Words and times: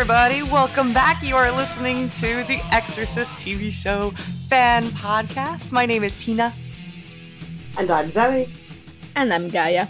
everybody. 0.00 0.42
Welcome 0.42 0.94
back. 0.94 1.22
You 1.22 1.36
are 1.36 1.52
listening 1.52 2.08
to 2.08 2.42
the 2.44 2.58
Exorcist 2.72 3.36
TV 3.36 3.70
show 3.70 4.12
fan 4.48 4.84
podcast. 4.84 5.72
My 5.72 5.84
name 5.84 6.04
is 6.04 6.18
Tina. 6.18 6.54
And 7.76 7.90
I'm 7.90 8.06
Zoe. 8.06 8.48
And 9.14 9.30
I'm 9.30 9.50
Gaia. 9.50 9.88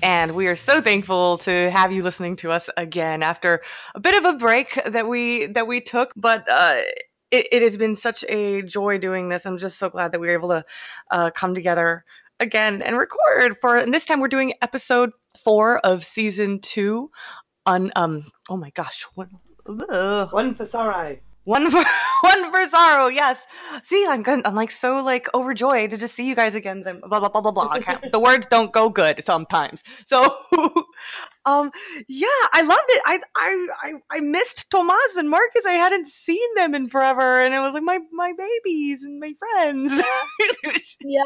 And 0.00 0.36
we 0.36 0.46
are 0.46 0.54
so 0.54 0.80
thankful 0.80 1.38
to 1.38 1.72
have 1.72 1.90
you 1.90 2.04
listening 2.04 2.36
to 2.36 2.52
us 2.52 2.70
again 2.76 3.24
after 3.24 3.62
a 3.96 4.00
bit 4.00 4.14
of 4.14 4.32
a 4.32 4.38
break 4.38 4.78
that 4.86 5.08
we 5.08 5.46
that 5.46 5.66
we 5.66 5.80
took, 5.80 6.12
but 6.14 6.46
uh, 6.48 6.76
it, 7.32 7.48
it 7.50 7.62
has 7.62 7.76
been 7.76 7.96
such 7.96 8.24
a 8.28 8.62
joy 8.62 8.98
doing 8.98 9.28
this. 9.28 9.44
I'm 9.44 9.58
just 9.58 9.76
so 9.76 9.90
glad 9.90 10.12
that 10.12 10.20
we 10.20 10.28
were 10.28 10.34
able 10.34 10.50
to 10.50 10.64
uh, 11.10 11.32
come 11.32 11.56
together 11.56 12.04
again 12.38 12.80
and 12.80 12.96
record 12.96 13.56
for. 13.60 13.76
And 13.76 13.92
this 13.92 14.06
time 14.06 14.20
we're 14.20 14.28
doing 14.28 14.52
episode 14.62 15.10
four 15.42 15.78
of 15.78 16.04
season 16.04 16.60
two. 16.60 17.10
On 17.66 17.90
um, 17.96 18.26
oh 18.50 18.56
my 18.56 18.70
gosh, 18.70 19.06
what? 19.14 19.28
Ugh. 19.66 20.32
One 20.32 20.54
for 20.54 20.66
sorrow. 20.66 21.16
One 21.44 21.70
for 21.70 21.82
one 22.22 22.50
for 22.50 22.66
sorrow. 22.68 23.08
Yes. 23.08 23.46
See, 23.82 24.06
I'm 24.08 24.22
good. 24.22 24.42
I'm 24.46 24.54
like 24.54 24.70
so 24.70 25.02
like 25.02 25.28
overjoyed 25.34 25.90
to 25.90 25.96
just 25.98 26.14
see 26.14 26.26
you 26.26 26.34
guys 26.34 26.54
again. 26.54 26.82
Blah 26.82 27.20
blah 27.20 27.28
blah 27.28 27.40
blah 27.40 27.52
blah. 27.52 27.78
the 28.10 28.18
words 28.18 28.46
don't 28.46 28.72
go 28.72 28.88
good 28.88 29.24
sometimes. 29.24 29.82
So, 30.06 30.24
um, 31.46 31.70
yeah, 32.08 32.28
I 32.52 32.62
loved 32.62 32.88
it. 32.88 33.02
I 33.04 33.18
I 33.36 33.66
I, 33.82 33.92
I 34.10 34.20
missed 34.20 34.70
Tomas 34.70 35.16
and 35.16 35.28
Marcus. 35.28 35.66
I 35.66 35.72
hadn't 35.72 36.06
seen 36.06 36.54
them 36.56 36.74
in 36.74 36.88
forever, 36.88 37.42
and 37.42 37.54
it 37.54 37.60
was 37.60 37.74
like 37.74 37.82
my 37.82 37.98
my 38.12 38.32
babies 38.36 39.02
and 39.02 39.20
my 39.20 39.34
friends. 39.38 39.92
yeah. 41.00 41.22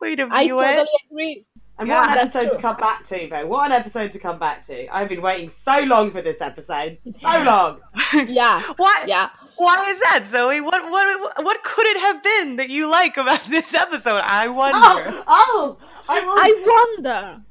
Way 0.00 0.16
to 0.16 0.26
view 0.26 0.34
I 0.34 0.46
totally 0.48 0.82
it. 0.82 0.88
agree. 1.10 1.46
And 1.78 1.86
Yeah, 1.86 2.00
what 2.00 2.10
an 2.10 2.14
that's 2.16 2.34
episode 2.34 2.56
to 2.56 2.62
come 2.62 2.76
back 2.76 3.04
to, 3.04 3.28
though. 3.30 3.46
What 3.46 3.66
an 3.66 3.72
episode 3.72 4.10
to 4.10 4.18
come 4.18 4.38
back 4.38 4.66
to. 4.66 4.88
I've 4.94 5.08
been 5.08 5.22
waiting 5.22 5.48
so 5.48 5.78
long 5.80 6.10
for 6.10 6.20
this 6.22 6.40
episode. 6.40 6.98
So 7.20 7.42
long. 7.44 7.80
Yeah. 8.26 8.62
Why? 8.78 9.04
Yeah. 9.06 9.28
Why 9.56 9.84
is 9.90 10.00
that, 10.00 10.24
Zoe? 10.26 10.60
What 10.60 10.90
what 10.90 11.44
what 11.44 11.62
could 11.62 11.86
it 11.86 11.98
have 11.98 12.22
been 12.22 12.56
that 12.56 12.70
you 12.70 12.90
like 12.90 13.16
about 13.16 13.44
this 13.50 13.74
episode? 13.74 14.22
I 14.24 14.48
wonder. 14.48 14.78
Oh, 14.78 15.24
oh 15.28 15.78
I, 16.08 16.20
was, 16.20 16.38
I 16.42 16.94
wonder. 16.96 17.42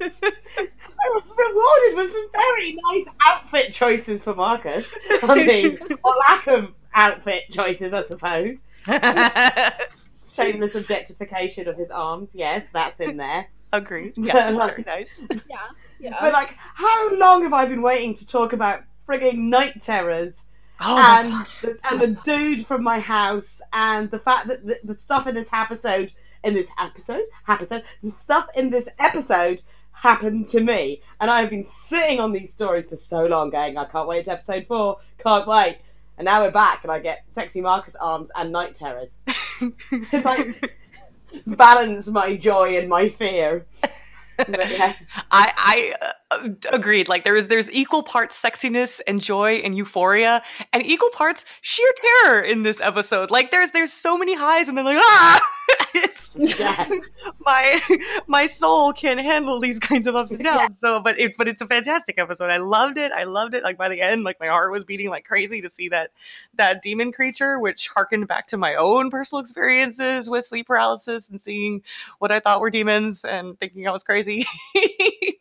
I 0.00 1.08
was 1.10 1.32
rewarded 1.36 1.96
with 1.96 2.12
some 2.12 2.28
very 2.32 2.76
nice 2.90 3.14
outfit 3.26 3.72
choices 3.72 4.22
for 4.22 4.34
Marcus. 4.34 4.86
I 5.22 5.44
mean, 5.44 5.78
or 6.04 6.14
lack 6.28 6.46
of 6.48 6.72
outfit 6.94 7.44
choices, 7.50 7.92
I 7.92 8.02
suppose. 8.04 8.58
Um, 8.86 9.72
Shameless 10.34 10.74
objectification 10.74 11.68
of 11.68 11.76
his 11.76 11.90
arms. 11.90 12.30
Yes, 12.32 12.66
that's 12.72 13.00
in 13.00 13.16
there. 13.16 13.46
Agreed. 13.72 14.14
Yes, 14.18 14.54
very 14.54 14.84
nice. 14.86 15.20
Yeah. 15.48 15.56
Yeah. 15.98 16.16
But, 16.20 16.32
like, 16.32 16.54
how 16.56 17.14
long 17.16 17.42
have 17.42 17.52
I 17.52 17.64
been 17.64 17.82
waiting 17.82 18.14
to 18.14 18.26
talk 18.26 18.52
about 18.52 18.82
frigging 19.08 19.36
night 19.36 19.80
terrors? 19.80 20.44
Oh 20.80 20.98
and 20.98 21.46
the, 21.62 21.78
and 21.90 22.00
the 22.00 22.20
dude 22.24 22.66
from 22.66 22.82
my 22.82 22.98
house 22.98 23.60
and 23.72 24.10
the 24.10 24.18
fact 24.18 24.48
that 24.48 24.66
the, 24.66 24.78
the 24.82 24.98
stuff 24.98 25.26
in 25.26 25.34
this 25.34 25.48
episode 25.52 26.10
in 26.42 26.52
this 26.52 26.68
episode 26.78 27.22
episode 27.48 27.84
the 28.02 28.10
stuff 28.10 28.48
in 28.56 28.70
this 28.70 28.88
episode 28.98 29.62
happened 29.92 30.48
to 30.48 30.60
me 30.60 31.00
and 31.20 31.30
I've 31.30 31.48
been 31.48 31.66
sitting 31.88 32.18
on 32.18 32.32
these 32.32 32.52
stories 32.52 32.88
for 32.88 32.96
so 32.96 33.24
long 33.24 33.50
going 33.50 33.78
I 33.78 33.84
can't 33.84 34.08
wait 34.08 34.24
to 34.24 34.32
episode 34.32 34.66
four 34.66 34.98
can't 35.18 35.46
wait 35.46 35.78
and 36.18 36.24
now 36.24 36.42
we're 36.42 36.50
back 36.50 36.82
and 36.82 36.90
I 36.90 36.98
get 36.98 37.24
sexy 37.28 37.60
Marcus 37.60 37.94
arms 37.94 38.30
and 38.34 38.50
night 38.50 38.74
terrors 38.74 39.16
it's 39.60 40.24
like 40.24 40.78
balance 41.46 42.08
my 42.08 42.36
joy 42.36 42.78
and 42.78 42.88
my 42.88 43.08
fear. 43.08 43.66
But 44.36 44.68
yeah. 44.68 44.94
I 45.30 45.52
I 45.56 45.94
uh, 46.04 46.12
agreed. 46.72 47.08
Like 47.08 47.24
there 47.24 47.36
is 47.36 47.48
there's 47.48 47.70
equal 47.70 48.02
parts 48.02 48.40
sexiness 48.40 49.00
and 49.06 49.20
joy 49.20 49.54
and 49.56 49.76
euphoria, 49.76 50.42
and 50.72 50.84
equal 50.84 51.10
parts 51.10 51.44
sheer 51.60 51.92
terror 51.96 52.40
in 52.40 52.62
this 52.62 52.80
episode. 52.80 53.30
Like 53.30 53.50
there's 53.50 53.70
there's 53.70 53.92
so 53.92 54.18
many 54.18 54.34
highs, 54.34 54.68
and 54.68 54.76
then 54.76 54.84
like 54.84 54.98
ah, 54.98 55.40
it's 55.94 56.36
yeah 56.36 56.88
my 57.40 57.80
my 58.26 58.46
soul 58.46 58.92
can't 58.92 59.20
handle 59.20 59.60
these 59.60 59.78
kinds 59.78 60.06
of 60.06 60.16
ups 60.16 60.30
and 60.30 60.42
downs. 60.42 60.78
So, 60.78 61.00
but 61.00 61.18
it 61.18 61.36
but 61.36 61.48
it's 61.48 61.62
a 61.62 61.66
fantastic 61.66 62.18
episode. 62.18 62.50
I 62.50 62.58
loved 62.58 62.98
it. 62.98 63.12
I 63.12 63.24
loved 63.24 63.54
it. 63.54 63.62
Like 63.62 63.76
by 63.76 63.88
the 63.88 64.00
end, 64.00 64.24
like 64.24 64.40
my 64.40 64.48
heart 64.48 64.72
was 64.72 64.84
beating 64.84 65.10
like 65.10 65.24
crazy 65.24 65.60
to 65.62 65.70
see 65.70 65.88
that 65.88 66.10
that 66.54 66.82
demon 66.82 67.12
creature, 67.12 67.58
which 67.58 67.88
harkened 67.88 68.28
back 68.28 68.46
to 68.48 68.56
my 68.56 68.74
own 68.74 69.10
personal 69.10 69.42
experiences 69.42 70.28
with 70.28 70.44
sleep 70.44 70.66
paralysis 70.66 71.28
and 71.30 71.40
seeing 71.40 71.82
what 72.18 72.32
I 72.32 72.40
thought 72.40 72.60
were 72.60 72.70
demons 72.70 73.24
and 73.24 73.58
thinking 73.58 73.86
I 73.86 73.92
was 73.92 74.02
crazy. 74.02 74.44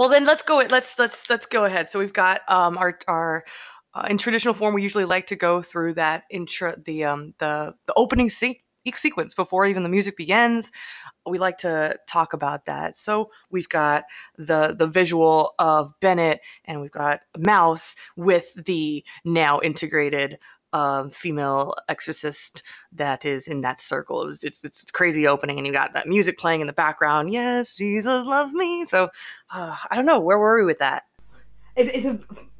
well, 0.00 0.08
then 0.08 0.24
let's 0.24 0.40
go. 0.40 0.56
Let's 0.56 0.98
let's 0.98 1.28
let's 1.28 1.44
go 1.44 1.66
ahead. 1.66 1.86
So 1.86 1.98
we've 1.98 2.14
got 2.14 2.40
um 2.48 2.78
our 2.78 2.98
our. 3.06 3.44
Uh, 3.92 4.06
in 4.08 4.16
traditional 4.16 4.54
form, 4.54 4.72
we 4.72 4.82
usually 4.82 5.04
like 5.04 5.26
to 5.26 5.34
go 5.34 5.60
through 5.60 5.92
that 5.92 6.22
intro, 6.30 6.74
the 6.82 7.04
um, 7.04 7.34
the 7.38 7.74
the 7.86 7.92
opening 7.96 8.30
se- 8.30 8.62
sequence 8.94 9.34
before 9.34 9.66
even 9.66 9.82
the 9.82 9.88
music 9.88 10.16
begins. 10.16 10.70
We 11.26 11.38
like 11.38 11.58
to 11.58 11.98
talk 12.08 12.32
about 12.32 12.64
that. 12.64 12.96
So 12.96 13.30
we've 13.50 13.68
got 13.68 14.04
the 14.38 14.74
the 14.78 14.86
visual 14.86 15.54
of 15.58 15.92
Bennett, 16.00 16.40
and 16.64 16.80
we've 16.80 16.90
got 16.90 17.20
Mouse 17.36 17.94
with 18.16 18.54
the 18.54 19.04
now 19.24 19.60
integrated 19.60 20.38
um, 20.72 21.10
female 21.10 21.74
exorcist 21.88 22.62
that 22.92 23.24
is 23.24 23.48
in 23.48 23.60
that 23.62 23.80
circle. 23.80 24.22
It 24.22 24.26
was, 24.26 24.44
it's 24.44 24.64
it's 24.64 24.84
crazy 24.90 25.26
opening, 25.26 25.58
and 25.58 25.66
you 25.66 25.72
got 25.72 25.94
that 25.94 26.08
music 26.08 26.38
playing 26.38 26.60
in 26.60 26.66
the 26.66 26.72
background. 26.72 27.32
Yes, 27.32 27.74
Jesus 27.74 28.26
loves 28.26 28.54
me. 28.54 28.84
So 28.84 29.10
uh, 29.50 29.76
I 29.90 29.96
don't 29.96 30.06
know 30.06 30.20
where 30.20 30.38
were 30.38 30.58
we 30.58 30.64
with 30.64 30.78
that. 30.78 31.04
it's, 31.76 31.90
it's 31.92 32.06
a 32.06 32.18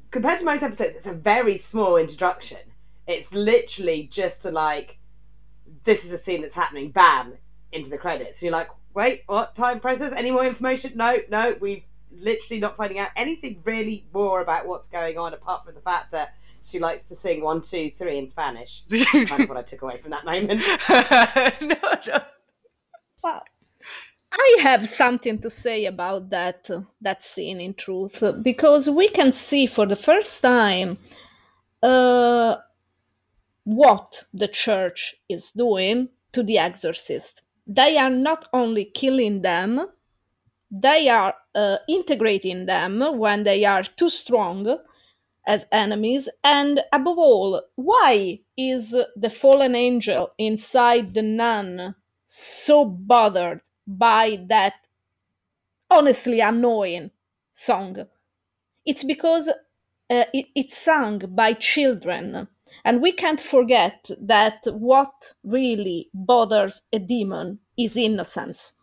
compared 0.09 0.39
to 0.39 0.45
most 0.45 0.61
episodes, 0.61 0.95
it's 0.95 1.05
a 1.05 1.13
very 1.13 1.57
small 1.57 1.97
introduction. 1.97 2.59
It's 3.07 3.33
literally 3.33 4.09
just 4.11 4.43
to 4.43 4.51
like, 4.51 4.97
this 5.83 6.05
is 6.05 6.11
a 6.11 6.17
scene 6.17 6.41
that's 6.41 6.53
happening. 6.53 6.91
Bam, 6.91 7.33
into 7.71 7.89
the 7.89 7.97
credits. 7.97 8.37
And 8.37 8.43
you're 8.43 8.51
like, 8.51 8.69
wait, 8.93 9.23
what? 9.27 9.55
Time 9.55 9.79
process? 9.79 10.11
Any 10.11 10.31
more 10.31 10.45
information? 10.45 10.93
No, 10.95 11.17
no. 11.29 11.55
We've 11.59 11.83
literally 12.11 12.59
not 12.59 12.75
finding 12.75 12.99
out 12.99 13.09
anything 13.15 13.61
really 13.63 14.05
more 14.13 14.41
about 14.41 14.67
what's 14.67 14.87
going 14.87 15.17
on 15.17 15.33
apart 15.33 15.65
from 15.65 15.75
the 15.75 15.81
fact 15.81 16.11
that 16.11 16.35
she 16.65 16.79
likes 16.79 17.03
to 17.03 17.15
sing 17.15 17.41
one, 17.41 17.61
two, 17.61 17.91
three 17.97 18.17
in 18.17 18.29
Spanish. 18.29 18.83
kind 19.13 19.43
of 19.43 19.49
what 19.49 19.57
I 19.57 19.61
took 19.63 19.81
away 19.81 19.97
from 19.97 20.11
that 20.11 20.25
moment. 20.25 20.61
no, 21.61 21.75
no. 22.07 22.23
Well, 23.23 23.43
I 24.31 24.57
have 24.61 24.87
something 24.87 25.39
to 25.39 25.49
say 25.49 25.85
about 25.85 26.29
that 26.29 26.69
that 27.01 27.23
scene. 27.23 27.59
In 27.59 27.73
truth, 27.73 28.23
because 28.41 28.89
we 28.89 29.09
can 29.09 29.31
see 29.31 29.65
for 29.65 29.85
the 29.85 29.95
first 29.95 30.41
time 30.41 30.97
uh, 31.83 32.55
what 33.63 34.25
the 34.33 34.47
church 34.47 35.15
is 35.27 35.51
doing 35.51 36.09
to 36.31 36.43
the 36.43 36.57
exorcist. 36.57 37.41
They 37.67 37.97
are 37.97 38.09
not 38.09 38.47
only 38.53 38.85
killing 38.85 39.41
them; 39.41 39.87
they 40.71 41.09
are 41.09 41.35
uh, 41.53 41.77
integrating 41.89 42.65
them 42.65 43.17
when 43.17 43.43
they 43.43 43.65
are 43.65 43.83
too 43.83 44.09
strong 44.09 44.77
as 45.45 45.67
enemies. 45.71 46.29
And 46.43 46.81
above 46.91 47.17
all, 47.17 47.63
why 47.75 48.41
is 48.57 48.95
the 49.15 49.29
fallen 49.29 49.75
angel 49.75 50.31
inside 50.37 51.13
the 51.13 51.21
nun 51.21 51.95
so 52.25 52.85
bothered 52.85 53.61
by 53.87 54.43
that 54.47 54.87
honestly 55.89 56.39
annoying 56.39 57.11
song? 57.53 58.07
It's 58.85 59.03
because 59.03 59.47
uh, 59.49 60.25
it, 60.33 60.47
it's 60.55 60.77
sung 60.77 61.19
by 61.29 61.53
children. 61.53 62.47
And 62.85 63.01
we 63.01 63.11
can't 63.11 63.41
forget 63.41 64.09
that 64.19 64.59
what 64.65 65.33
really 65.43 66.09
bothers 66.13 66.83
a 66.93 66.99
demon 66.99 67.59
is 67.77 67.97
innocence. 67.97 68.73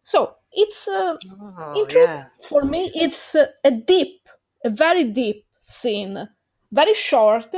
So 0.00 0.36
it's 0.52 0.88
uh, 0.88 1.16
Oh, 1.58 1.86
yeah. 1.90 2.26
for 2.48 2.64
me, 2.64 2.90
it's 2.94 3.34
uh, 3.34 3.46
a 3.64 3.70
deep, 3.70 4.28
a 4.64 4.70
very 4.70 5.04
deep 5.04 5.44
scene. 5.62 6.28
Very 6.72 6.94
short, 6.94 7.48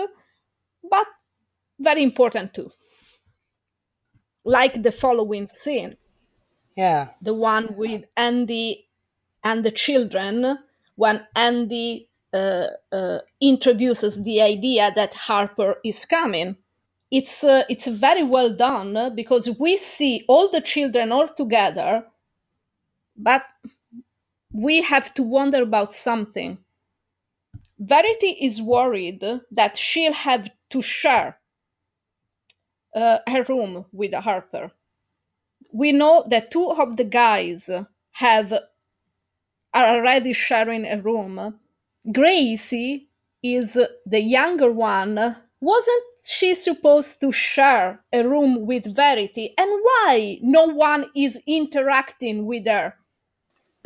but 0.90 1.06
very 1.80 2.02
important 2.02 2.54
too. 2.54 2.70
Like 4.44 4.82
the 4.82 4.92
following 4.92 5.48
scene, 5.52 5.96
Yeah. 6.76 7.10
the 7.22 7.34
one 7.34 7.76
with 7.76 8.04
Andy 8.16 8.88
and 9.44 9.64
the 9.64 9.70
children, 9.72 10.58
when 10.96 11.26
Andy 11.36 12.10
uh, 12.34 12.68
uh, 12.92 13.20
introduces 13.40 14.24
the 14.24 14.42
idea 14.42 14.92
that 14.96 15.14
Harper 15.14 15.76
is 15.84 16.04
coming. 16.06 16.56
It's 17.10 17.44
uh, 17.44 17.64
it's 17.70 17.88
very 17.88 18.24
well 18.24 18.50
done 18.50 19.14
because 19.16 19.50
we 19.58 19.76
see 19.78 20.24
all 20.28 20.48
the 20.50 20.60
children 20.62 21.12
all 21.12 21.28
together, 21.28 22.06
but 23.16 23.44
we 24.52 24.80
have 24.82 25.12
to 25.14 25.22
wonder 25.22 25.62
about 25.62 25.92
something. 25.92 26.63
Verity 27.78 28.36
is 28.40 28.62
worried 28.62 29.24
that 29.50 29.76
she'll 29.76 30.12
have 30.12 30.50
to 30.70 30.82
share 30.82 31.38
uh, 32.96 33.18
her 33.28 33.44
room 33.48 33.86
with 33.92 34.14
Harper. 34.14 34.72
We 35.72 35.92
know 35.92 36.24
that 36.30 36.50
two 36.50 36.70
of 36.70 36.96
the 36.96 37.04
guys 37.04 37.70
have 38.12 38.52
are 39.74 39.96
already 39.96 40.32
sharing 40.32 40.84
a 40.86 41.00
room, 41.00 41.60
Gracie 42.12 43.08
is 43.42 43.78
the 44.06 44.20
younger 44.22 44.70
one. 44.72 45.36
Wasn't 45.60 46.04
she 46.26 46.54
supposed 46.54 47.20
to 47.20 47.32
share 47.32 48.00
a 48.12 48.22
room 48.26 48.66
with 48.66 48.94
Verity? 48.94 49.54
And 49.58 49.70
why 49.70 50.38
no 50.42 50.64
one 50.66 51.06
is 51.14 51.40
interacting 51.46 52.46
with 52.46 52.66
her? 52.66 52.94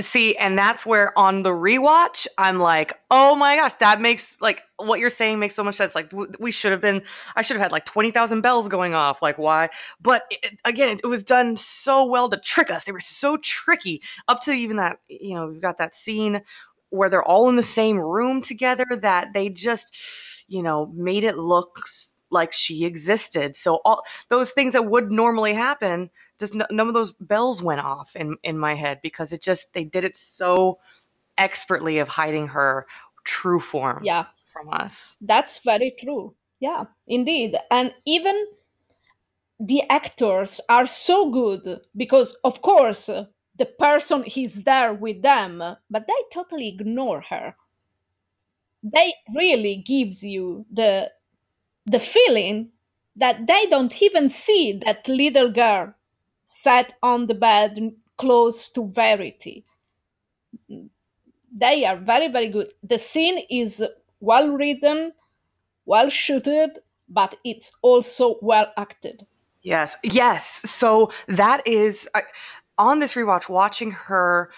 See, 0.01 0.37
and 0.37 0.57
that's 0.57 0.87
where 0.87 1.17
on 1.19 1.43
the 1.43 1.51
rewatch, 1.51 2.29
I'm 2.39 2.61
like, 2.61 2.93
oh 3.11 3.35
my 3.35 3.57
gosh, 3.57 3.75
that 3.75 4.01
makes 4.01 4.41
like 4.41 4.63
what 4.77 5.01
you're 5.01 5.11
saying 5.11 5.41
makes 5.41 5.57
so 5.57 5.65
much 5.65 5.75
sense. 5.75 5.97
Like 5.97 6.13
we 6.39 6.53
should 6.53 6.71
have 6.71 6.81
been, 6.81 7.03
I 7.35 7.43
should 7.43 7.57
have 7.57 7.63
had 7.65 7.73
like 7.73 7.85
twenty 7.85 8.13
thousand 8.13 8.43
bells 8.43 8.69
going 8.69 8.95
off. 8.95 9.23
Like 9.23 9.39
why? 9.39 9.71
But 10.01 10.23
it, 10.31 10.61
again, 10.65 10.91
it, 10.91 11.01
it 11.03 11.09
was 11.09 11.25
done 11.25 11.57
so 11.57 12.05
well 12.05 12.29
to 12.29 12.37
trick 12.37 12.71
us. 12.71 12.85
They 12.85 12.93
were 12.93 13.01
so 13.01 13.39
tricky 13.39 14.01
up 14.29 14.41
to 14.43 14.53
even 14.53 14.77
that. 14.77 15.01
You 15.09 15.35
know, 15.35 15.49
we've 15.49 15.61
got 15.61 15.79
that 15.79 15.97
scene 15.97 16.43
where 16.91 17.11
they're 17.11 17.25
all 17.25 17.49
in 17.49 17.57
the 17.57 17.63
same 17.65 17.99
room 17.99 18.41
together 18.41 18.87
that 19.01 19.33
they 19.35 19.49
just, 19.49 19.97
you 20.47 20.63
know, 20.63 20.87
made 20.95 21.25
it 21.25 21.37
look 21.37 21.81
like 22.31 22.53
she 22.53 22.85
existed. 22.85 23.57
So 23.57 23.81
all 23.85 24.03
those 24.29 24.53
things 24.53 24.73
that 24.75 24.87
would 24.87 25.11
normally 25.11 25.55
happen, 25.55 26.11
just 26.39 26.55
n- 26.55 26.67
none 26.71 26.89
of 26.89 26.95
those 26.95 27.13
bells 27.13 27.63
went 27.63 27.81
off 27.81 28.15
in 28.17 28.37
in 28.43 28.59
my 28.59 28.75
head 28.75 29.01
because 29.03 29.33
it 29.33 29.43
just 29.43 29.73
they 29.73 29.85
did 29.85 30.05
it 30.05 30.17
so 30.17 30.79
expertly 31.39 31.99
of 31.99 32.09
hiding 32.09 32.49
her 32.49 32.87
true 33.25 33.61
form 33.61 34.05
Yeah, 34.05 34.27
from 34.53 34.69
us. 34.73 35.17
that's 35.21 35.59
very 35.65 35.95
true. 36.01 36.35
Yeah, 36.61 36.87
indeed. 37.07 37.57
And 37.71 37.95
even 38.07 38.47
the 39.61 39.83
actors 39.91 40.61
are 40.69 40.87
so 40.87 41.31
good 41.31 41.81
because, 41.97 42.35
of 42.45 42.63
course, 42.63 43.07
the 43.07 43.67
person 43.79 44.25
is 44.25 44.63
there 44.65 44.93
with 44.95 45.23
them, 45.23 45.63
but 45.91 46.07
they 46.07 46.15
totally 46.33 46.69
ignore 46.69 47.21
her. 47.23 47.57
They 48.83 49.15
really 49.35 49.77
gives 49.77 50.23
you 50.25 50.67
the 50.71 51.13
the 51.91 51.99
feeling 51.99 52.71
that 53.17 53.47
they 53.47 53.67
don't 53.67 54.01
even 54.03 54.29
see 54.29 54.81
that 54.85 55.09
little 55.09 55.51
girl 55.51 55.95
sat 56.47 56.95
on 57.03 57.27
the 57.27 57.35
bed 57.35 57.79
close 58.17 58.69
to 58.71 58.89
Verity. 58.89 59.65
They 61.53 61.85
are 61.85 61.97
very, 61.97 62.29
very 62.29 62.49
good. 62.49 62.73
The 62.83 62.99
scene 62.99 63.45
is 63.51 63.83
well 64.21 64.51
written, 64.51 65.13
well 65.87 66.09
shooted, 66.09 66.79
but 67.09 67.37
it's 67.45 67.73
also 67.83 68.37
well 68.41 68.73
acted. 68.77 69.27
Yes, 69.63 69.97
yes. 70.03 70.47
So 70.71 71.11
that 71.27 71.67
is 71.67 72.09
I, 72.15 72.23
on 72.77 73.01
this 73.01 73.15
rewatch, 73.15 73.49
watching 73.49 73.91
her. 73.93 74.51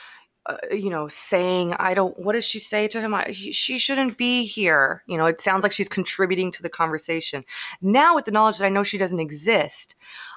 Uh, 0.50 0.74
you 0.74 0.90
know, 0.90 1.06
saying, 1.06 1.74
I 1.78 1.94
don't, 1.94 2.18
what 2.18 2.32
does 2.32 2.44
she 2.44 2.58
say 2.58 2.88
to 2.88 3.00
him? 3.00 3.14
I, 3.14 3.24
he, 3.28 3.52
she 3.52 3.78
shouldn't 3.78 4.16
be 4.16 4.44
here. 4.44 5.04
You 5.06 5.16
know, 5.16 5.26
it 5.26 5.40
sounds 5.40 5.62
like 5.62 5.70
she's 5.70 5.88
contributing 5.88 6.50
to 6.52 6.62
the 6.62 6.68
conversation. 6.68 7.44
Now, 7.80 8.16
with 8.16 8.24
the 8.24 8.32
knowledge 8.32 8.58
that 8.58 8.66
I 8.66 8.70
know 8.70 8.82
she 8.82 8.98
doesn't 8.98 9.20
exist, 9.20 9.94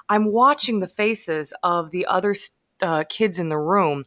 I'm 0.08 0.30
watching 0.30 0.78
the 0.78 0.88
faces 0.88 1.52
of 1.64 1.90
the 1.90 2.06
other 2.06 2.36
uh, 2.80 3.04
kids 3.08 3.40
in 3.40 3.48
the 3.48 3.58
room 3.58 4.04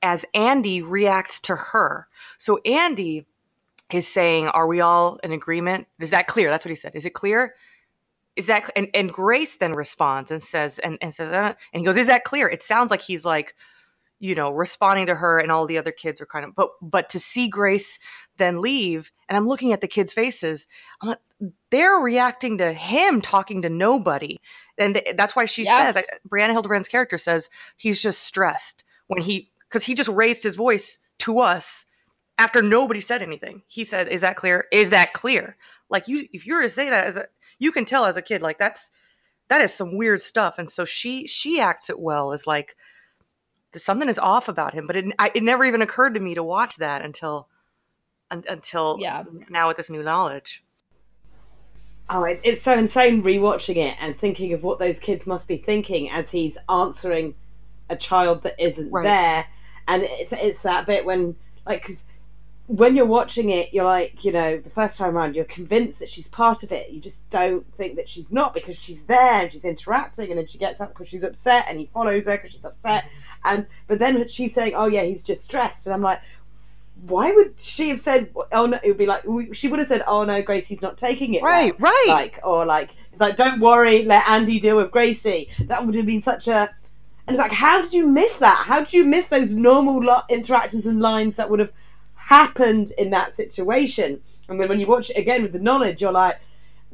as 0.00 0.24
Andy 0.32 0.80
reacts 0.80 1.40
to 1.40 1.56
her. 1.56 2.08
So 2.38 2.58
Andy 2.64 3.26
is 3.92 4.08
saying, 4.08 4.48
Are 4.48 4.66
we 4.66 4.80
all 4.80 5.18
in 5.22 5.32
agreement? 5.32 5.88
Is 5.98 6.10
that 6.10 6.26
clear? 6.26 6.48
That's 6.48 6.64
what 6.64 6.70
he 6.70 6.76
said. 6.76 6.94
Is 6.94 7.04
it 7.04 7.12
clear? 7.12 7.54
Is 8.36 8.46
that 8.46 8.66
cl-? 8.66 8.72
and, 8.76 8.88
and 8.94 9.12
Grace 9.12 9.56
then 9.56 9.72
responds 9.72 10.30
and 10.30 10.42
says 10.42 10.78
and, 10.78 10.96
and 11.02 11.12
says 11.12 11.32
uh, 11.32 11.54
and 11.72 11.80
he 11.80 11.84
goes, 11.84 11.96
Is 11.96 12.06
that 12.06 12.24
clear? 12.24 12.48
It 12.48 12.62
sounds 12.62 12.90
like 12.90 13.02
he's 13.02 13.26
like, 13.26 13.54
you 14.20 14.34
know, 14.34 14.50
responding 14.50 15.06
to 15.06 15.14
her 15.16 15.38
and 15.38 15.50
all 15.50 15.66
the 15.66 15.78
other 15.78 15.90
kids 15.90 16.20
are 16.20 16.26
kind 16.26 16.44
of 16.44 16.54
but 16.54 16.70
but 16.80 17.08
to 17.08 17.18
see 17.18 17.48
Grace 17.48 17.98
then 18.36 18.60
leave, 18.60 19.10
and 19.28 19.36
I'm 19.36 19.48
looking 19.48 19.72
at 19.72 19.80
the 19.80 19.88
kids' 19.88 20.12
faces, 20.12 20.66
I'm 21.00 21.08
like, 21.08 21.18
they're 21.70 21.96
reacting 21.96 22.58
to 22.58 22.72
him 22.72 23.20
talking 23.20 23.62
to 23.62 23.70
nobody. 23.70 24.36
And 24.78 24.94
th- 24.94 25.16
that's 25.16 25.34
why 25.34 25.46
she 25.46 25.64
Yeah. 25.64 25.90
says, 25.90 25.96
I, 25.96 26.04
Brianna 26.28 26.52
Hildebrand's 26.52 26.88
character 26.88 27.18
says 27.18 27.48
he's 27.76 28.02
just 28.02 28.22
stressed 28.22 28.84
when 29.08 29.22
he, 29.22 29.50
because 29.68 29.84
he 29.84 29.94
just 29.94 30.08
raised 30.10 30.42
his 30.42 30.56
voice 30.56 30.98
to 31.20 31.38
us 31.38 31.86
after 32.38 32.62
nobody 32.62 33.00
said 33.00 33.22
anything. 33.22 33.62
He 33.66 33.84
said, 33.84 34.08
"Is 34.08 34.20
that 34.22 34.36
clear? 34.36 34.66
Is 34.72 34.90
that 34.90 35.12
clear?" 35.12 35.56
Like 35.88 36.08
you, 36.08 36.26
if 36.32 36.46
you 36.46 36.54
were 36.54 36.62
to 36.62 36.68
say 36.68 36.90
that 36.90 37.06
as 37.06 37.16
a, 37.16 37.26
you 37.58 37.72
can 37.72 37.84
tell 37.84 38.04
as 38.04 38.16
a 38.16 38.22
kid, 38.22 38.40
like 38.42 38.58
that's 38.58 38.90
that 39.48 39.60
is 39.60 39.74
some 39.74 39.96
weird 39.96 40.22
stuff. 40.22 40.58
And 40.58 40.70
so 40.70 40.84
she 40.84 41.26
she 41.26 41.60
acts 41.60 41.90
it 41.90 42.00
well 42.00 42.32
as 42.32 42.46
like 42.46 42.76
something 43.78 44.08
is 44.08 44.18
off 44.18 44.48
about 44.48 44.74
him. 44.74 44.86
But 44.86 44.96
it 44.96 45.04
I, 45.18 45.30
it 45.34 45.42
never 45.42 45.64
even 45.64 45.82
occurred 45.82 46.14
to 46.14 46.20
me 46.20 46.34
to 46.34 46.42
watch 46.42 46.76
that 46.76 47.02
until 47.02 47.48
un, 48.30 48.44
until 48.48 48.96
Yeah. 49.00 49.24
now 49.48 49.68
with 49.68 49.76
this 49.76 49.90
new 49.90 50.02
knowledge. 50.02 50.64
Oh, 52.12 52.24
it, 52.24 52.40
it's 52.42 52.62
so 52.62 52.76
insane 52.76 53.22
rewatching 53.22 53.76
it 53.76 53.96
and 54.00 54.18
thinking 54.18 54.52
of 54.52 54.64
what 54.64 54.80
those 54.80 54.98
kids 54.98 55.26
must 55.28 55.46
be 55.46 55.58
thinking 55.58 56.10
as 56.10 56.30
he's 56.30 56.58
answering 56.68 57.34
a 57.88 57.96
child 57.96 58.42
that 58.42 58.56
isn't 58.58 58.90
Right. 58.90 59.04
there. 59.04 59.46
And 59.86 60.02
it's 60.04 60.32
it's 60.32 60.62
that 60.62 60.86
bit 60.86 61.04
when 61.04 61.36
like 61.66 61.84
'cause 61.84 62.04
when 62.66 62.94
you're 62.94 63.04
watching 63.06 63.50
it, 63.50 63.74
you're 63.74 63.84
like, 63.84 64.24
you 64.24 64.30
know, 64.30 64.56
the 64.56 64.70
first 64.70 64.96
time 64.96 65.16
around, 65.16 65.34
you're 65.34 65.44
convinced 65.44 65.98
that 65.98 66.08
she's 66.08 66.28
part 66.28 66.62
of 66.62 66.70
it. 66.70 66.90
You 66.90 67.00
just 67.00 67.28
don't 67.28 67.66
think 67.76 67.96
that 67.96 68.08
she's 68.08 68.30
not 68.30 68.54
because 68.54 68.76
she's 68.76 69.02
there 69.02 69.42
and 69.42 69.52
she's 69.52 69.64
interacting, 69.64 70.30
and 70.30 70.38
then 70.38 70.46
she 70.46 70.56
gets 70.56 70.80
up 70.80 70.90
because 70.90 71.08
she's 71.08 71.24
upset, 71.24 71.64
and 71.68 71.80
he 71.80 71.86
follows 71.92 72.26
her 72.26 72.36
because 72.36 72.52
she's 72.52 72.64
upset. 72.64 73.06
And 73.44 73.66
but 73.86 73.98
then 73.98 74.28
she's 74.28 74.54
saying, 74.54 74.74
"Oh 74.74 74.86
yeah, 74.86 75.02
he's 75.02 75.22
just 75.22 75.42
stressed," 75.44 75.86
and 75.86 75.94
I'm 75.94 76.02
like, 76.02 76.20
why 77.06 77.32
would 77.32 77.54
she 77.60 77.88
have 77.88 77.98
said? 77.98 78.30
Oh 78.52 78.66
no, 78.66 78.78
it 78.82 78.88
would 78.88 78.98
be 78.98 79.06
like 79.06 79.24
she 79.52 79.68
would 79.68 79.78
have 79.78 79.88
said, 79.88 80.02
"Oh 80.06 80.24
no, 80.24 80.42
Gracie's 80.42 80.82
not 80.82 80.98
taking 80.98 81.34
it." 81.34 81.42
well." 81.42 81.52
Right, 81.52 81.80
right. 81.80 82.06
Like 82.08 82.40
or 82.44 82.66
like 82.66 82.90
it's 83.12 83.20
like, 83.20 83.36
"Don't 83.36 83.60
worry, 83.60 84.04
let 84.04 84.28
Andy 84.28 84.60
deal 84.60 84.76
with 84.76 84.90
Gracie." 84.90 85.48
That 85.60 85.84
would 85.84 85.94
have 85.94 86.06
been 86.06 86.22
such 86.22 86.48
a. 86.48 86.70
And 87.26 87.36
it's 87.36 87.38
like, 87.38 87.52
how 87.52 87.80
did 87.80 87.92
you 87.92 88.08
miss 88.08 88.36
that? 88.38 88.64
How 88.66 88.80
did 88.80 88.92
you 88.92 89.04
miss 89.04 89.26
those 89.26 89.52
normal 89.52 90.02
lo- 90.02 90.22
interactions 90.28 90.86
and 90.86 91.00
lines 91.00 91.36
that 91.36 91.48
would 91.48 91.60
have 91.60 91.70
happened 92.14 92.92
in 92.98 93.10
that 93.10 93.36
situation? 93.36 94.20
And 94.48 94.60
then 94.60 94.68
when 94.68 94.80
you 94.80 94.86
watch 94.88 95.10
it 95.10 95.16
again 95.16 95.42
with 95.42 95.52
the 95.52 95.60
knowledge, 95.60 96.00
you're 96.00 96.10
like, 96.10 96.40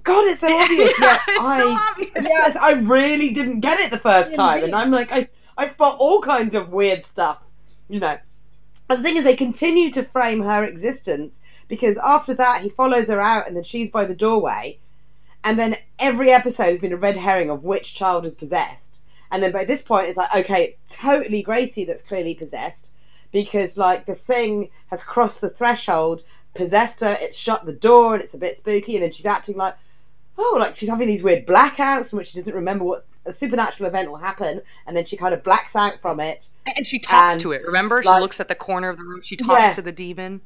God, 0.02 0.26
it's 0.26 0.40
so 0.40 0.46
obvious. 0.50 0.92
Yeah, 1.00 1.18
it's 1.28 1.40
I, 1.40 1.58
so 1.58 1.70
obvious. 1.70 2.10
yes, 2.16 2.56
I 2.56 2.72
really 2.72 3.30
didn't 3.30 3.60
get 3.60 3.80
it 3.80 3.90
the 3.90 3.98
first 3.98 4.34
time, 4.34 4.62
and 4.62 4.74
I'm 4.74 4.90
like, 4.90 5.10
I, 5.10 5.28
I 5.56 5.68
spot 5.68 5.96
all 5.98 6.20
kinds 6.20 6.54
of 6.54 6.72
weird 6.72 7.04
stuff, 7.06 7.42
you 7.88 8.00
know. 8.00 8.18
And 8.88 8.98
the 8.98 9.02
thing 9.02 9.16
is, 9.16 9.24
they 9.24 9.36
continue 9.36 9.90
to 9.92 10.02
frame 10.02 10.40
her 10.42 10.64
existence 10.64 11.40
because 11.68 11.98
after 11.98 12.34
that, 12.34 12.62
he 12.62 12.68
follows 12.68 13.08
her 13.08 13.20
out, 13.20 13.48
and 13.48 13.56
then 13.56 13.64
she's 13.64 13.90
by 13.90 14.04
the 14.04 14.14
doorway, 14.14 14.78
and 15.42 15.58
then 15.58 15.76
every 15.98 16.30
episode 16.30 16.70
has 16.70 16.80
been 16.80 16.92
a 16.92 16.96
red 16.96 17.16
herring 17.16 17.50
of 17.50 17.64
which 17.64 17.94
child 17.94 18.26
is 18.26 18.34
possessed. 18.34 19.00
And 19.30 19.42
then 19.42 19.50
by 19.50 19.64
this 19.64 19.82
point, 19.82 20.08
it's 20.08 20.16
like, 20.16 20.34
okay, 20.34 20.62
it's 20.62 20.78
totally 20.88 21.42
Gracie 21.42 21.84
that's 21.84 22.02
clearly 22.02 22.34
possessed 22.34 22.92
because, 23.32 23.76
like, 23.76 24.06
the 24.06 24.14
thing 24.14 24.70
has 24.88 25.02
crossed 25.02 25.40
the 25.40 25.50
threshold, 25.50 26.22
possessed 26.54 27.00
her, 27.00 27.18
it's 27.20 27.36
shut 27.36 27.66
the 27.66 27.72
door, 27.72 28.14
and 28.14 28.22
it's 28.22 28.34
a 28.34 28.38
bit 28.38 28.56
spooky, 28.56 28.94
and 28.94 29.02
then 29.02 29.10
she's 29.10 29.26
acting 29.26 29.56
like, 29.56 29.76
oh, 30.38 30.56
like 30.58 30.76
she's 30.76 30.88
having 30.88 31.06
these 31.06 31.22
weird 31.22 31.46
blackouts 31.46 32.10
from 32.10 32.18
which 32.18 32.28
she 32.28 32.38
doesn't 32.38 32.54
remember 32.54 32.84
what 32.84 33.06
a 33.24 33.34
supernatural 33.34 33.88
event 33.88 34.10
will 34.10 34.18
happen, 34.18 34.60
and 34.86 34.96
then 34.96 35.04
she 35.04 35.16
kind 35.16 35.34
of 35.34 35.42
blacks 35.42 35.74
out 35.74 36.00
from 36.00 36.20
it. 36.20 36.48
And 36.76 36.86
she 36.86 36.98
talks 36.98 37.34
And, 37.34 37.42
to 37.42 37.52
it. 37.52 37.64
Remember, 37.66 38.02
she 38.02 38.08
looks 38.08 38.40
at 38.40 38.48
the 38.48 38.54
corner 38.54 38.88
of 38.88 38.96
the 38.96 39.02
room. 39.04 39.20
She 39.22 39.36
talks 39.36 39.60
Yeah. 39.68 39.72
to 39.72 39.82
the 39.82 39.92
demon. 39.92 40.40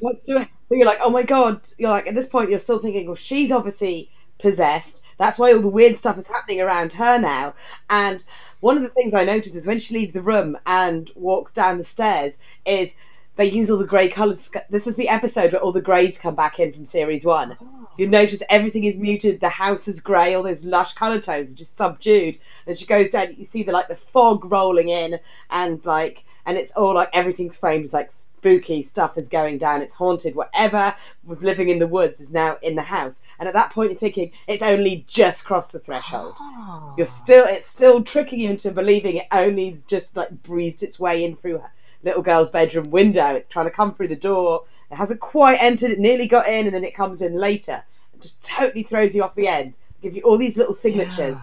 What's 0.00 0.24
doing? 0.24 0.48
So 0.64 0.74
you're 0.74 0.86
like, 0.86 0.98
oh 1.00 1.10
my 1.10 1.22
god! 1.22 1.60
You're 1.78 1.90
like, 1.90 2.06
at 2.06 2.14
this 2.14 2.26
point, 2.26 2.50
you're 2.50 2.58
still 2.58 2.78
thinking, 2.78 3.06
well, 3.06 3.14
she's 3.16 3.52
obviously 3.52 4.10
possessed. 4.38 5.02
That's 5.18 5.38
why 5.38 5.52
all 5.52 5.60
the 5.60 5.68
weird 5.68 5.96
stuff 5.96 6.18
is 6.18 6.26
happening 6.26 6.60
around 6.60 6.92
her 6.94 7.18
now. 7.18 7.54
And 7.90 8.24
one 8.60 8.76
of 8.76 8.82
the 8.82 8.88
things 8.88 9.14
I 9.14 9.24
notice 9.24 9.54
is 9.54 9.66
when 9.66 9.78
she 9.78 9.94
leaves 9.94 10.12
the 10.14 10.22
room 10.22 10.58
and 10.66 11.10
walks 11.14 11.52
down 11.52 11.78
the 11.78 11.84
stairs, 11.84 12.38
is 12.66 12.94
they 13.36 13.44
use 13.44 13.70
all 13.70 13.78
the 13.78 13.86
grey 13.86 14.08
colours. 14.08 14.50
This 14.70 14.86
is 14.86 14.96
the 14.96 15.08
episode 15.08 15.52
where 15.52 15.60
all 15.60 15.70
the 15.72 15.80
grades 15.80 16.18
come 16.18 16.34
back 16.34 16.58
in 16.58 16.72
from 16.72 16.86
series 16.86 17.24
one. 17.24 17.56
Oh. 17.60 17.83
You 17.96 18.08
notice 18.08 18.42
everything 18.50 18.84
is 18.84 18.96
muted. 18.96 19.40
The 19.40 19.48
house 19.48 19.88
is 19.88 20.00
grey. 20.00 20.34
All 20.34 20.42
those 20.42 20.64
lush 20.64 20.94
colour 20.94 21.20
tones 21.20 21.52
are 21.52 21.56
just 21.56 21.76
subdued. 21.76 22.38
And 22.66 22.76
she 22.76 22.86
goes 22.86 23.10
down. 23.10 23.34
You 23.36 23.44
see 23.44 23.62
the 23.62 23.72
like 23.72 23.88
the 23.88 23.96
fog 23.96 24.50
rolling 24.50 24.88
in, 24.88 25.18
and 25.50 25.84
like, 25.84 26.24
and 26.46 26.56
it's 26.58 26.72
all 26.72 26.94
like 26.94 27.10
everything's 27.12 27.56
framed 27.56 27.84
as 27.84 27.92
like 27.92 28.10
spooky 28.44 28.82
stuff 28.82 29.16
is 29.16 29.30
going 29.30 29.56
down. 29.56 29.80
It's 29.80 29.94
haunted. 29.94 30.34
Whatever 30.34 30.94
was 31.24 31.42
living 31.42 31.70
in 31.70 31.78
the 31.78 31.86
woods 31.86 32.20
is 32.20 32.30
now 32.30 32.58
in 32.62 32.74
the 32.74 32.82
house. 32.82 33.22
And 33.38 33.48
at 33.48 33.54
that 33.54 33.70
point, 33.70 33.90
you're 33.90 33.98
thinking 33.98 34.32
it's 34.46 34.62
only 34.62 35.06
just 35.08 35.46
crossed 35.46 35.72
the 35.72 35.78
threshold. 35.78 36.34
Ah. 36.38 36.92
You're 36.98 37.06
still, 37.06 37.46
it's 37.46 37.68
still 37.68 38.02
tricking 38.02 38.40
you 38.40 38.50
into 38.50 38.70
believing 38.70 39.16
it 39.16 39.28
only 39.32 39.80
just 39.86 40.14
like 40.14 40.30
breezed 40.42 40.82
its 40.82 41.00
way 41.00 41.24
in 41.24 41.36
through 41.36 41.58
her 41.58 41.70
little 42.02 42.20
girl's 42.20 42.50
bedroom 42.50 42.90
window. 42.90 43.36
It's 43.36 43.50
trying 43.50 43.64
to 43.64 43.70
come 43.70 43.94
through 43.94 44.08
the 44.08 44.16
door. 44.16 44.64
It 44.94 44.98
hasn't 44.98 45.20
quite 45.20 45.58
entered. 45.60 45.90
It 45.90 45.98
nearly 45.98 46.28
got 46.28 46.46
in, 46.48 46.66
and 46.66 46.74
then 46.74 46.84
it 46.84 46.94
comes 46.94 47.20
in 47.20 47.34
later. 47.34 47.82
It 48.12 48.22
just 48.22 48.44
totally 48.44 48.84
throws 48.84 49.12
you 49.14 49.24
off 49.24 49.34
the 49.34 49.48
end. 49.48 49.74
Give 50.00 50.14
you 50.14 50.22
all 50.22 50.38
these 50.38 50.56
little 50.56 50.74
signatures, 50.74 51.36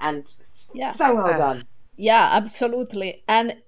and 0.00 0.30
Yeah. 0.74 0.92
so 0.92 1.14
well 1.14 1.26
Uh, 1.26 1.38
done. 1.38 1.62
Yeah, 1.96 2.28
absolutely. 2.32 3.24
And 3.26 3.62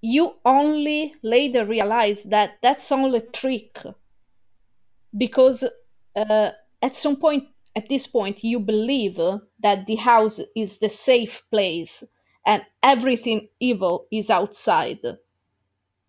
you 0.00 0.36
only 0.44 1.14
later 1.22 1.64
realize 1.66 2.24
that 2.24 2.58
that's 2.62 2.90
only 2.90 3.18
a 3.18 3.22
trick 3.22 3.78
because 5.16 5.64
uh, 6.16 6.50
at 6.82 6.96
some 6.96 7.16
point 7.16 7.44
at 7.76 7.88
this 7.88 8.06
point 8.06 8.44
you 8.44 8.60
believe 8.60 9.16
that 9.60 9.86
the 9.86 9.96
house 9.96 10.40
is 10.54 10.78
the 10.78 10.88
safe 10.88 11.42
place 11.50 12.04
and 12.46 12.64
everything 12.82 13.48
evil 13.60 14.06
is 14.10 14.28
outside 14.30 15.00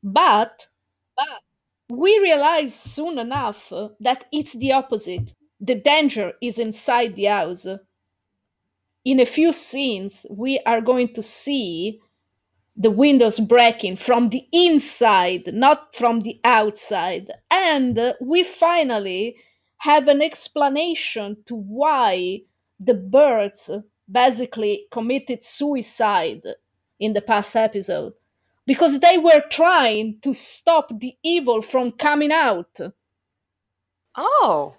but, 0.03 0.67
but 1.15 1.41
we 1.89 2.19
realize 2.19 2.73
soon 2.73 3.19
enough 3.19 3.71
that 3.99 4.25
it's 4.31 4.53
the 4.53 4.73
opposite 4.73 5.33
the 5.59 5.75
danger 5.75 6.33
is 6.41 6.57
inside 6.59 7.15
the 7.15 7.25
house 7.25 7.67
in 9.03 9.19
a 9.19 9.25
few 9.25 9.51
scenes 9.51 10.25
we 10.29 10.59
are 10.65 10.81
going 10.81 11.13
to 11.13 11.21
see 11.21 11.99
the 12.75 12.91
windows 12.91 13.39
breaking 13.39 13.95
from 13.95 14.29
the 14.29 14.47
inside, 14.51 15.53
not 15.53 15.95
from 15.95 16.21
the 16.21 16.39
outside. 16.43 17.31
And 17.49 17.97
uh, 17.97 18.13
we 18.19 18.43
finally 18.43 19.37
have 19.77 20.07
an 20.07 20.21
explanation 20.21 21.37
to 21.45 21.55
why 21.55 22.41
the 22.79 22.93
birds 22.93 23.71
basically 24.11 24.87
committed 24.91 25.43
suicide 25.43 26.43
in 26.99 27.13
the 27.13 27.21
past 27.21 27.55
episode. 27.55 28.13
Because 28.67 28.99
they 28.99 29.17
were 29.17 29.43
trying 29.49 30.19
to 30.21 30.33
stop 30.33 30.99
the 30.99 31.15
evil 31.23 31.61
from 31.61 31.91
coming 31.91 32.31
out. 32.31 32.79
Oh. 34.15 34.75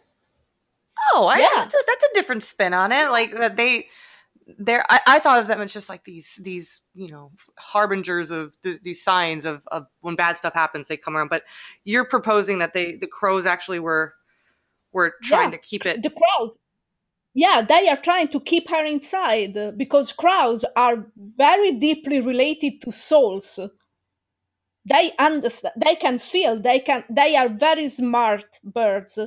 Oh, 1.13 1.27
I, 1.27 1.39
yeah. 1.39 1.49
that's, 1.55 1.75
a, 1.75 1.79
that's 1.87 2.05
a 2.05 2.15
different 2.15 2.43
spin 2.43 2.75
on 2.75 2.91
it. 2.91 3.11
Like 3.11 3.33
that 3.33 3.57
they 3.57 3.87
there 4.59 4.85
I, 4.89 5.01
I, 5.07 5.19
thought 5.19 5.41
of 5.41 5.49
them 5.49 5.61
as 5.61 5.73
just 5.73 5.89
like 5.89 6.05
these 6.05 6.39
these 6.43 6.83
you 6.95 7.09
know 7.09 7.33
harbingers 7.59 8.31
of 8.31 8.61
th- 8.63 8.81
these 8.83 9.03
signs 9.03 9.45
of, 9.45 9.67
of 9.73 9.87
when 10.01 10.15
bad 10.15 10.37
stuff 10.37 10.55
happens 10.55 10.89
they 10.89 10.97
come 10.97 11.17
around 11.17 11.29
but 11.29 11.43
you're 11.85 12.05
proposing 12.05 12.59
that 12.59 12.73
they 12.73 12.95
the 12.95 13.07
crows 13.07 13.47
actually 13.47 13.81
were 13.81 14.15
were 14.93 15.15
trying 15.23 15.51
yeah, 15.51 15.59
to 15.59 15.59
keep 15.59 15.85
it 15.85 16.03
the 16.03 16.11
crows 16.11 16.59
yeah 17.37 17.63
they 17.63 17.89
are 17.89 17.99
trying 17.99 18.29
to 18.31 18.41
keep 18.41 18.71
her 18.71 18.85
inside 18.87 19.57
because 19.79 20.13
crows 20.13 20.67
are 20.77 21.07
very 21.37 21.73
deeply 21.75 22.21
related 22.21 22.83
to 22.83 22.93
souls. 22.93 23.61
They 24.89 25.13
understand 25.19 25.75
they 25.77 25.95
can 25.97 26.19
feel 26.19 26.61
they 26.61 26.81
can 26.81 27.05
they 27.11 27.37
are 27.37 27.49
very 27.49 27.89
smart 27.89 28.61
birds. 28.65 29.19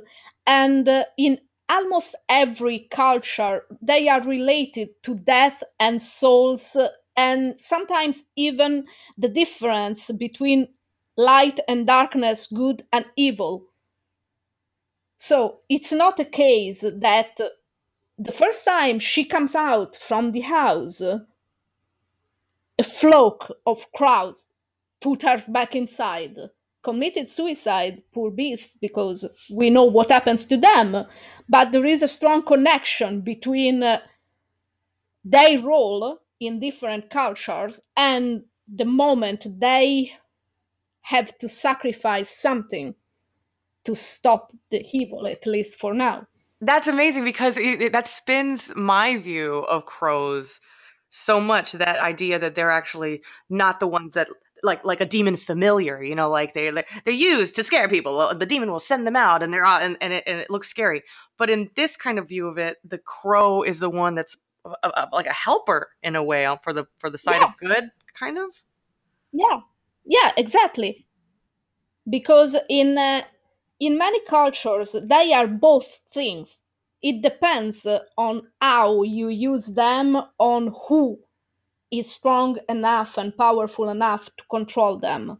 And 0.45 0.87
uh, 0.89 1.05
in 1.17 1.39
almost 1.69 2.15
every 2.29 2.87
culture 2.91 3.65
they 3.81 4.09
are 4.09 4.21
related 4.21 4.89
to 5.03 5.15
death 5.15 5.63
and 5.79 6.01
souls 6.01 6.75
and 7.17 7.59
sometimes 7.59 8.25
even 8.35 8.87
the 9.17 9.29
difference 9.29 10.11
between 10.11 10.67
light 11.17 11.59
and 11.69 11.87
darkness 11.87 12.47
good 12.47 12.85
and 12.91 13.05
evil. 13.15 13.65
So 15.17 15.61
it's 15.69 15.91
not 15.93 16.19
a 16.19 16.25
case 16.25 16.81
that 16.81 17.39
the 18.19 18.31
first 18.31 18.65
time 18.65 18.99
she 18.99 19.23
comes 19.23 19.55
out 19.55 19.95
from 19.95 20.31
the 20.31 20.41
house 20.41 21.01
a 21.01 22.83
flock 22.83 23.51
of 23.65 23.91
crows 23.93 24.47
put 25.01 25.23
her 25.23 25.39
back 25.49 25.75
inside 25.75 26.37
committed 26.83 27.29
suicide, 27.29 28.01
poor 28.11 28.31
beasts, 28.31 28.77
because 28.79 29.25
we 29.51 29.69
know 29.69 29.83
what 29.83 30.11
happens 30.11 30.45
to 30.45 30.57
them. 30.57 31.05
But 31.47 31.71
there 31.71 31.85
is 31.85 32.01
a 32.01 32.07
strong 32.07 32.43
connection 32.43 33.21
between 33.21 33.83
uh, 33.83 33.99
their 35.23 35.59
role 35.59 36.19
in 36.39 36.59
different 36.59 37.09
cultures 37.09 37.81
and 37.97 38.43
the 38.73 38.85
moment 38.85 39.45
they 39.59 40.13
have 41.01 41.37
to 41.39 41.49
sacrifice 41.49 42.29
something 42.29 42.95
to 43.83 43.95
stop 43.95 44.53
the 44.69 44.85
evil, 44.91 45.27
at 45.27 45.45
least 45.45 45.79
for 45.79 45.93
now. 45.93 46.27
That's 46.61 46.87
amazing 46.87 47.23
because 47.23 47.57
it, 47.57 47.81
it, 47.81 47.91
that 47.93 48.07
spins 48.07 48.73
my 48.75 49.17
view 49.17 49.59
of 49.59 49.85
crows 49.85 50.59
so 51.09 51.39
much. 51.39 51.71
That 51.73 51.99
idea 51.99 52.37
that 52.39 52.55
they're 52.55 52.71
actually 52.71 53.23
not 53.49 53.79
the 53.79 53.87
ones 53.87 54.15
that 54.15 54.27
like 54.63 54.83
like 54.83 55.01
a 55.01 55.05
demon 55.05 55.37
familiar, 55.37 56.01
you 56.01 56.15
know, 56.15 56.29
like 56.29 56.53
they 56.53 56.69
they're 56.69 57.13
used 57.13 57.55
to 57.55 57.63
scare 57.63 57.87
people. 57.87 58.33
The 58.35 58.45
demon 58.45 58.71
will 58.71 58.79
send 58.79 59.07
them 59.07 59.15
out, 59.15 59.41
and 59.41 59.53
they're 59.53 59.65
out, 59.65 59.81
and 59.81 59.97
and 60.01 60.13
it, 60.13 60.23
and 60.27 60.39
it 60.39 60.49
looks 60.49 60.67
scary. 60.67 61.03
But 61.37 61.49
in 61.49 61.69
this 61.75 61.95
kind 61.95 62.19
of 62.19 62.27
view 62.27 62.47
of 62.47 62.57
it, 62.57 62.77
the 62.83 62.97
crow 62.97 63.63
is 63.63 63.79
the 63.79 63.89
one 63.89 64.15
that's 64.15 64.35
a, 64.65 64.75
a, 64.83 65.07
like 65.13 65.27
a 65.27 65.33
helper 65.33 65.89
in 66.03 66.15
a 66.15 66.23
way 66.23 66.53
for 66.63 66.73
the 66.73 66.85
for 66.99 67.09
the 67.09 67.17
side 67.17 67.39
yeah. 67.39 67.45
of 67.45 67.57
good, 67.57 67.91
kind 68.13 68.37
of. 68.37 68.63
Yeah, 69.31 69.61
yeah, 70.05 70.31
exactly. 70.37 71.05
Because 72.09 72.57
in 72.69 72.97
uh, 72.97 73.21
in 73.79 73.97
many 73.97 74.19
cultures, 74.25 74.95
they 75.03 75.33
are 75.33 75.47
both 75.47 75.99
things. 76.09 76.61
It 77.01 77.21
depends 77.21 77.87
on 78.17 78.47
how 78.61 79.03
you 79.03 79.29
use 79.29 79.67
them, 79.67 80.21
on 80.37 80.73
who 80.87 81.19
is 81.91 82.11
strong 82.11 82.57
enough 82.67 83.17
and 83.17 83.35
powerful 83.35 83.89
enough 83.89 84.25
to 84.37 84.43
control 84.49 84.97
them. 84.97 85.39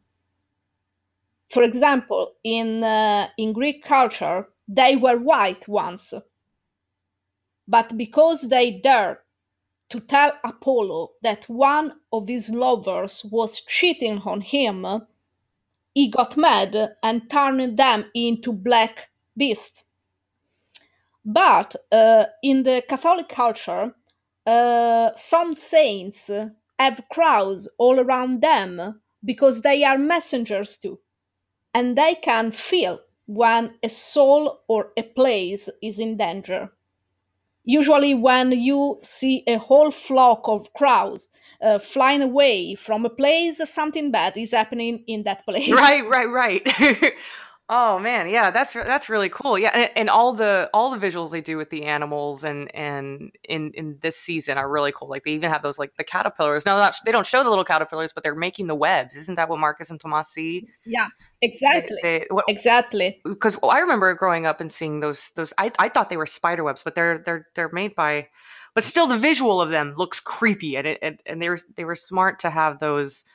For 1.50 1.63
example, 1.63 2.34
in, 2.43 2.84
uh, 2.84 3.29
in 3.38 3.53
Greek 3.53 3.84
culture, 3.84 4.48
they 4.67 4.96
were 4.96 5.17
white 5.17 5.67
once. 5.67 6.13
But 7.67 7.98
because 7.98 8.50
they 8.50 8.79
dared 8.79 9.17
to 9.89 10.00
tell 10.00 10.31
Apollo 10.43 11.12
that 11.24 11.46
one 11.50 11.93
of 12.13 12.27
his 12.27 12.50
lovers 12.51 13.25
was 13.31 13.62
cheating 13.62 14.19
on 14.19 14.41
him, 14.41 14.86
he 16.00 16.08
got 16.08 16.38
mad 16.38 16.96
and 17.03 17.29
turned 17.29 17.75
them 17.75 18.10
into 18.15 18.53
black 18.53 19.10
beasts. 19.36 19.84
But 21.25 21.75
uh, 21.91 22.27
in 22.41 22.63
the 22.63 22.82
Catholic 22.88 23.27
culture, 23.27 23.94
uh, 24.48 25.10
some 25.15 25.53
saints 25.56 26.32
have 26.79 27.03
crows 27.12 27.68
all 27.77 28.00
around 28.00 28.39
them 28.41 29.01
because 29.25 29.62
they 29.62 29.84
are 29.84 29.98
messengers 29.98 30.77
too. 30.77 31.00
And 31.74 31.98
they 31.98 32.15
can 32.15 32.51
feel 32.51 33.01
when 33.27 33.75
a 33.84 33.89
soul 33.89 34.62
or 34.70 34.94
a 34.98 35.03
place 35.03 35.70
is 35.82 36.00
in 36.00 36.18
danger. 36.18 36.72
Usually, 37.70 38.14
when 38.16 38.52
you 38.52 38.98
see 39.04 39.44
a 39.46 39.58
whole 39.58 39.92
flock 39.92 40.42
of 40.46 40.74
crows 40.74 41.30
uh, 41.62 41.78
flying 41.78 42.24
away 42.24 42.74
from 42.76 43.06
a 43.06 43.10
place, 43.10 43.62
something 43.70 44.10
bad 44.12 44.38
is 44.38 44.52
happening 44.52 45.04
in 45.06 45.24
that 45.24 45.46
place. 45.46 45.70
Right, 45.72 46.04
right, 46.08 46.30
right. 46.30 47.14
Oh 47.72 48.00
man, 48.00 48.28
yeah, 48.28 48.50
that's 48.50 48.74
that's 48.74 49.10
really 49.10 49.30
cool. 49.30 49.60
Yeah, 49.60 49.70
and, 49.76 49.92
and, 49.96 50.10
all 50.10 50.34
the 50.34 50.72
all 50.74 50.90
the 50.90 50.98
visuals 50.98 51.30
they 51.30 51.40
do 51.40 51.56
with 51.56 51.70
the 51.70 51.84
animals 51.84 52.44
and 52.44 52.74
and 52.76 53.32
in 53.48 53.72
in 53.76 54.00
this 54.02 54.18
season 54.18 54.58
are 54.58 54.68
really 54.68 54.92
cool. 54.92 55.08
Like 55.08 55.24
they 55.24 55.34
even 55.34 55.52
have 55.52 55.62
those 55.62 55.78
like 55.78 55.96
the 55.96 56.04
caterpillars. 56.04 56.66
No, 56.66 56.80
not 56.80 56.96
they 57.06 57.12
don't 57.12 57.28
show 57.28 57.44
the 57.44 57.50
little 57.50 57.64
caterpillars, 57.64 58.12
but 58.12 58.24
they're 58.24 58.34
making 58.34 58.66
the 58.66 58.76
webs. 58.76 59.16
Isn't 59.16 59.36
that 59.36 59.50
what 59.50 59.60
Marcus 59.60 59.92
and 59.92 60.00
Tomas 60.00 60.30
see? 60.30 60.68
Yeah, 60.84 61.10
exactly. 61.44 61.98
They, 62.02 62.20
they, 62.20 62.26
what, 62.32 62.46
exactly. 62.48 63.22
Because 63.24 63.60
I 63.62 63.78
remember 63.78 64.16
growing 64.16 64.48
up 64.48 64.60
and 64.60 64.72
seeing 64.72 65.00
those 65.02 65.30
those. 65.36 65.54
I 65.60 65.72
I 65.78 65.90
thought 65.90 66.10
they 66.10 66.18
were 66.18 66.26
spider 66.26 66.64
webs, 66.64 66.82
but 66.82 66.96
they're 66.96 67.20
they're 67.20 67.46
they're 67.54 67.70
made 67.72 67.94
by. 67.94 68.30
But 68.74 68.84
still, 68.84 69.06
the 69.06 69.18
visual 69.18 69.62
of 69.62 69.70
them 69.70 69.94
looks 69.96 70.20
creepy, 70.20 70.76
and 70.76 70.88
it 70.88 70.98
and, 71.04 71.20
and 71.28 71.40
they 71.40 71.50
were 71.50 71.60
they 71.76 71.86
were 71.86 71.96
smart 71.96 72.40
to 72.40 72.50
have 72.50 72.80
those 72.80 73.26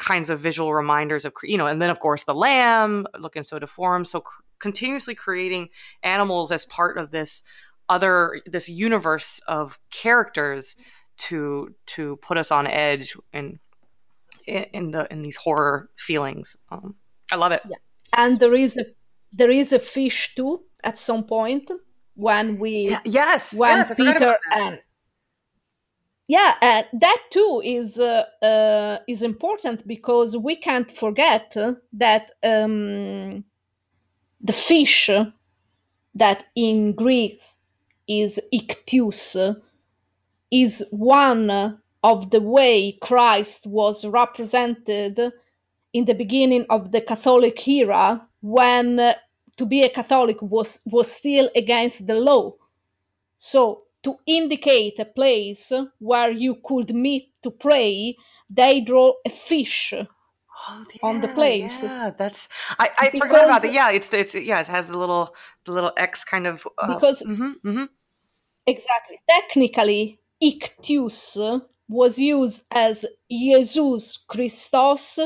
kinds 0.00 0.30
of 0.30 0.40
visual 0.40 0.74
reminders 0.74 1.24
of 1.24 1.32
you 1.44 1.58
know 1.58 1.66
and 1.66 1.80
then 1.80 1.90
of 1.90 2.00
course 2.00 2.24
the 2.24 2.34
lamb 2.34 3.06
looking 3.18 3.44
so 3.44 3.58
deformed. 3.58 4.08
So 4.08 4.22
cr- 4.22 4.42
continuously 4.58 5.14
creating 5.14 5.68
animals 6.02 6.50
as 6.50 6.64
part 6.64 6.98
of 6.98 7.10
this 7.12 7.42
other 7.88 8.40
this 8.46 8.68
universe 8.68 9.40
of 9.46 9.78
characters 9.90 10.74
to 11.18 11.74
to 11.86 12.16
put 12.16 12.38
us 12.38 12.50
on 12.50 12.66
edge 12.66 13.16
in 13.32 13.60
in 14.46 14.90
the 14.90 15.06
in 15.12 15.22
these 15.22 15.36
horror 15.36 15.90
feelings. 15.96 16.56
Um, 16.70 16.96
i 17.30 17.36
love 17.36 17.52
it. 17.52 17.62
Yeah. 17.68 17.76
and 18.16 18.40
there 18.40 18.54
is 18.54 18.76
a 18.76 18.84
there 19.32 19.50
is 19.50 19.72
a 19.72 19.78
fish 19.78 20.34
too 20.34 20.62
at 20.82 20.98
some 20.98 21.24
point 21.24 21.70
when 22.14 22.58
we 22.58 22.96
yes 23.04 23.54
when 23.54 23.76
yes, 23.76 23.94
peter 23.94 24.36
and 24.52 24.80
yeah 26.30 26.84
that 26.92 27.20
too 27.30 27.60
is 27.64 27.98
uh, 27.98 28.24
uh, 28.42 28.98
is 29.08 29.22
important 29.22 29.86
because 29.86 30.36
we 30.36 30.54
can't 30.54 30.90
forget 30.90 31.56
that 31.92 32.30
um, 32.44 33.44
the 34.40 34.52
fish 34.52 35.10
that 36.14 36.44
in 36.54 36.92
Greek 36.94 37.40
is 38.08 38.40
ichthus 38.54 39.56
is 40.52 40.86
one 40.90 41.78
of 42.04 42.30
the 42.30 42.40
way 42.40 42.92
Christ 43.02 43.66
was 43.66 44.04
represented 44.06 45.18
in 45.92 46.04
the 46.04 46.14
beginning 46.14 46.64
of 46.70 46.92
the 46.92 47.00
Catholic 47.00 47.66
era 47.66 48.26
when 48.40 49.00
uh, 49.00 49.14
to 49.56 49.66
be 49.66 49.82
a 49.82 49.88
Catholic 49.90 50.40
was 50.40 50.80
was 50.86 51.10
still 51.10 51.50
against 51.56 52.06
the 52.06 52.14
law. 52.14 52.54
So 53.38 53.82
to 54.02 54.16
indicate 54.26 54.98
a 54.98 55.04
place 55.04 55.72
where 55.98 56.30
you 56.30 56.56
could 56.64 56.94
meet 56.94 57.32
to 57.42 57.50
pray, 57.50 58.16
they 58.48 58.80
draw 58.80 59.12
a 59.26 59.30
fish 59.30 59.92
Oh, 60.68 60.84
on 61.02 61.20
the 61.22 61.28
place. 61.28 61.82
Yeah, 61.82 62.10
that's 62.18 62.48
I, 62.78 62.90
I 62.98 63.10
forgot 63.10 63.44
about 63.44 63.46
Because- 63.46 63.62
that. 63.62 63.72
Yeah, 63.72 63.90
it's 63.90 64.12
it's 64.12 64.34
yeah, 64.34 64.60
it 64.60 64.66
has 64.66 64.88
the 64.88 64.96
little 64.98 65.34
the 65.64 65.72
little 65.72 65.92
X 65.96 66.22
kind 66.24 66.46
of 66.46 66.66
uh, 66.78 66.94
Because- 66.94 67.22
mhm, 67.22 67.54
mhm. 67.64 67.88
Exactly. 68.66 69.18
Technically, 69.28 70.18
ichthus 70.42 71.62
was 71.88 72.18
used 72.18 72.66
as 72.70 73.06
Jesus 73.30 74.18
Christos 74.28 75.18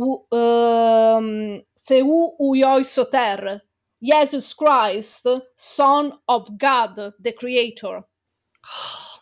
um, 0.00 1.62
Theou 1.88 2.30
Uioi 2.40 2.84
Soter, 2.84 3.60
Jesus 4.02 4.52
Christ, 4.54 5.26
Son 5.56 6.12
of 6.28 6.58
God, 6.58 6.96
the 7.20 7.32
Creator. 7.32 8.02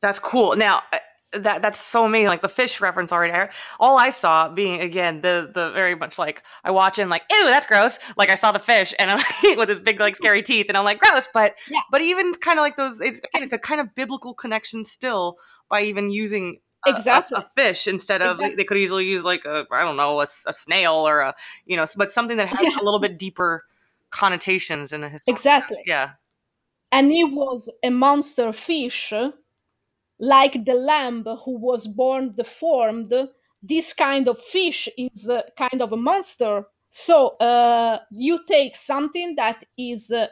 That's 0.00 0.18
cool. 0.18 0.56
Now 0.56 0.82
uh, 0.92 0.98
that 1.34 1.62
that's 1.62 1.78
so 1.78 2.04
amazing. 2.04 2.26
Like 2.28 2.42
the 2.42 2.48
fish 2.48 2.80
reference 2.80 3.12
already. 3.12 3.32
I- 3.32 3.50
All 3.78 3.98
I 3.98 4.10
saw 4.10 4.48
being 4.48 4.80
again 4.80 5.20
the 5.20 5.48
the 5.52 5.70
very 5.70 5.94
much 5.94 6.18
like 6.18 6.42
I 6.64 6.72
watch 6.72 6.98
and 6.98 7.08
like 7.08 7.22
ew 7.30 7.44
that's 7.44 7.66
gross. 7.68 7.98
Like 8.16 8.28
I 8.28 8.34
saw 8.34 8.50
the 8.52 8.58
fish 8.58 8.94
and 8.98 9.10
I'm 9.12 9.20
with 9.56 9.68
his 9.68 9.78
big 9.78 10.00
like 10.00 10.16
scary 10.16 10.42
teeth 10.42 10.66
and 10.68 10.76
I'm 10.76 10.84
like 10.84 10.98
gross. 10.98 11.28
But 11.32 11.54
Yeah. 11.70 11.80
but 11.90 12.02
even 12.02 12.34
kind 12.34 12.58
of 12.58 12.62
like 12.64 12.76
those. 12.76 13.00
It's 13.00 13.20
again 13.20 13.44
it's 13.44 13.52
a 13.52 13.58
kind 13.58 13.80
of 13.80 13.94
biblical 13.94 14.34
connection 14.34 14.84
still 14.84 15.36
by 15.70 15.82
even 15.82 16.10
using. 16.10 16.58
A, 16.86 16.90
a- 16.90 16.92
Exactly. 16.96 17.38
a, 17.38 17.42
fish 17.42 17.86
instead 17.86 18.22
of 18.22 18.36
Exactly. 18.36 18.56
they 18.56 18.64
could 18.64 18.78
easily 18.78 19.04
use 19.06 19.24
like 19.24 19.44
a 19.44 19.66
I 19.70 19.82
don't 19.82 19.96
know 19.96 20.20
a 20.20 20.26
snail 20.26 20.94
or 20.94 21.20
a 21.20 21.34
you 21.66 21.76
know 21.76 21.86
but 21.96 22.10
something 22.10 22.36
that 22.38 22.48
has 22.48 22.60
Yeah. 22.62 22.80
a 22.80 22.84
little 22.84 23.00
bit 23.00 23.18
deeper 23.18 23.64
connotations 24.10 24.92
in 24.92 25.04
a 25.04 25.08
historical 25.08 25.38
Exactly. 25.38 25.76
sense. 25.76 25.86
yeah 25.86 26.10
And 26.90 27.10
he 27.10 27.24
was 27.24 27.70
a 27.82 27.90
monster 27.90 28.52
fish, 28.52 29.12
like 30.18 30.64
the 30.64 30.74
lamb 30.74 31.24
who 31.44 31.58
was 31.58 31.86
born 31.86 32.34
deformed. 32.36 33.12
This 33.62 33.92
kind 33.92 34.28
of 34.28 34.38
fish 34.38 34.88
is 34.98 35.28
a 35.28 35.44
kind 35.56 35.80
of 35.82 35.92
a 35.92 35.96
monster. 35.96 36.64
So 36.90 37.28
uh, 37.38 37.98
you 38.10 38.40
take 38.46 38.76
something 38.76 39.36
that 39.36 39.64
is 39.78 40.10
uh, 40.10 40.26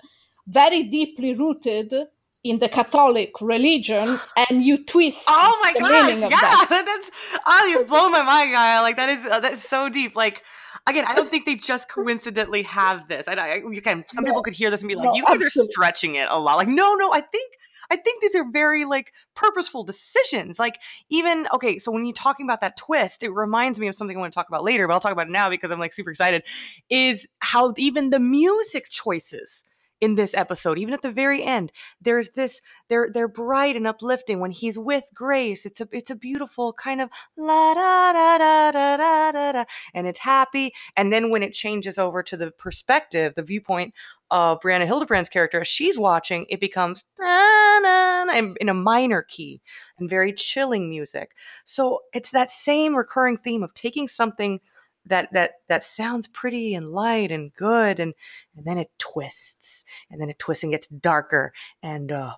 very 0.47 0.83
deeply 0.85 1.35
rooted 1.35 1.95
in 2.43 2.59
the 2.59 2.69
Catholic 2.69 3.33
religion 3.41 4.19
and 4.49 4.65
you 4.65 4.83
twist 4.85 5.27
Oh 5.29 5.61
my 5.63 5.75
gosh, 5.79 6.21
yeah, 6.21 6.29
that. 6.29 6.67
that's 6.87 7.39
oh, 7.47 7.67
you 7.67 7.85
blow 7.85 8.09
my 8.09 8.23
mind, 8.23 8.53
Gaia. 8.53 8.81
Like 8.81 8.97
that 8.97 9.11
is 9.11 9.27
uh, 9.27 9.41
that's 9.41 9.67
so 9.67 9.89
deep. 9.89 10.17
Like 10.17 10.43
again, 10.87 11.05
I 11.07 11.15
don't 11.15 11.31
think 11.31 11.45
they 11.45 11.55
just 11.55 11.91
coincidentally 11.95 12.63
have 12.63 13.09
this. 13.09 13.29
And 13.29 13.39
I, 13.39 13.57
you 13.57 13.83
can 13.83 14.05
some 14.07 14.25
people 14.25 14.43
could 14.43 14.55
hear 14.55 14.71
this 14.71 14.81
and 14.81 14.89
be 14.89 14.95
like, 14.95 15.05
No, 15.05 15.15
"You 15.15 15.25
guys 15.25 15.41
absolutely. 15.41 15.69
are 15.69 15.73
stretching 15.73 16.15
it 16.15 16.29
a 16.31 16.39
lot." 16.39 16.57
Like, 16.57 16.69
no, 16.69 16.95
no, 16.95 17.13
I 17.13 17.21
think 17.21 17.53
I 17.91 17.97
think 17.97 18.23
these 18.23 18.35
are 18.35 18.51
very 18.51 18.87
like 18.87 19.13
purposeful 19.35 19.85
decisions. 19.85 20.59
Like 20.59 20.81
even 21.11 21.47
okay, 21.53 21.79
so 21.79 21.93
when 21.93 22.07
you're 22.07 22.15
talking 22.15 22.47
about 22.47 22.63
that 22.63 22.79
twist, 22.79 23.23
it 23.23 23.31
reminds 23.31 23.79
me 23.79 23.89
of 23.89 23.95
something 23.95 24.17
I 24.17 24.21
want 24.21 24.33
to 24.33 24.35
talk 24.35 24.49
about 24.49 24.65
later, 24.65 24.87
but 24.87 24.95
I'll 24.95 25.01
talk 25.01 25.13
about 25.13 25.27
it 25.27 25.33
now 25.33 25.51
because 25.51 25.71
I'm 25.71 25.81
like 25.81 25.93
super 25.93 26.11
excited. 26.11 26.45
Is 26.89 27.27
how 27.41 27.75
even 27.77 28.09
the 28.09 28.21
music 28.21 28.89
choices 28.89 29.65
in 30.01 30.15
this 30.15 30.35
episode, 30.35 30.79
even 30.79 30.95
at 30.95 31.03
the 31.03 31.13
very 31.13 31.43
end, 31.43 31.73
there's 32.01 32.31
this 32.31 32.63
they're 32.89 33.09
they're 33.13 33.29
bright 33.29 33.77
and 33.77 33.87
uplifting 33.87 34.41
when 34.41 34.51
he's 34.51 34.79
with 34.79 35.05
Grace. 35.15 35.67
It's 35.67 35.81
a 35.81 35.89
it's 35.93 36.11
a 36.11 36.17
beautiful 36.17 36.73
kind 36.73 37.01
of 37.01 37.11
la 37.37 37.75
da 37.75 38.13
da 38.13 38.39
da 38.39 38.71
da 38.71 38.97
da 38.97 39.33
da 39.33 39.53
da, 39.53 39.65
and 39.95 40.07
it's 40.07 40.21
happy. 40.21 40.73
And 40.97 41.13
then 41.13 41.31
when 41.31 41.43
it 41.43 41.53
changes 41.53 41.99
over 41.99 42.23
to 42.23 42.37
the 42.37 42.51
perspective, 42.51 43.35
the 43.35 43.43
viewpoint 43.43 43.95
of 44.31 44.61
Brianna 44.61 44.87
Hildebrand's 44.87 45.29
character, 45.29 45.61
as 45.61 45.69
she's 45.69 45.99
watching, 45.99 46.47
it 46.49 46.61
becomes 46.61 47.05
in 47.19 48.69
a 48.69 48.75
minor 48.75 49.23
key 49.23 49.61
and 49.99 50.09
very 50.09 50.33
chilling 50.33 50.89
music. 50.89 51.33
So 51.65 52.01
it's 52.13 52.31
that 52.31 52.51
same 52.51 52.95
recurring 52.95 53.37
theme 53.37 53.63
of 53.63 53.75
taking 53.75 54.07
something 54.07 54.61
that 55.07 55.33
that 55.33 55.53
that 55.69 55.83
sounds 55.83 56.27
pretty 56.29 56.75
and 56.75 56.91
light 56.91 57.31
and 57.33 57.53
good 57.55 57.99
and 57.99 58.15
and 58.57 58.65
then 58.67 58.79
it 58.79 58.91
twists 58.99 59.85
and 60.11 60.21
then 60.21 60.29
it 60.31 60.39
twists 60.39 60.63
and 60.63 60.73
gets 60.73 60.87
darker 60.89 61.53
and 61.83 62.13
uh 62.13 62.35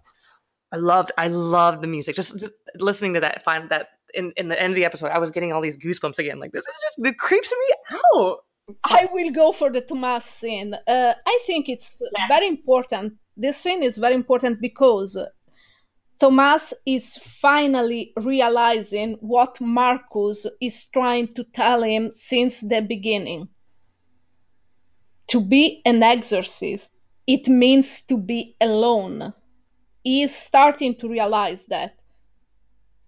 I 0.71 0.77
loved 0.77 1.13
I 1.19 1.29
loved 1.29 1.83
the 1.83 1.87
music. 1.87 2.17
Just, 2.17 2.39
just 2.39 2.53
listening 2.77 3.15
to 3.15 3.21
that 3.21 3.45
find 3.45 3.69
that 3.69 3.89
in, 4.15 4.33
in 4.37 4.49
the 4.49 4.61
end 4.61 4.73
of 4.73 4.77
the 4.77 4.85
episode, 4.85 5.11
I 5.11 5.19
was 5.19 5.31
getting 5.31 5.53
all 5.53 5.61
these 5.61 5.77
goosebumps 5.77 6.19
again. 6.19 6.39
Like 6.39 6.53
this 6.53 6.67
is 6.67 6.77
just 6.83 7.07
it 7.07 7.19
creeps 7.19 7.53
me 7.53 7.99
out. 8.15 8.39
I 8.85 9.09
will 9.13 9.31
go 9.33 9.53
for 9.53 9.71
the 9.71 9.81
Tomas 9.83 10.25
scene. 10.25 10.75
Uh, 10.87 11.15
I 11.27 11.39
think 11.47 11.69
it's 11.69 12.01
Yeah. 12.17 12.29
very 12.29 12.47
important. 12.47 13.15
This 13.37 13.57
scene 13.59 13.83
is 13.83 13.99
very 13.99 14.15
important 14.15 14.61
because 14.61 15.17
Tomas 16.23 16.73
is 16.87 17.17
finally 17.17 18.13
realizing 18.17 19.17
what 19.19 19.61
Marcus 19.61 20.47
is 20.61 20.87
trying 20.87 21.27
to 21.27 21.43
tell 21.43 21.83
him 21.83 22.13
since 22.13 22.61
the 22.61 22.81
beginning. 22.81 23.49
To 25.31 25.41
be 25.41 25.83
an 25.85 26.01
exorcist, 26.05 26.93
it 27.27 27.49
means 27.49 28.03
to 28.03 28.17
be 28.17 28.55
alone. 28.61 29.35
He 30.05 30.23
is 30.23 30.33
starting 30.33 30.95
to 31.01 31.09
realize 31.09 31.67
that. 31.67 31.97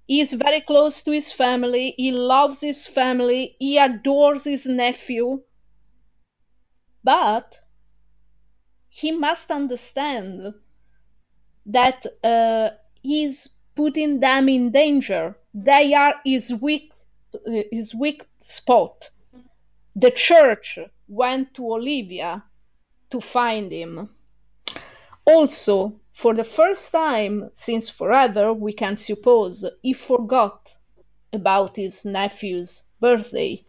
He 0.08 0.18
is 0.18 0.32
very 0.32 0.60
close 0.62 1.00
to 1.02 1.12
his 1.12 1.32
family. 1.32 1.94
He 1.96 2.10
loves 2.10 2.62
his 2.62 2.88
family. 2.88 3.54
He 3.60 3.78
adores 3.78 4.42
his 4.42 4.66
nephew. 4.66 5.42
But 7.04 7.60
he 8.88 9.12
must 9.12 9.52
understand 9.52 10.54
that 11.64 12.04
uh, 12.24 12.70
he's 13.04 13.50
putting 13.76 14.18
them 14.18 14.48
in 14.48 14.72
danger. 14.72 15.36
They 15.52 15.94
are 15.94 16.14
his 16.24 16.52
weak, 16.60 16.92
his 17.70 17.94
weak 17.94 18.26
spot. 18.38 19.10
The 19.94 20.10
church 20.10 20.78
went 21.06 21.54
to 21.54 21.72
Olivia 21.72 22.42
to 23.10 23.20
find 23.20 23.70
him. 23.70 24.08
Also, 25.24 26.00
for 26.10 26.34
the 26.34 26.44
first 26.44 26.90
time 26.90 27.50
since 27.52 27.88
forever, 27.88 28.52
we 28.52 28.72
can 28.72 28.96
suppose 28.96 29.64
he 29.82 29.92
forgot 29.92 30.76
about 31.32 31.76
his 31.76 32.04
nephew's 32.04 32.84
birthday. 33.00 33.64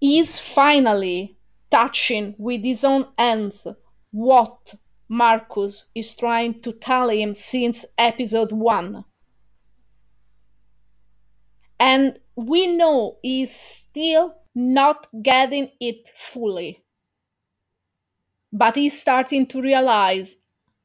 He 0.00 0.18
is 0.18 0.38
finally 0.38 1.36
touching 1.70 2.34
with 2.38 2.64
his 2.64 2.84
own 2.84 3.06
hands 3.18 3.66
what 4.10 4.74
Marcus 5.12 5.90
is 5.94 6.16
trying 6.16 6.60
to 6.62 6.72
tell 6.72 7.10
him 7.10 7.34
since 7.34 7.84
episode 7.98 8.52
1. 8.52 9.04
And 11.78 12.18
we 12.36 12.66
know 12.66 13.18
he's 13.22 13.54
still 13.54 14.34
not 14.54 15.06
getting 15.22 15.70
it 15.80 16.08
fully 16.16 16.82
but 18.52 18.76
he's 18.76 19.00
starting 19.00 19.46
to 19.46 19.62
realize 19.62 20.36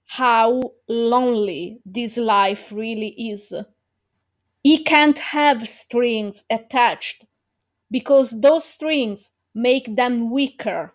how 0.05 0.61
lonely 0.87 1.81
this 1.85 2.17
life 2.17 2.71
really 2.71 3.09
is. 3.09 3.53
He 4.63 4.83
can't 4.83 5.19
have 5.19 5.67
strings 5.67 6.45
attached 6.49 7.25
because 7.91 8.39
those 8.41 8.63
strings 8.63 9.31
make 9.53 9.95
them 9.95 10.31
weaker. 10.31 10.93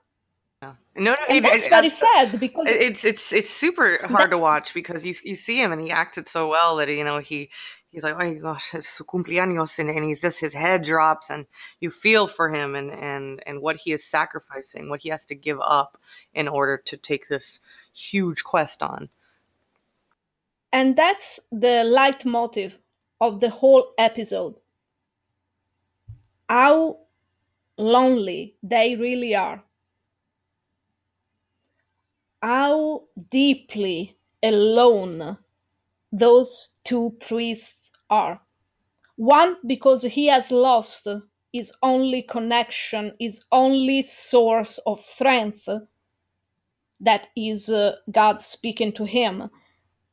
No, 0.94 1.12
no, 1.12 1.16
And 1.28 1.38
it- 1.38 1.42
that's 1.42 1.66
it- 1.66 1.70
very 1.70 1.86
it- 1.86 1.90
sad 1.92 2.38
because 2.40 2.68
it's 2.68 3.04
it's 3.04 3.32
it's 3.32 3.48
super 3.50 3.98
hard 4.08 4.30
to 4.32 4.38
watch 4.38 4.74
because 4.74 5.06
you 5.06 5.14
you 5.24 5.34
see 5.34 5.56
him 5.62 5.72
and 5.72 5.80
he 5.80 5.90
acts 5.90 6.18
it 6.18 6.28
so 6.28 6.48
well 6.48 6.76
that 6.76 6.88
you 6.88 7.02
know 7.04 7.18
he 7.18 7.48
he's 7.90 8.04
like 8.04 8.14
oh 8.14 8.18
my 8.18 8.34
gosh 8.34 8.74
it's 8.74 8.88
su 8.88 9.04
cumpleaños 9.04 9.78
and, 9.78 9.88
and 9.88 10.04
he's 10.04 10.20
just 10.20 10.40
his 10.40 10.52
head 10.54 10.82
drops 10.82 11.30
and 11.30 11.46
you 11.80 11.90
feel 11.90 12.26
for 12.26 12.50
him 12.50 12.74
and 12.74 12.90
and 12.90 13.42
and 13.46 13.62
what 13.62 13.76
he 13.84 13.92
is 13.92 14.04
sacrificing 14.04 14.90
what 14.90 15.02
he 15.02 15.08
has 15.08 15.24
to 15.26 15.34
give 15.34 15.58
up 15.62 15.96
in 16.34 16.46
order 16.46 16.76
to 16.76 16.96
take 16.98 17.28
this 17.28 17.60
huge 17.94 18.44
quest 18.44 18.82
on 18.82 19.08
and 20.72 20.94
that's 20.96 21.40
the 21.50 21.84
leitmotif 21.84 22.78
of 23.20 23.40
the 23.40 23.50
whole 23.50 23.92
episode. 23.98 24.54
How 26.48 26.98
lonely 27.78 28.56
they 28.62 28.96
really 28.96 29.34
are. 29.34 29.62
How 32.42 33.04
deeply 33.30 34.16
alone 34.42 35.38
those 36.10 36.70
two 36.84 37.16
priests 37.20 37.92
are. 38.10 38.40
One, 39.16 39.56
because 39.66 40.02
he 40.02 40.26
has 40.26 40.50
lost 40.50 41.06
his 41.52 41.72
only 41.82 42.22
connection, 42.22 43.14
his 43.20 43.44
only 43.52 44.02
source 44.02 44.78
of 44.78 45.00
strength, 45.00 45.68
that 47.00 47.28
is 47.36 47.70
uh, 47.70 47.96
God 48.10 48.42
speaking 48.42 48.92
to 48.92 49.04
him. 49.04 49.48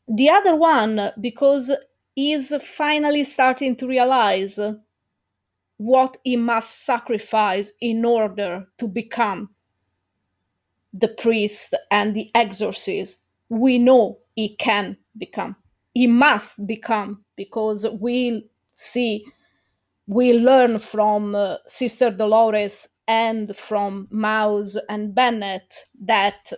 The 0.07 0.29
other 0.29 0.55
one, 0.55 1.11
because 1.19 1.71
he's 2.15 2.55
finally 2.63 3.23
starting 3.23 3.75
to 3.77 3.87
realize 3.87 4.59
what 5.77 6.17
he 6.23 6.35
must 6.35 6.83
sacrifice 6.83 7.71
in 7.79 8.03
order 8.03 8.67
to 8.77 8.87
become 8.87 9.49
the 10.93 11.08
priest 11.08 11.75
and 11.91 12.15
the 12.15 12.32
exorcist. 12.36 13.23
We 13.49 13.78
know 13.78 14.19
he 14.36 14.56
can 14.56 14.97
become, 15.17 15.56
he 15.93 16.08
must 16.08 16.65
become, 16.67 17.23
because 17.36 17.88
we'll 17.89 18.41
see 18.73 19.25
we 20.10 20.34
learn 20.34 20.80
from 20.80 21.36
uh, 21.36 21.58
Sister 21.67 22.10
Dolores 22.10 22.89
and 23.08 23.56
from 23.56 24.08
Mouse 24.10 24.75
and 24.89 25.13
Bennett 25.13 25.86
that 26.02 26.52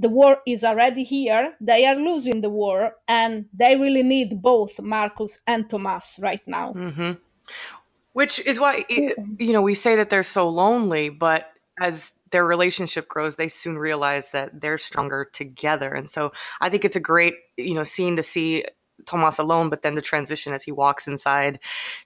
the 0.00 0.08
war 0.08 0.38
is 0.48 0.64
already 0.64 1.04
here. 1.04 1.54
They 1.60 1.86
are 1.86 1.94
losing 1.94 2.40
the 2.40 2.50
war, 2.50 2.96
and 3.06 3.46
they 3.54 3.76
really 3.76 4.02
need 4.02 4.42
both 4.42 4.80
Marcus 4.80 5.38
and 5.46 5.70
Thomas 5.70 6.18
right 6.20 6.42
now. 6.44 6.72
Mm-hmm. 6.72 7.12
Which 8.14 8.40
is 8.40 8.58
why 8.58 8.84
you 8.88 9.52
know 9.52 9.62
we 9.62 9.74
say 9.74 9.94
that 9.94 10.10
they're 10.10 10.24
so 10.24 10.48
lonely, 10.48 11.08
but 11.08 11.51
as 11.82 12.12
their 12.30 12.44
relationship 12.44 13.08
grows, 13.08 13.36
they 13.36 13.48
soon 13.48 13.76
realize 13.76 14.30
that 14.30 14.60
they're 14.60 14.78
stronger 14.78 15.28
together. 15.32 15.92
And 15.92 16.08
so 16.08 16.32
I 16.60 16.70
think 16.70 16.84
it's 16.84 16.96
a 16.96 17.00
great 17.00 17.34
you 17.56 17.74
know 17.74 17.84
scene 17.84 18.16
to 18.16 18.22
see 18.22 18.64
Tomas 19.04 19.38
alone, 19.38 19.68
but 19.68 19.82
then 19.82 19.96
the 19.96 20.02
transition 20.02 20.52
as 20.52 20.62
he 20.62 20.70
walks 20.70 21.08
inside 21.08 21.58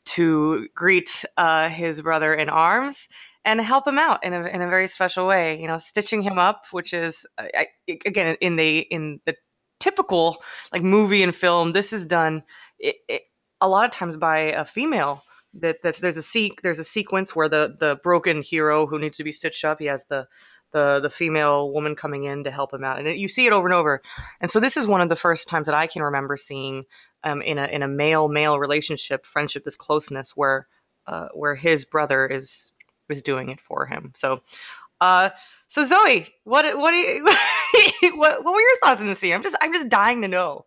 to 0.06 0.68
greet 0.74 1.24
uh, 1.36 1.68
his 1.68 2.00
brother 2.00 2.32
in 2.34 2.48
arms 2.48 3.08
and 3.44 3.60
help 3.60 3.86
him 3.86 3.98
out 3.98 4.24
in 4.24 4.32
a, 4.32 4.44
in 4.46 4.62
a 4.62 4.68
very 4.68 4.86
special 4.86 5.26
way. 5.26 5.60
You 5.60 5.68
know, 5.68 5.78
stitching 5.78 6.22
him 6.22 6.38
up, 6.38 6.64
which 6.72 6.94
is 6.94 7.26
I, 7.38 7.66
again 7.88 8.36
in 8.40 8.56
the 8.56 8.78
in 8.78 9.20
the 9.26 9.36
typical 9.78 10.42
like 10.72 10.82
movie 10.82 11.22
and 11.22 11.34
film. 11.34 11.72
This 11.72 11.92
is 11.92 12.06
done 12.06 12.42
it, 12.78 12.96
it, 13.08 13.22
a 13.60 13.68
lot 13.68 13.84
of 13.84 13.90
times 13.90 14.16
by 14.16 14.38
a 14.38 14.64
female. 14.64 15.22
That 15.60 15.82
there's 15.82 16.02
a 16.02 16.50
there's 16.62 16.78
a 16.78 16.84
sequence 16.84 17.34
where 17.34 17.48
the 17.48 17.74
the 17.78 17.98
broken 18.02 18.42
hero 18.42 18.86
who 18.86 18.98
needs 18.98 19.16
to 19.18 19.24
be 19.24 19.32
stitched 19.32 19.64
up. 19.64 19.78
He 19.78 19.86
has 19.86 20.06
the 20.06 20.26
the 20.72 21.00
the 21.00 21.10
female 21.10 21.72
woman 21.72 21.94
coming 21.94 22.24
in 22.24 22.44
to 22.44 22.50
help 22.50 22.72
him 22.72 22.84
out, 22.84 22.98
and 22.98 23.08
it, 23.08 23.16
you 23.16 23.28
see 23.28 23.46
it 23.46 23.52
over 23.52 23.66
and 23.66 23.74
over. 23.74 24.02
And 24.40 24.50
so 24.50 24.60
this 24.60 24.76
is 24.76 24.86
one 24.86 25.00
of 25.00 25.08
the 25.08 25.16
first 25.16 25.48
times 25.48 25.66
that 25.66 25.74
I 25.74 25.86
can 25.86 26.02
remember 26.02 26.36
seeing 26.36 26.84
um, 27.24 27.42
in 27.42 27.58
a 27.58 27.66
in 27.66 27.82
a 27.82 27.88
male 27.88 28.28
male 28.28 28.58
relationship, 28.58 29.24
friendship, 29.24 29.64
this 29.64 29.76
closeness 29.76 30.32
where 30.36 30.68
uh, 31.06 31.28
where 31.34 31.54
his 31.54 31.84
brother 31.84 32.26
is 32.26 32.72
is 33.08 33.22
doing 33.22 33.50
it 33.50 33.60
for 33.60 33.86
him. 33.86 34.12
So, 34.14 34.42
uh, 35.00 35.30
so 35.68 35.84
Zoe, 35.84 36.28
what 36.44 36.78
what 36.78 36.90
do 36.90 36.96
you, 36.96 37.24
what 38.16 38.44
what 38.44 38.54
were 38.54 38.60
your 38.60 38.78
thoughts 38.82 39.00
in 39.00 39.06
the 39.06 39.14
scene? 39.14 39.32
I'm 39.32 39.42
just 39.42 39.56
I'm 39.60 39.72
just 39.72 39.88
dying 39.88 40.22
to 40.22 40.28
know 40.28 40.66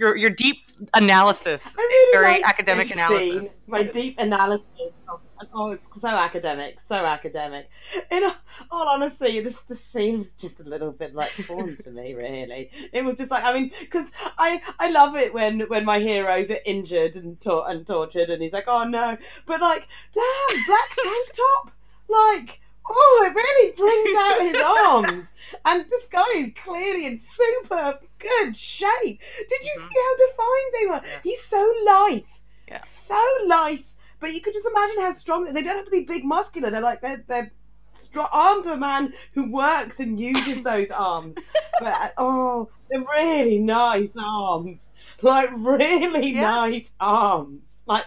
your 0.00 0.16
your 0.16 0.30
deep 0.30 0.64
analysis, 0.94 1.74
really 1.76 2.12
very 2.12 2.32
like 2.32 2.48
academic 2.48 2.90
analysis. 2.90 3.56
Scene, 3.56 3.62
my 3.66 3.82
deep 3.82 4.18
analysis. 4.18 4.64
Of, 5.08 5.20
oh, 5.52 5.72
it's 5.72 5.86
so 6.00 6.08
academic, 6.08 6.80
so 6.80 6.96
academic. 7.04 7.68
In 8.10 8.24
all 8.70 8.88
honesty, 8.88 9.40
this 9.40 9.60
the 9.60 9.76
scene 9.76 10.18
was 10.18 10.32
just 10.32 10.58
a 10.58 10.64
little 10.64 10.90
bit 10.90 11.14
like 11.14 11.30
porn 11.46 11.76
to 11.76 11.90
me. 11.90 12.14
Really, 12.14 12.70
it 12.94 13.04
was 13.04 13.16
just 13.16 13.30
like 13.30 13.44
I 13.44 13.52
mean, 13.52 13.70
because 13.78 14.10
I 14.38 14.62
I 14.78 14.88
love 14.90 15.16
it 15.16 15.34
when 15.34 15.60
when 15.68 15.84
my 15.84 16.00
heroes 16.00 16.50
are 16.50 16.60
injured 16.64 17.16
and 17.16 17.38
tor- 17.38 17.68
and 17.68 17.86
tortured, 17.86 18.30
and 18.30 18.42
he's 18.42 18.54
like, 18.54 18.68
oh 18.68 18.84
no, 18.84 19.18
but 19.46 19.60
like, 19.60 19.86
damn, 20.14 20.64
black 20.66 20.96
tank 21.02 21.28
top, 21.34 21.72
like 22.08 22.60
oh, 22.90 23.26
it 23.26 23.34
really 23.34 23.72
brings 23.72 24.18
out 24.18 24.40
his 24.40 24.62
arms. 24.88 25.32
And 25.64 25.84
this 25.90 26.06
guy 26.06 26.26
is 26.36 26.52
clearly 26.62 27.06
in 27.06 27.18
super 27.18 27.98
good 28.18 28.56
shape. 28.56 29.20
Did 29.48 29.64
you 29.64 29.72
mm-hmm. 29.78 29.88
see 29.88 29.98
how 29.98 30.16
defined 30.26 30.72
they 30.74 30.86
were? 30.86 31.12
Yeah. 31.12 31.20
He's 31.22 31.42
so 31.42 31.72
lithe. 31.84 32.22
Yeah. 32.68 32.80
So 32.80 33.20
lithe. 33.46 33.80
But 34.20 34.34
you 34.34 34.40
could 34.40 34.52
just 34.52 34.66
imagine 34.66 35.00
how 35.00 35.12
strong 35.12 35.44
they 35.44 35.62
don't 35.62 35.76
have 35.76 35.86
to 35.86 35.90
be 35.90 36.00
big 36.00 36.24
muscular. 36.24 36.70
They're 36.70 36.82
like 36.82 37.00
they're 37.00 37.24
they're 37.26 37.50
strong 37.96 38.28
arms 38.32 38.66
of 38.66 38.74
a 38.74 38.76
man 38.76 39.12
who 39.34 39.50
works 39.50 40.00
and 40.00 40.20
uses 40.20 40.62
those 40.62 40.90
arms. 40.90 41.36
but 41.80 42.12
oh, 42.18 42.68
they're 42.90 43.00
really 43.00 43.58
nice 43.58 44.12
arms. 44.18 44.90
Like 45.22 45.50
really 45.56 46.34
yeah. 46.34 46.42
nice 46.42 46.90
arms. 47.00 47.80
Like 47.86 48.06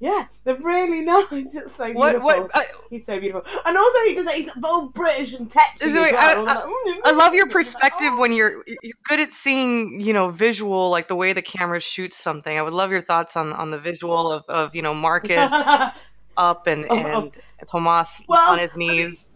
yeah, 0.00 0.26
they're 0.44 0.56
really 0.56 1.00
nice. 1.00 1.26
It's 1.32 1.76
so 1.76 1.86
beautiful. 1.86 2.20
What, 2.20 2.22
what, 2.22 2.50
uh, 2.54 2.60
he's 2.88 3.04
so 3.04 3.18
beautiful, 3.18 3.42
and 3.64 3.76
also 3.76 3.98
he 4.04 4.14
does 4.14 4.26
that. 4.26 4.36
He's 4.36 4.50
both 4.56 4.94
British 4.94 5.32
and 5.32 5.50
Texas. 5.50 5.92
So, 5.92 6.02
well. 6.02 6.14
I, 6.16 6.34
I, 6.34 6.40
like, 6.40 6.64
mm, 6.64 6.98
I, 7.04 7.12
love 7.12 7.34
your 7.34 7.48
perspective 7.48 8.16
when 8.16 8.32
you're 8.32 8.62
you're 8.66 8.94
good 9.08 9.18
at 9.18 9.32
seeing, 9.32 10.00
you 10.00 10.12
know, 10.12 10.28
visual, 10.28 10.90
like 10.90 11.08
the 11.08 11.16
way 11.16 11.32
the 11.32 11.42
camera 11.42 11.80
shoots 11.80 12.16
something. 12.16 12.56
I 12.56 12.62
would 12.62 12.74
love 12.74 12.92
your 12.92 13.00
thoughts 13.00 13.36
on 13.36 13.52
on 13.52 13.70
the 13.72 13.78
visual 13.78 14.30
of, 14.30 14.44
of 14.48 14.74
you 14.74 14.82
know 14.82 14.94
Marcus 14.94 15.52
up 16.36 16.66
and 16.68 16.90
and 16.90 17.36
Tomas 17.66 18.24
well, 18.28 18.52
on 18.52 18.58
his 18.60 18.76
knees. 18.76 19.32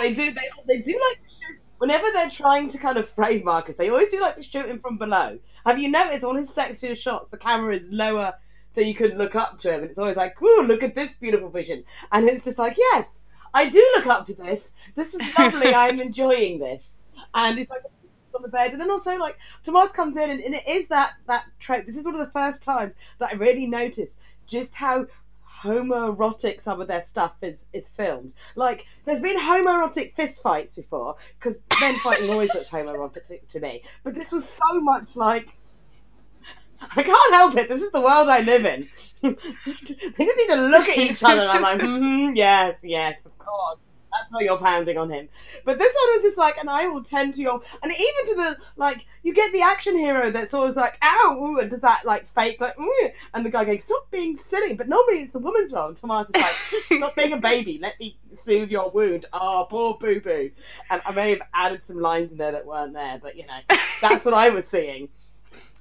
Mean, 0.00 0.14
they 0.14 0.14
do 0.14 0.32
they 0.32 0.48
they 0.68 0.78
do 0.78 0.92
like 1.08 1.18
to 1.22 1.28
shoot 1.28 1.60
whenever 1.78 2.06
they're 2.12 2.30
trying 2.30 2.68
to 2.68 2.78
kind 2.78 2.98
of 2.98 3.08
frame 3.08 3.44
Marcus. 3.44 3.76
They 3.76 3.90
always 3.90 4.08
do 4.08 4.20
like 4.20 4.36
to 4.36 4.42
shoot 4.42 4.66
him 4.66 4.78
from 4.78 4.96
below. 4.96 5.40
Have 5.66 5.78
you 5.78 5.88
noticed 5.88 6.24
all 6.24 6.36
his 6.36 6.50
sexier 6.50 6.96
shots? 6.96 7.30
The 7.30 7.38
camera 7.38 7.74
is 7.74 7.88
lower 7.90 8.34
so 8.74 8.80
you 8.80 8.94
could 8.94 9.16
look 9.16 9.36
up 9.36 9.58
to 9.60 9.72
him. 9.72 9.82
And 9.82 9.90
it's 9.90 9.98
always 9.98 10.16
like, 10.16 10.40
"Ooh, 10.42 10.62
look 10.62 10.82
at 10.82 10.94
this 10.94 11.12
beautiful 11.20 11.48
vision." 11.48 11.84
And 12.10 12.28
it's 12.28 12.44
just 12.44 12.58
like, 12.58 12.76
yes, 12.76 13.06
I 13.54 13.68
do 13.68 13.92
look 13.96 14.06
up 14.06 14.26
to 14.26 14.34
this. 14.34 14.72
This 14.96 15.14
is 15.14 15.38
lovely. 15.38 15.72
I'm 15.74 16.00
enjoying 16.00 16.58
this. 16.58 16.96
And 17.34 17.58
it's 17.60 17.70
like 17.70 17.82
on 18.34 18.42
the 18.42 18.48
bed, 18.48 18.72
and 18.72 18.80
then 18.80 18.90
also 18.90 19.16
like 19.16 19.38
Tomas 19.62 19.92
comes 19.92 20.16
in, 20.16 20.28
and, 20.28 20.40
and 20.40 20.54
it 20.56 20.66
is 20.66 20.88
that 20.88 21.12
that 21.28 21.44
trope. 21.60 21.86
This 21.86 21.96
is 21.96 22.04
one 22.04 22.16
of 22.16 22.20
the 22.20 22.32
first 22.32 22.62
times 22.62 22.94
that 23.18 23.30
I 23.30 23.34
really 23.34 23.66
noticed 23.66 24.18
just 24.46 24.74
how 24.74 25.06
homoerotic 25.62 26.60
some 26.60 26.80
of 26.80 26.88
their 26.88 27.02
stuff 27.02 27.34
is 27.42 27.64
is 27.72 27.88
filmed. 27.90 28.34
Like 28.56 28.86
there's 29.04 29.20
been 29.20 29.38
homoerotic 29.38 30.14
fist 30.14 30.42
fights 30.42 30.74
before 30.74 31.14
because 31.38 31.58
men 31.80 31.94
fighting 31.96 32.28
always 32.30 32.52
looks 32.54 32.68
homoerotic 32.68 33.48
to 33.48 33.60
me, 33.60 33.84
but 34.02 34.14
this 34.14 34.32
was 34.32 34.48
so 34.48 34.80
much 34.80 35.14
like 35.14 35.48
I 36.96 37.02
can't 37.02 37.34
help 37.34 37.56
it. 37.56 37.68
This 37.68 37.82
is 37.82 37.92
the 37.92 38.00
world 38.00 38.28
I 38.28 38.40
live 38.40 38.64
in. 38.64 38.88
they 39.22 40.24
just 40.24 40.36
need 40.36 40.46
to 40.48 40.68
look 40.68 40.88
at 40.88 40.98
each 40.98 41.22
other 41.22 41.42
and 41.42 41.50
I'm 41.50 41.62
like, 41.62 41.78
mm-hmm, 41.80 42.36
yes, 42.36 42.80
yes, 42.82 43.16
of 43.24 43.36
course. 43.38 43.78
That's 44.12 44.30
why 44.30 44.42
you're 44.42 44.58
pounding 44.58 44.96
on 44.96 45.10
him. 45.10 45.28
But 45.64 45.78
this 45.78 45.92
one 45.92 46.14
was 46.14 46.22
just 46.22 46.38
like, 46.38 46.56
and 46.58 46.70
I 46.70 46.86
will 46.86 47.02
tend 47.02 47.34
to 47.34 47.40
your, 47.40 47.60
and 47.82 47.90
even 47.90 48.26
to 48.26 48.34
the, 48.36 48.56
like, 48.76 49.06
you 49.24 49.34
get 49.34 49.50
the 49.52 49.62
action 49.62 49.96
hero 49.96 50.30
that's 50.30 50.54
always 50.54 50.76
like, 50.76 50.96
ow, 51.02 51.36
ooh, 51.40 51.58
and 51.58 51.68
does 51.68 51.80
that, 51.80 52.04
like, 52.04 52.28
fake, 52.28 52.60
like, 52.60 52.78
ooh, 52.78 53.08
and 53.32 53.44
the 53.44 53.50
guy 53.50 53.64
going, 53.64 53.80
stop 53.80 54.08
being 54.12 54.36
silly. 54.36 54.74
But 54.74 54.88
normally 54.88 55.22
it's 55.22 55.32
the 55.32 55.40
woman's 55.40 55.72
role. 55.72 55.88
And 55.88 55.96
Tomas 55.96 56.28
is 56.28 56.34
like, 56.36 56.44
stop 57.00 57.16
being 57.16 57.32
a 57.32 57.38
baby. 57.38 57.80
Let 57.82 57.98
me 57.98 58.16
soothe 58.40 58.70
your 58.70 58.90
wound. 58.90 59.26
Oh, 59.32 59.66
poor 59.68 59.94
boo 59.94 60.20
boo. 60.20 60.50
And 60.90 61.02
I 61.04 61.10
may 61.10 61.30
have 61.30 61.42
added 61.52 61.84
some 61.84 61.98
lines 61.98 62.30
in 62.30 62.36
there 62.36 62.52
that 62.52 62.66
weren't 62.66 62.92
there, 62.92 63.18
but, 63.20 63.36
you 63.36 63.46
know, 63.46 63.58
that's 64.00 64.24
what 64.24 64.34
I 64.34 64.50
was 64.50 64.68
seeing. 64.68 65.08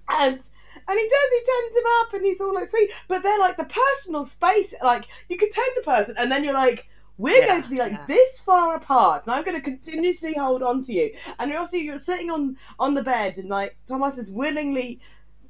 And 0.09 0.39
and 0.87 0.99
he 0.99 1.07
does, 1.07 1.31
he 1.31 1.39
turns 1.39 1.75
him 1.75 1.83
up 1.99 2.13
and 2.13 2.25
he's 2.25 2.41
all 2.41 2.53
like 2.53 2.69
sweet. 2.69 2.91
But 3.07 3.23
they're 3.23 3.39
like 3.39 3.57
the 3.57 3.65
personal 3.65 4.25
space, 4.25 4.73
like 4.83 5.05
you 5.29 5.37
can 5.37 5.49
turn 5.49 5.65
the 5.75 5.83
person 5.83 6.15
and 6.17 6.31
then 6.31 6.43
you're 6.43 6.53
like, 6.53 6.87
we're 7.17 7.41
yeah, 7.41 7.47
going 7.47 7.63
to 7.63 7.69
be 7.69 7.77
like 7.77 7.91
yeah. 7.91 8.05
this 8.07 8.39
far 8.39 8.75
apart 8.75 9.23
and 9.23 9.33
i'm 9.33 9.43
going 9.43 9.55
to 9.55 9.61
continuously 9.61 10.33
hold 10.33 10.63
on 10.63 10.83
to 10.83 10.93
you 10.93 11.13
and 11.37 11.51
you're 11.51 11.59
also 11.59 11.77
you're 11.77 11.99
sitting 11.99 12.31
on 12.31 12.57
on 12.79 12.95
the 12.95 13.03
bed 13.03 13.37
and 13.37 13.49
like 13.49 13.77
thomas 13.87 14.17
is 14.17 14.31
willingly 14.31 14.99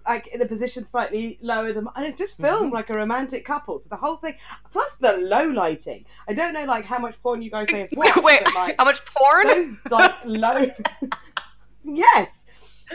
like 0.06 0.28
in 0.28 0.42
a 0.42 0.46
position 0.46 0.86
slightly 0.86 1.38
lower 1.42 1.72
than 1.72 1.88
and 1.96 2.06
it's 2.06 2.18
just 2.18 2.38
filmed 2.38 2.66
mm-hmm. 2.66 2.76
like 2.76 2.90
a 2.90 2.94
romantic 2.94 3.46
couple 3.46 3.80
so 3.80 3.88
the 3.90 3.96
whole 3.96 4.18
thing 4.18 4.36
plus 4.72 4.90
the 5.00 5.14
low 5.14 5.46
lighting 5.46 6.06
i 6.28 6.34
don't 6.34 6.54
know 6.54 6.66
like 6.66 6.86
how 6.86 7.00
much 7.00 7.22
porn 7.22 7.42
you 7.42 7.50
guys 7.50 7.68
may 7.72 7.80
have 7.80 7.90
watched 7.96 8.24
wait 8.24 8.42
but, 8.44 8.56
like, 8.56 8.76
how 8.78 8.86
much 8.86 9.02
porn 9.06 9.48
those, 9.48 9.78
like 9.90 10.16
low 10.26 10.70
yes 11.86 12.43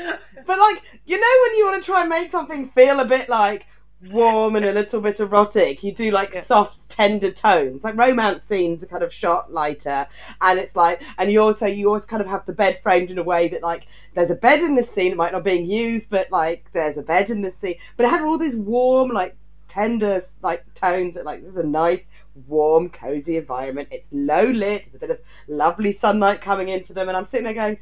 but 0.47 0.59
like, 0.59 0.83
you 1.07 1.19
know, 1.19 1.43
when 1.43 1.57
you 1.57 1.67
want 1.67 1.83
to 1.83 1.87
try 1.87 2.01
and 2.01 2.11
make 2.11 2.31
something 2.31 2.71
feel 2.71 3.01
a 3.01 3.05
bit 3.05 3.29
like 3.29 3.67
warm 4.11 4.55
and 4.57 4.65
a 4.65 4.73
little 4.73 5.01
bit 5.01 5.21
erotic, 5.21 5.83
you 5.83 5.93
do 5.93 6.11
like 6.11 6.35
yeah. 6.35 6.43
soft, 6.43 6.89
tender 6.89 7.31
tones. 7.31 7.85
Like 7.85 7.97
romance 7.97 8.45
scenes 8.45 8.83
are 8.83 8.87
kind 8.87 9.03
of 9.03 9.13
shot 9.13 9.53
lighter, 9.53 10.07
and 10.41 10.59
it's 10.59 10.77
like, 10.77 11.03
and 11.19 11.31
you 11.31 11.41
also 11.41 11.67
you 11.67 11.89
always 11.89 12.05
kind 12.05 12.23
of 12.23 12.29
have 12.29 12.47
the 12.47 12.53
bed 12.53 12.81
framed 12.83 13.11
in 13.11 13.19
a 13.19 13.23
way 13.23 13.49
that 13.49 13.63
like 13.63 13.87
there's 14.15 14.31
a 14.31 14.35
bed 14.35 14.61
in 14.61 14.75
this 14.75 14.91
scene, 14.91 15.13
it 15.13 15.17
might 15.17 15.33
not 15.33 15.45
be 15.45 15.51
being 15.51 15.71
used, 15.71 16.11
but 16.11 16.31
like 16.31 16.71
there's 16.73 16.97
a 16.97 17.03
bed 17.03 17.31
in 17.31 17.43
this 17.43 17.57
scene, 17.57 17.77
but 17.97 18.07
it 18.07 18.11
had 18.11 18.23
all 18.23 18.39
these 18.39 18.57
warm 18.57 19.11
like 19.11 19.37
tender 19.69 20.23
like 20.43 20.65
tones 20.75 21.15
that 21.15 21.25
like 21.25 21.43
this 21.43 21.53
is 21.53 21.59
a 21.59 21.63
nice 21.63 22.07
warm 22.47 22.89
cozy 22.89 23.37
environment 23.37 23.87
it's 23.91 24.09
low 24.13 24.47
lit 24.47 24.87
it's 24.87 24.95
a 24.95 24.99
bit 24.99 25.11
of 25.11 25.19
lovely 25.47 25.93
sunlight 25.93 26.41
coming 26.41 26.71
in 26.71 26.83
for 26.83 26.95
them 26.95 27.09
and 27.09 27.17
i'm 27.17 27.27
sitting 27.27 27.45
there 27.45 27.53
going 27.53 27.77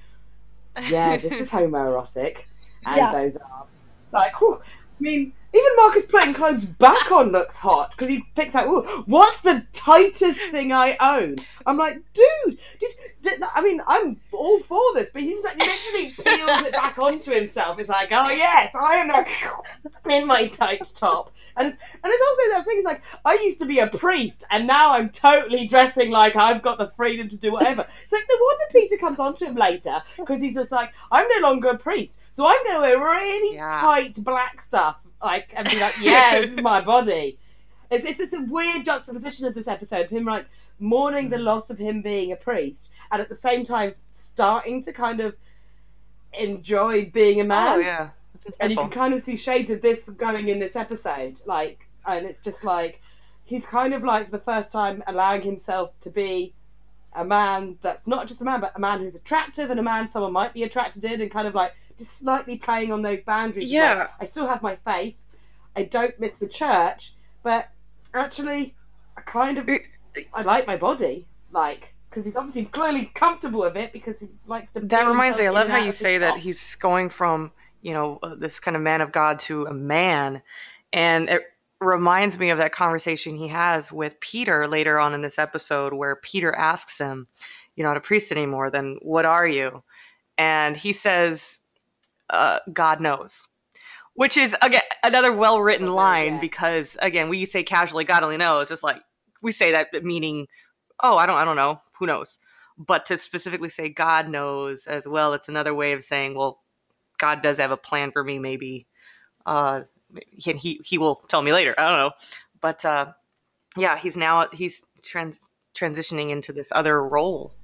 yeah, 0.89 1.17
this 1.17 1.41
is 1.41 1.51
homoerotic. 1.51 2.39
And 2.89 2.99
yeah. 2.99 3.11
those 3.11 3.37
are 3.37 3.67
like, 4.13 4.41
whew, 4.41 4.61
I 4.63 5.03
mean, 5.03 5.33
even 5.53 5.77
Marcus 5.77 6.05
putting 6.05 6.35
clothes 6.35 6.65
back 6.65 7.11
on 7.11 7.33
looks 7.33 7.57
hot 7.57 7.91
because 7.91 8.09
he 8.09 8.25
picks 8.35 8.55
out, 8.55 9.09
what's 9.09 9.41
the 9.41 9.67
tightest 9.73 10.39
thing 10.51 10.73
I 10.73 10.97
own? 11.01 11.39
I'm 11.67 11.77
like, 11.77 12.01
dude, 12.15 12.59
dude, 12.79 13.43
I 13.55 13.61
mean, 13.61 13.83
I'm 13.87 14.21
all 14.33 14.61
for 14.61 14.83
this, 14.95 15.11
but 15.13 15.23
he's 15.23 15.43
like 15.43 15.61
literally 15.61 16.13
peels 16.13 16.63
it 16.63 16.73
back 16.73 16.99
onto 16.99 17.33
himself. 17.33 17.79
It's 17.79 17.89
like, 17.89 18.09
oh 18.13 18.31
yes, 18.31 18.75
I 18.75 18.97
am 18.97 20.11
in 20.11 20.27
my 20.27 20.47
tight 20.49 20.91
top. 20.95 21.33
And 21.57 21.69
it's, 21.69 21.79
and 22.05 22.13
it's 22.13 22.23
also 22.23 22.57
that 22.57 22.65
thing 22.67 22.79
is 22.79 22.85
like 22.85 23.03
I 23.25 23.35
used 23.35 23.59
to 23.61 23.67
be 23.67 23.79
a 23.79 23.87
priest 23.87 24.45
and 24.51 24.67
now 24.67 24.93
I'm 24.93 25.09
totally 25.09 25.67
dressing 25.67 26.11
like 26.11 26.37
I've 26.37 26.63
got 26.63 26.79
the 26.79 26.89
freedom 26.97 27.29
to 27.29 27.37
do 27.37 27.53
whatever. 27.53 27.87
It's 28.03 28.13
like 28.13 28.25
no 28.29 28.37
wonder 28.41 28.65
Peter 28.73 28.97
comes 28.99 29.19
on 29.21 29.35
to 29.37 29.47
him 29.47 29.55
later 29.55 30.03
because 30.17 30.41
he's 30.41 30.55
just 30.55 30.73
like 30.73 30.93
I'm 31.11 31.27
no 31.29 31.49
longer 31.49 31.71
a 31.71 31.79
priest, 31.79 32.19
so 32.33 32.47
I'm 32.47 32.63
going 32.65 32.77
to 32.77 32.81
wear 32.81 32.99
really 32.99 33.57
yeah. 33.57 33.81
tight 33.81 34.23
black 34.23 34.61
stuff 34.61 34.97
like 35.23 35.49
and 35.57 35.69
be 35.69 35.81
like, 35.81 35.95
yeah, 36.01 36.41
this 36.41 36.53
is 36.53 36.61
my 36.61 36.81
body. 36.81 37.39
It's, 37.91 38.05
it's 38.05 38.19
just 38.19 38.35
a 38.35 38.41
weird 38.41 38.85
juxtaposition 38.85 39.47
of 39.47 39.55
this 39.55 39.69
episode 39.69 40.07
of 40.07 40.11
him 40.11 40.25
like 40.25 40.47
mourning 40.79 41.31
the 41.31 41.37
mm. 41.37 41.45
loss 41.45 41.71
of 41.71 41.79
him 41.79 42.03
being 42.03 42.33
a 42.33 42.37
priest 42.37 42.91
and 43.11 43.23
at 43.23 43.29
the 43.29 43.37
same 43.37 43.65
time 43.65 43.95
starting 44.11 44.83
to 44.83 44.93
kind 44.93 45.21
of 45.21 45.35
enjoy 46.33 47.11
being 47.13 47.41
a 47.41 47.45
oh, 47.45 47.47
man. 47.47 47.77
Oh 47.77 47.79
yeah, 47.79 48.11
and 48.61 48.71
you 48.71 48.77
can 48.77 48.91
kind 48.91 49.15
of 49.15 49.23
see 49.23 49.37
shades 49.37 49.71
of 49.71 49.81
this 49.83 50.09
going 50.11 50.49
in 50.49 50.59
this 50.59 50.77
episode 50.77 51.41
like 51.47 51.87
and 52.07 52.27
it's 52.27 52.41
just 52.41 52.65
like 52.65 53.01
he's 53.45 53.65
kind 53.67 53.95
of 53.95 54.03
like 54.05 54.27
for 54.27 54.33
the 54.33 54.43
first 54.43 54.73
time 54.73 55.03
allowing 55.07 55.43
himself 55.43 55.99
to 56.01 56.11
be 56.11 56.55
a 57.15 57.25
man 57.25 57.77
that's 57.83 58.07
not 58.07 58.27
just 58.29 58.41
a 58.41 58.45
man 58.45 58.61
but 58.61 58.73
a 58.77 58.81
man 58.81 59.01
who's 59.01 59.15
attractive 59.15 59.71
and 59.71 59.81
a 59.81 59.83
man 59.83 60.09
someone 60.09 60.33
might 60.33 60.53
be 60.53 60.63
attracted 60.63 61.05
in 61.05 61.21
and 61.21 61.31
kind 61.31 61.49
of 61.49 61.55
like 61.55 61.73
just 61.99 62.19
slightly 62.19 62.57
playing 62.59 62.93
on 62.93 63.03
those 63.03 63.23
boundaries 63.23 63.73
Yeah. 63.73 63.95
Like, 63.95 64.11
i 64.21 64.25
still 64.25 64.47
have 64.47 64.63
my 64.63 64.77
faith 64.77 65.15
i 65.75 65.83
don't 65.83 66.19
miss 66.21 66.33
the 66.33 66.47
church 66.49 67.15
but 67.43 67.69
actually 68.15 68.75
i 69.17 69.21
kind 69.23 69.59
of 69.59 69.69
i 70.35 70.43
like 70.43 70.67
my 70.67 70.77
body 70.77 71.27
like 71.53 71.95
because 72.09 72.25
he's 72.25 72.37
obviously 72.37 72.65
clearly 72.67 73.11
comfortable 73.15 73.61
with 73.61 73.77
it 73.77 73.93
because 73.93 74.21
he 74.21 74.29
likes 74.47 74.73
to 74.73 74.81
That 74.81 75.07
reminds 75.07 75.39
me. 75.39 75.47
I 75.47 75.51
love 75.51 75.69
how 75.69 75.77
you 75.77 75.93
say 75.93 76.17
that 76.17 76.39
he's 76.39 76.75
going 76.77 77.11
from 77.11 77.51
you 77.87 77.93
know 77.93 78.19
uh, 78.21 78.35
this 78.35 78.59
kind 78.59 78.77
of 78.77 78.83
man 78.83 79.01
of 79.01 79.13
God 79.13 79.39
to 79.41 79.65
a 79.67 79.73
man, 79.73 80.43
and 80.93 81.29
it 81.31 81.43
reminds 81.81 82.37
me 82.37 82.51
of 82.51 82.59
that 82.59 82.73
conversation 82.73 83.37
he 83.37 83.47
has 83.47 83.93
with 83.93 84.19
Peter 84.19 84.67
later 84.67 84.99
on 84.99 85.15
in 85.15 85.23
this 85.23 85.39
episode, 85.39 85.95
where 85.95 86.17
Peter 86.17 86.53
asks 86.53 86.99
him, 86.99 87.29
"You're 87.77 87.87
not 87.87 87.97
a 87.97 88.01
priest 88.01 88.33
anymore. 88.33 88.71
Then 88.71 88.99
what 89.03 89.25
are 89.25 89.47
you?" 89.47 89.85
And 90.37 90.77
he 90.77 90.93
says, 90.93 91.61
uh, 92.29 92.59
"God 92.73 93.01
knows." 93.01 93.45
Which 94.15 94.37
is 94.37 94.57
again 94.63 94.83
another 95.05 95.33
well 95.33 95.61
written 95.61 95.93
line 95.93 96.35
yeah. 96.35 96.41
because 96.41 96.97
again 97.01 97.29
we 97.29 97.45
say 97.45 97.63
casually 97.63 98.05
God 98.05 98.25
only 98.25 98.39
knows 98.39 98.69
just 98.69 98.83
like 98.83 98.97
we 99.43 99.53
say 99.53 99.73
that 99.73 99.93
meaning 100.03 100.47
oh 101.03 101.19
I 101.19 101.27
don't 101.27 101.37
I 101.37 101.45
don't 101.45 101.55
know 101.55 101.83
who 101.99 102.07
knows 102.07 102.39
but 102.79 103.07
to 103.07 103.17
specifically 103.17 103.69
say 103.69 103.89
God 103.89 104.29
knows 104.29 104.87
as 104.87 105.09
well, 105.09 105.33
it's 105.33 105.49
another 105.49 105.75
way 105.75 105.93
of 105.93 106.03
saying, 106.03 106.35
well, 106.35 106.61
God 107.19 107.43
does 107.43 107.59
have 107.59 107.71
a 107.71 107.77
plan 107.77 108.11
for 108.13 108.23
me. 108.25 108.39
Maybe 108.39 108.87
uh, 109.45 109.83
he 110.31 110.53
he 110.53 110.81
he 110.85 110.99
will 110.99 111.17
tell 111.29 111.43
me 111.43 111.53
later. 111.53 111.75
I 111.79 111.89
don't 111.89 111.99
know, 111.99 112.11
but 112.61 112.85
uh, 112.85 113.13
yeah, 113.77 113.99
he's 113.99 114.17
now 114.17 114.49
he's 114.53 114.83
trans- 115.03 115.49
transitioning 115.75 116.31
into 116.31 116.53
this 116.53 116.71
other 116.73 117.07
role. 117.07 117.55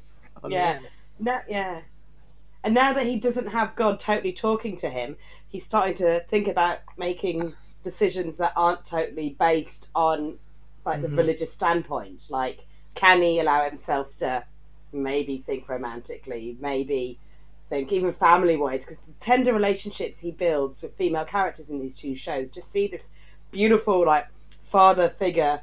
Yeah. 0.48 0.80
No, 1.18 1.38
yeah. 1.48 1.80
And 2.64 2.74
now 2.74 2.92
that 2.92 3.06
he 3.06 3.16
doesn't 3.16 3.48
have 3.48 3.74
God 3.76 3.98
totally 4.00 4.32
talking 4.32 4.76
to 4.76 4.88
him, 4.88 5.16
he's 5.48 5.64
starting 5.64 5.94
to 5.96 6.24
think 6.28 6.48
about 6.48 6.78
making 6.96 7.54
decisions 7.82 8.38
that 8.38 8.52
aren't 8.56 8.84
totally 8.84 9.36
based 9.38 9.88
on 9.94 10.38
like 10.84 11.02
the 11.02 11.08
Mhm. 11.08 11.16
religious 11.16 11.52
standpoint. 11.52 12.26
Like, 12.28 12.60
can 12.94 13.22
he 13.22 13.40
allow 13.40 13.64
himself 13.64 14.14
to 14.16 14.44
maybe 14.92 15.42
think 15.46 15.68
romantically, 15.68 16.56
maybe 16.60 17.18
think 17.72 17.90
even 17.90 18.12
family 18.12 18.56
wise? 18.56 18.84
Because 18.84 18.98
the 18.98 19.12
tender 19.20 19.54
relationships 19.54 20.18
he 20.18 20.30
builds 20.30 20.82
with 20.82 20.94
female 20.96 21.24
characters 21.24 21.70
in 21.70 21.80
these 21.80 21.96
two 21.96 22.14
shows, 22.14 22.50
just 22.50 22.70
see 22.70 22.86
this 22.86 23.08
beautiful 23.50 24.04
like 24.04 24.26
father 24.62 25.08
figure 25.08 25.60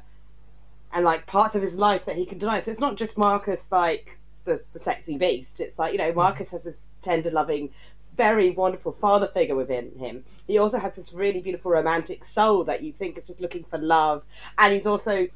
and 0.92 1.04
like 1.04 1.24
parts 1.26 1.54
of 1.54 1.62
his 1.62 1.76
life 1.76 2.04
that 2.06 2.16
he 2.16 2.26
can 2.26 2.38
deny. 2.38 2.60
So 2.60 2.72
it's 2.72 2.80
not 2.80 2.96
just 2.96 3.16
Marcus 3.16 3.66
like 3.70 4.18
the, 4.44 4.60
the 4.72 4.80
sexy 4.80 5.16
beast. 5.18 5.60
It's 5.60 5.78
like, 5.78 5.92
you 5.92 5.98
know, 5.98 6.10
mm. 6.10 6.16
Marcus 6.16 6.48
has 6.50 6.62
this 6.62 6.84
tender, 7.00 7.30
loving, 7.30 7.70
very 8.16 8.50
wonderful 8.50 8.92
father 9.00 9.28
figure 9.28 9.54
within 9.54 9.92
him. 9.96 10.24
He 10.48 10.58
also 10.58 10.78
has 10.78 10.96
this 10.96 11.12
really 11.12 11.40
beautiful 11.40 11.70
romantic 11.70 12.24
soul 12.24 12.64
that 12.64 12.82
you 12.82 12.92
think 12.92 13.18
is 13.18 13.28
just 13.28 13.40
looking 13.40 13.62
for 13.62 13.78
love. 13.78 14.24
And 14.58 14.74
he's 14.74 14.86
also 14.86 15.28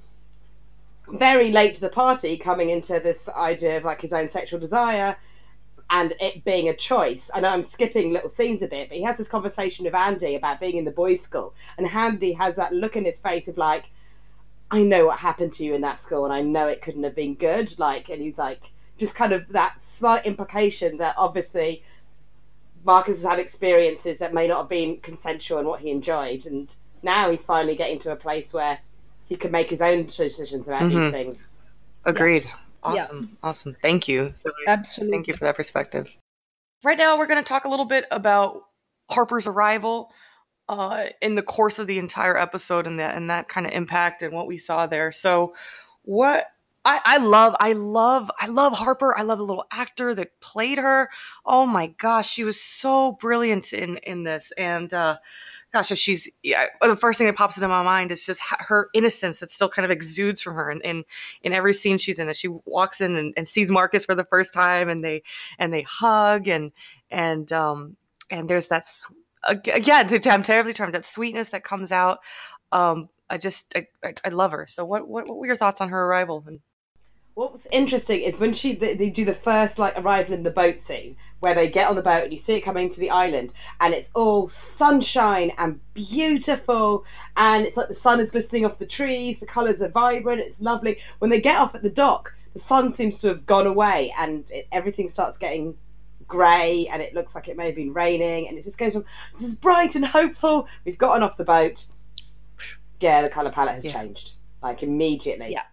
very 1.07 1.53
late 1.53 1.77
to 1.77 1.81
the 1.81 1.89
party 1.89 2.37
coming 2.37 2.71
into 2.71 2.99
this 2.99 3.29
idea 3.29 3.77
of 3.77 3.85
like 3.85 4.01
his 4.01 4.13
own 4.13 4.29
sexual 4.29 4.59
desire 4.59 5.17
and 5.95 6.13
it 6.19 6.45
being 6.45 6.69
a 6.69 6.75
choice. 6.75 7.31
I 7.33 7.39
know 7.39 7.51
I'm 7.51 7.63
skipping 7.63 8.13
little 8.13 8.29
scenes 8.29 8.63
a 8.63 8.67
bit, 8.67 8.89
but 8.89 8.99
he 8.99 9.05
has 9.05 9.17
this 9.17 9.29
conversation 9.29 9.85
with 9.85 9.95
Andy 9.95 10.35
about 10.35 10.59
being 10.59 10.77
in 10.77 10.85
the 10.85 10.91
boys' 10.91 11.21
school. 11.21 11.55
And 11.79 11.87
Andy 11.87 12.33
has 12.33 12.57
that 12.57 12.73
look 12.73 12.97
in 12.97 13.05
his 13.05 13.21
face 13.21 13.47
of 13.47 13.57
like, 13.57 13.85
I 14.73 14.83
know 14.83 15.07
what 15.07 15.21
happened 15.21 15.53
to 15.53 15.65
you 15.65 15.73
in 15.73 15.83
that 15.83 16.01
school, 16.01 16.25
and 16.25 16.35
I 16.35 16.41
know 16.41 16.67
it 16.67 16.83
couldn't 16.83 17.05
have 17.05 17.15
been 17.15 17.35
good. 17.35 17.79
Like, 17.79 18.09
and 18.09 18.21
he's 18.21 18.39
like, 18.39 18.73
just 18.99 19.15
kind 19.15 19.33
of 19.33 19.47
that 19.51 19.77
slight 19.83 20.27
implication 20.27 20.97
that 20.97 21.15
obviously 21.17 21.85
Marcus 22.85 23.19
has 23.19 23.31
had 23.31 23.39
experiences 23.39 24.19
that 24.19 24.35
may 24.35 24.49
not 24.49 24.63
have 24.63 24.69
been 24.69 24.97
consensual 24.97 25.59
and 25.59 25.69
what 25.69 25.81
he 25.81 25.91
enjoyed, 25.91 26.45
and 26.45 26.75
now 27.05 27.31
he's 27.31 27.45
finally 27.45 27.77
getting 27.77 28.01
to 28.01 28.11
a 28.11 28.17
place 28.17 28.53
where 28.53 28.81
he 29.27 29.37
can 29.37 29.53
make 29.53 29.71
his 29.71 29.81
own 29.81 30.07
decisions 30.07 30.67
about 30.67 30.83
Mhm. 30.83 30.89
these 30.91 31.13
things. 31.13 31.47
Agreed. 32.05 32.47
Awesome. 32.85 33.37
Awesome. 33.43 33.77
Thank 33.81 34.09
you. 34.09 34.33
So, 34.35 34.51
Absolutely. 34.67 35.17
thank 35.17 35.29
you 35.29 35.35
for 35.35 35.45
that 35.45 35.57
perspective. 35.57 36.17
Right 36.83 36.99
now, 36.99 37.17
we're 37.17 37.27
going 37.27 37.43
to 37.43 37.49
talk 37.49 37.65
a 37.65 37.69
little 37.69 37.87
bit 37.87 38.05
about 38.11 38.63
Harper's 39.11 39.47
arrival 39.47 40.13
uh, 40.69 41.07
in 41.23 41.35
the 41.35 41.43
course 41.43 41.79
of 41.79 41.87
the 41.87 41.99
entire 41.99 42.37
episode 42.37 42.87
and 42.87 42.99
that 42.99 43.17
and 43.17 43.31
that 43.31 43.49
kind 43.49 43.67
of 43.67 43.73
impact 43.73 44.23
and 44.23 44.33
what 44.33 44.47
we 44.47 44.59
saw 44.59 44.87
there. 44.87 45.11
So, 45.13 45.55
what 46.03 46.47
I, 46.85 47.01
I 47.05 47.17
love, 47.19 47.57
I 47.61 47.73
love, 47.73 48.31
I 48.39 48.47
love 48.47 48.75
Harper. 48.75 49.17
I 49.17 49.23
love 49.23 49.39
the 49.39 49.45
little 49.45 49.67
actor 49.71 50.15
that 50.15 50.39
played 50.41 50.79
her. 50.79 51.09
Oh 51.47 51.65
my 51.65 51.87
gosh, 51.87 52.31
she 52.31 52.45
was 52.45 52.61
so 52.61 53.13
brilliant 53.13 53.73
in 53.73 53.97
in 53.99 54.25
this. 54.25 54.53
And 54.59 54.93
uh, 54.93 55.19
gosh, 55.73 55.89
she's 55.99 56.31
yeah, 56.43 56.67
the 56.83 56.97
first 56.97 57.19
thing 57.19 57.27
that 57.27 57.37
pops 57.37 57.57
into 57.57 57.69
my 57.69 57.83
mind 57.83 58.13
is 58.13 58.27
just 58.27 58.43
her 58.61 58.89
innocence 58.95 59.41
that 59.41 59.51
still 59.51 59.69
kind 59.69 59.85
of 59.85 59.91
exudes 59.91 60.43
from 60.43 60.57
her. 60.57 60.71
And 60.71 60.83
in, 60.83 61.05
in 61.43 61.53
every 61.55 61.73
scene 61.73 61.97
she's 61.97 62.19
in, 62.19 62.29
as 62.29 62.39
she 62.39 62.49
walks 62.49 63.01
in 63.01 63.17
and, 63.17 63.33
and 63.37 63.49
sees 63.49 63.71
Marcus 63.71 64.05
for 64.05 64.15
the 64.15 64.25
first 64.25 64.53
time, 64.53 64.89
and 64.91 65.03
they 65.03 65.23
and 65.59 65.73
they 65.73 65.83
hug 65.83 66.49
and 66.49 66.73
and 67.11 67.51
um 67.53 67.97
and 68.31 68.49
there's 68.49 68.69
that 68.69 68.85
again 69.47 70.09
i'm 70.27 70.43
terribly 70.43 70.73
charmed 70.73 70.95
that 70.95 71.05
sweetness 71.05 71.51
that 71.51 71.63
comes 71.63 71.93
out 71.93 72.19
um 72.73 73.09
i 73.29 73.37
just 73.37 73.75
i, 73.77 73.87
I, 74.03 74.15
I 74.25 74.29
love 74.31 74.53
her 74.53 74.67
so 74.67 74.85
what, 74.87 75.07
what 75.07 75.29
what 75.29 75.39
were 75.39 75.47
your 75.47 75.57
thoughts 75.57 75.83
on 75.83 75.91
her 75.91 76.07
arrival 76.07 76.45
and 77.37 77.43
What 77.43 77.53
was 77.53 77.67
interesting 77.71 78.21
is 78.21 78.41
when 78.41 78.53
she 78.53 78.75
they, 78.75 78.95
they 78.95 79.11
do 79.11 79.25
the 79.25 79.35
first 79.35 79.79
like 79.79 79.95
arrival 79.99 80.35
in 80.35 80.43
the 80.43 80.51
boat 80.51 80.79
scene 80.79 81.17
where 81.41 81.55
they 81.55 81.69
get 81.69 81.89
on 81.89 81.97
the 81.97 82.03
boat 82.03 82.25
and 82.25 82.33
you 82.33 82.39
see 82.39 82.55
it 82.55 82.61
coming 82.63 82.91
to 82.91 83.01
the 83.01 83.11
island 83.11 83.53
and 83.81 83.93
it's 83.93 84.11
all 84.15 84.49
sunshine 84.49 85.53
and 85.59 85.81
beautiful 85.95 87.05
and 87.37 87.67
it's 87.67 87.77
like 87.77 87.89
the 87.89 87.95
sun 87.95 88.21
is 88.21 88.31
glistening 88.31 88.65
off 88.65 88.79
the 88.79 88.87
trees 88.87 89.41
the 89.41 89.47
colors 89.47 89.83
are 89.83 89.89
vibrant 89.89 90.41
it's 90.41 90.61
lovely 90.61 90.99
when 91.19 91.31
they 91.31 91.41
get 91.41 91.59
off 91.59 91.75
at 91.75 91.83
the 91.83 91.91
dock 91.91 92.33
the 92.55 92.59
sun 92.61 92.93
seems 92.93 93.19
to 93.19 93.29
have 93.29 93.45
gone 93.47 93.67
away 93.67 94.13
and 94.19 94.51
it, 94.51 94.67
everything 94.73 95.09
starts 95.09 95.37
getting 95.37 95.77
grey 96.27 96.89
and 96.91 97.03
it 97.03 97.13
looks 97.15 97.35
like 97.35 97.49
it 97.49 97.57
may 97.57 97.67
have 97.67 97.75
been 97.75 97.93
raining 97.93 98.49
and 98.49 98.57
it 98.57 98.65
just 98.65 98.79
goes 98.79 98.95
from 98.95 99.05
this 99.39 99.47
is 99.49 99.55
bright 99.55 99.95
and 99.95 100.07
hopeful 100.07 100.67
we've 100.85 100.97
gotten 100.99 101.23
off 101.23 101.37
the 101.37 101.45
boat 101.45 101.85
yeah 103.01 103.21
the 103.21 103.29
color 103.29 103.51
palette 103.51 103.75
has 103.75 103.85
Yeah. 103.85 103.93
changed 103.93 104.33
like 104.63 104.83
immediately 104.83 105.53
Yeah. 105.53 105.65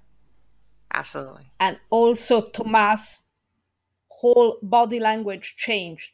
Absolutely 0.93 1.47
and 1.59 1.77
also 1.89 2.41
Tomas' 2.41 3.23
whole 4.09 4.57
body 4.61 4.99
language 4.99 5.55
changed 5.57 6.11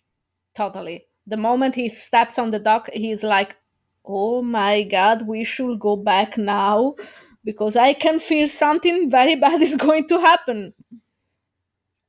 totally. 0.55 1.05
The 1.25 1.37
moment 1.37 1.75
he 1.75 1.89
steps 1.89 2.39
on 2.39 2.51
the 2.51 2.59
dock, 2.59 2.89
he's 2.93 3.21
like, 3.23 3.57
"Oh 4.05 4.41
my 4.41 4.83
God, 4.83 5.27
we 5.27 5.43
should 5.43 5.79
go 5.79 5.95
back 5.97 6.37
now." 6.37 6.95
Because 7.43 7.75
I 7.77 7.93
can 7.93 8.19
feel 8.19 8.47
something 8.49 9.09
very 9.09 9.35
bad 9.35 9.61
is 9.61 9.75
going 9.75 10.07
to 10.07 10.19
happen. 10.19 10.73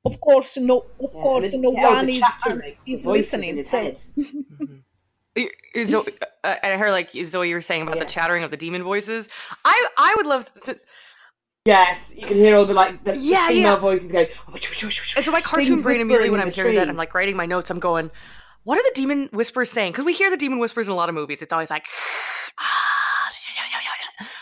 Of 0.05 0.21
course, 0.21 0.57
no. 0.57 0.79
Of 1.01 1.15
Yeah, 1.15 1.23
course, 1.23 1.53
no 1.53 1.59
it- 1.59 1.63
the 1.63 1.71
one 1.71 2.09
is 2.09 2.21
chattering, 2.21 2.77
the 2.87 2.93
is 2.93 3.05
listening. 3.07 3.57
his 3.57 3.69
So 3.71 3.79
head. 3.83 4.01
Zo- 5.87 6.05
uh, 6.43 6.55
I 6.65 6.77
heard 6.77 6.91
like 6.91 7.11
Zoe, 7.11 7.49
you 7.49 7.55
were 7.55 7.61
saying 7.61 7.83
about 7.83 7.97
Yeah. 7.97 8.05
the 8.05 8.09
chattering 8.11 8.43
of 8.43 8.51
the 8.51 8.57
demon 8.57 8.83
voices. 8.83 9.29
I 9.65 9.87
I 9.97 10.15
would 10.17 10.27
love 10.27 10.53
to. 10.63 10.79
Yes, 11.65 12.13
you 12.17 12.27
can 12.27 12.37
hear 12.37 12.57
all 12.57 12.65
the 12.65 12.73
like 12.75 13.05
the, 13.05 13.17
Yeah, 13.21 13.49
female 13.49 13.63
yeah. 13.63 13.77
voices 13.77 14.11
going. 14.13 14.29
And 15.17 15.25
so 15.25 15.31
my 15.31 15.41
cartoon 15.43 15.83
brain 15.83 16.01
immediately 16.01 16.31
when 16.31 16.41
I'm 16.41 16.51
hearing 16.51 16.77
that, 16.77 16.89
I'm 16.89 16.97
like 16.97 17.15
writing 17.15 17.37
my 17.37 17.47
notes. 17.47 17.71
I'm 17.71 17.79
going, 17.79 18.11
what 18.65 18.79
are 18.79 18.83
the 18.83 18.93
demon 18.95 19.29
whispers 19.33 19.71
saying? 19.71 19.93
Because 19.93 20.05
we 20.05 20.15
hear 20.15 20.31
the 20.31 20.37
demon 20.37 20.59
whispers 20.59 20.87
in 20.89 20.93
a 20.93 20.97
lot 20.97 21.09
of 21.09 21.15
movies. 21.15 21.43
It's 21.43 21.53
always 21.53 21.71
like, 21.71 21.87
"Ah, 22.59 23.29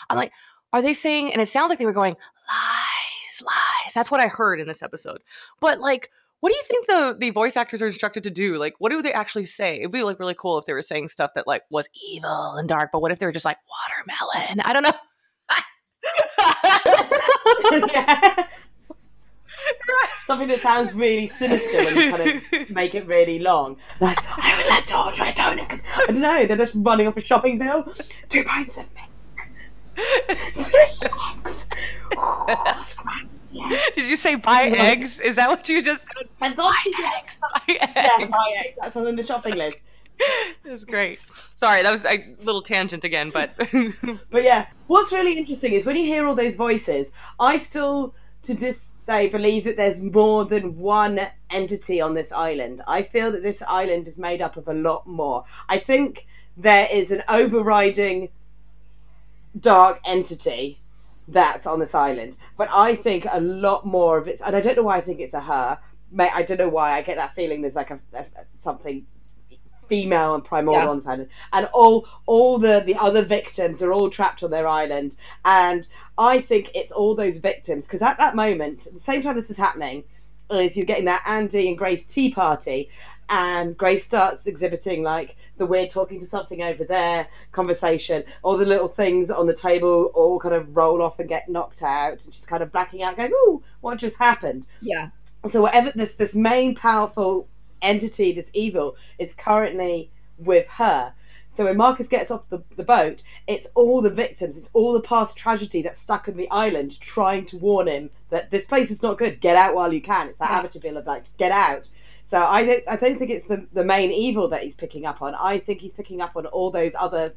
I'm 0.09 0.16
like, 0.16 0.33
are 0.72 0.83
they 0.83 0.94
saying? 0.94 1.33
And 1.33 1.40
it 1.40 1.46
sounds 1.46 1.68
like 1.70 1.79
they 1.79 1.87
were 1.87 1.92
going 1.92 2.14
lies, 2.48 3.42
lies. 3.42 3.94
That's 3.94 4.11
what 4.11 4.20
I 4.20 4.29
heard 4.29 4.61
in 4.61 4.66
this 4.66 4.83
episode. 4.83 5.22
But 5.61 5.81
like, 5.81 6.11
what 6.40 6.50
do 6.50 6.57
you 6.57 6.62
think 6.64 6.87
the 6.87 7.16
the 7.18 7.31
voice 7.31 7.57
actors 7.57 7.83
are 7.83 7.87
instructed 7.87 8.22
to 8.24 8.31
do? 8.31 8.57
Like, 8.57 8.74
what 8.79 8.90
do 8.90 9.02
they 9.02 9.12
actually 9.12 9.46
say? 9.46 9.79
It'd 9.79 9.90
be 9.90 10.02
like 10.02 10.20
really 10.20 10.35
cool 10.38 10.59
if 10.59 10.64
they 10.66 10.74
were 10.74 10.83
saying 10.83 11.09
stuff 11.09 11.33
that 11.35 11.46
like 11.46 11.62
was 11.70 11.88
evil 12.12 12.55
and 12.57 12.68
dark. 12.68 12.90
But 12.92 13.00
what 13.02 13.11
if 13.11 13.18
they 13.18 13.26
were 13.26 13.33
just 13.33 13.44
like 13.44 13.59
watermelon? 13.68 14.61
I 14.61 14.72
don't 14.72 14.83
know. 14.83 14.92
Yeah. 17.92 18.46
Something 20.27 20.49
that 20.49 20.61
sounds 20.61 20.92
really 20.92 21.29
sinister 21.29 21.79
when 21.79 21.96
you 21.96 22.11
kind 22.11 22.42
of 22.62 22.70
make 22.70 22.94
it 22.94 23.07
really 23.07 23.38
long. 23.38 23.77
Like, 24.01 24.18
I 24.22 24.57
was 24.57 24.66
that 24.68 24.87
daughter, 24.88 25.22
I 25.22 25.33
don't 25.33 25.57
know. 25.57 25.66
I 25.96 26.07
don't 26.07 26.20
know, 26.20 26.46
they're 26.46 26.57
just 26.57 26.75
running 26.79 27.07
off 27.07 27.16
a 27.16 27.20
shopping 27.20 27.59
bill. 27.59 27.92
Two 28.29 28.44
pints 28.44 28.77
of 28.79 28.85
milk. 28.94 29.49
Three 30.53 30.88
eggs. 31.03 31.66
Did 33.94 34.09
you 34.09 34.16
say 34.16 34.35
buy 34.35 34.64
eggs? 34.64 35.20
Is 35.20 35.37
that 35.37 35.49
what 35.49 35.66
you 35.68 35.81
just 35.81 36.05
said? 36.05 36.29
I 36.40 36.53
thought 36.53 36.75
eggs. 37.16 37.38
Buy 37.40 37.61
Yeah, 37.68 38.16
eggs. 38.20 38.31
buy 38.31 38.55
eggs. 38.59 38.77
That's 38.81 38.96
on 38.96 39.16
the 39.16 39.22
shopping 39.25 39.55
list. 39.55 39.79
That's 40.64 40.85
great. 40.85 41.18
Sorry, 41.57 41.83
that 41.83 41.90
was 41.90 42.05
a 42.05 42.35
little 42.42 42.62
tangent 42.62 43.05
again, 43.05 43.31
but 43.31 43.50
But 44.31 44.42
yeah, 44.42 44.66
what's 44.87 45.12
really 45.12 45.38
interesting 45.38 45.72
is 45.72 45.85
when 45.85 45.96
you 45.96 46.05
hear 46.05 46.26
all 46.26 46.35
those 46.35 46.57
voices, 46.57 47.11
I 47.38 47.59
still 47.59 48.14
to 48.44 48.55
this 48.55 48.88
day 49.07 49.29
believe 49.29 49.64
that 49.64 49.76
there's 49.76 50.00
more 50.00 50.44
than 50.44 50.79
one 50.79 51.20
entity 51.50 52.00
on 52.00 52.14
this 52.14 52.33
island. 52.33 52.83
I 52.87 53.02
feel 53.02 53.31
that 53.33 53.42
this 53.42 53.62
island 53.62 54.09
is 54.09 54.18
made 54.18 54.42
up 54.42 54.57
of 54.57 54.66
a 54.68 54.74
lot 54.74 55.07
more. 55.07 55.44
I 55.68 55.79
think 55.79 56.26
there 56.57 56.88
is 56.90 57.11
an 57.11 57.22
overriding 57.29 58.31
dark 59.59 60.00
entity 60.05 60.81
that's 61.29 61.66
on 61.66 61.81
this 61.81 61.94
island, 61.94 62.37
but 62.57 62.68
I 62.72 62.94
think 62.94 63.26
a 63.31 63.40
lot 63.40 63.85
more 63.85 64.18
of 64.18 64.29
it, 64.29 64.40
and 64.44 64.55
I 64.55 64.61
don't 64.61 64.76
know 64.76 64.83
why 64.85 64.98
I 64.98 65.00
think 65.00 65.20
it's 65.20 65.35
a 65.35 65.40
her. 65.40 65.79
I 66.18 66.42
don't 66.42 66.59
know 66.59 66.68
why 66.68 66.96
I 66.96 67.02
get 67.02 67.16
that 67.16 67.35
feeling. 67.35 67.62
There's 67.62 67.74
like 67.74 67.90
a, 67.90 67.98
a- 68.14 68.26
something 68.59 69.07
female 69.88 70.35
and 70.35 70.44
primordial 70.44 70.85
Yeah. 70.85 70.90
on 70.90 70.96
this 70.99 71.07
island, 71.07 71.29
and 71.53 71.66
all 71.72 72.07
all 72.27 72.59
the 72.59 72.83
the 72.85 72.94
other 72.96 73.22
victims 73.22 73.83
are 73.83 73.92
all 73.92 74.11
trapped 74.11 74.42
on 74.42 74.51
their 74.51 74.68
island. 74.68 75.16
And 75.44 75.87
I 76.18 76.40
think 76.40 76.70
it's 76.75 76.92
all 76.92 77.14
those 77.14 77.38
victims 77.38 77.87
because 77.87 78.03
at 78.03 78.18
that 78.18 78.35
moment, 78.35 78.87
at 78.87 78.94
the 78.94 79.01
same 79.01 79.22
time 79.22 79.37
this 79.37 79.51
is 79.51 79.57
happening, 79.57 80.05
is 80.51 80.77
you're 80.77 80.87
getting 80.87 81.05
that 81.07 81.22
Andy 81.27 81.68
and 81.68 81.77
Grace 81.79 82.05
tea 82.05 82.31
party, 82.31 82.88
and 83.29 83.77
Grace 83.77 84.05
starts 84.05 84.46
exhibiting 84.46 85.03
like 85.03 85.37
the 85.59 85.66
weird 85.66 85.90
talking 85.90 86.20
to 86.20 86.27
something 86.27 86.62
over 86.62 86.85
there 86.85 87.27
conversation. 87.53 88.22
All 88.42 88.57
the 88.57 88.64
little 88.66 88.88
things 88.88 89.31
on 89.31 89.46
the 89.46 89.55
table 89.55 90.11
all 90.14 90.38
kind 90.38 90.55
of 90.55 90.77
roll 90.77 91.03
off 91.03 91.18
and 91.18 91.29
get 91.29 91.49
knocked 91.49 91.83
out, 91.83 92.25
and 92.25 92.33
she's 92.35 92.46
kind 92.46 92.62
of 92.62 92.70
blacking 92.72 93.03
out, 93.03 93.16
going, 93.16 93.33
"Ooh, 93.33 93.62
what 93.81 93.99
just 93.99 94.16
happened?" 94.18 94.66
Yeah. 94.81 95.09
so 95.46 95.61
whatever 95.62 95.92
this 95.94 96.14
this 96.14 96.35
main 96.35 96.75
powerful 96.75 97.49
entity, 97.83 98.33
this 98.33 98.51
evil, 98.55 98.97
is 99.19 99.35
currently 99.35 100.11
with 100.39 100.67
her. 100.69 101.12
So 101.49 101.65
when 101.65 101.77
Marcus 101.77 102.09
gets 102.09 102.31
off 102.31 102.49
the, 102.49 102.62
the 102.77 102.83
boat, 102.83 103.23
it's 103.47 103.67
all 103.75 104.03
the 104.03 104.11
victims, 104.11 104.59
it's 104.59 104.69
all 104.73 104.93
the 104.93 105.01
past 105.01 105.37
tragedy 105.37 105.81
that's 105.81 105.99
stuck 105.99 106.29
on 106.29 106.37
the 106.37 106.51
island 106.51 107.01
trying 107.01 107.47
to 107.47 107.57
warn 107.57 107.87
him 107.89 108.11
that 108.31 108.51
this 108.51 108.67
place 108.67 108.91
is 108.91 109.03
not 109.03 109.17
good. 109.17 109.41
Get 109.41 109.57
out 109.57 109.75
while 109.75 109.93
you 109.93 110.03
can. 110.03 110.29
It's 110.29 110.39
that 110.39 110.51
Yeah. 110.51 110.69
Amityville 110.69 110.99
of 110.99 111.07
like, 111.07 111.25
just 111.25 111.37
get 111.39 111.53
out. 111.53 111.89
So 112.25 112.43
I 112.43 112.65
don't, 112.65 112.85
I 112.89 112.97
don't 112.97 113.19
think 113.19 113.31
it's 113.31 113.47
the, 113.47 113.65
the 113.73 113.85
main 113.85 114.11
evil 114.11 114.49
that 114.49 114.65
he's 114.65 114.75
picking 114.75 115.07
up 115.07 115.23
on. 115.23 115.35
I 115.37 115.59
think 115.59 115.81
he's 115.81 115.93
picking 115.93 116.21
up 116.21 116.37
on 116.37 116.47
all 116.47 116.71
those 116.73 116.95
other 116.99 117.33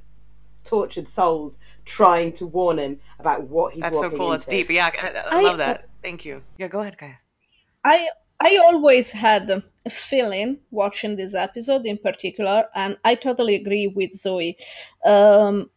tortured 0.64 1.08
souls 1.08 1.58
trying 1.86 2.34
to 2.34 2.48
warn 2.48 2.80
him 2.80 3.00
about 3.20 3.44
what 3.44 3.74
he's 3.74 3.84
that's 3.84 3.96
so 3.96 4.02
walking 4.04 4.18
cool. 4.18 4.34
into. 4.34 4.36
It's 4.38 4.46
deep. 4.48 4.70
Yeah, 4.70 4.90
I, 5.02 5.36
I 5.36 5.40
I- 5.40 5.44
love 5.44 5.58
that. 5.60 5.88
Thank 6.02 6.26
you. 6.26 6.42
Yeah, 6.58 6.68
go 6.70 6.80
ahead, 6.80 6.98
Gaia. 6.98 7.14
I 7.84 8.10
I 8.40 8.58
always 8.66 9.12
had 9.12 9.50
a 9.50 9.90
feeling 9.90 10.60
watching 10.72 11.16
this 11.16 11.36
episode 11.36 11.86
in 11.86 11.98
particular, 11.98 12.66
and 12.74 12.98
I 13.04 13.16
totally 13.16 13.56
agree 13.56 13.88
with 13.88 14.14
Zoe. 14.14 14.58
Um, 15.06 15.70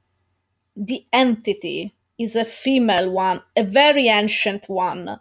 the 0.77 1.05
entity 1.13 1.95
is 2.19 2.37
a 2.37 2.45
female 2.45 3.11
one, 3.11 3.43
a 3.57 3.65
very 3.65 4.09
ancient 4.09 4.69
one. 4.69 5.19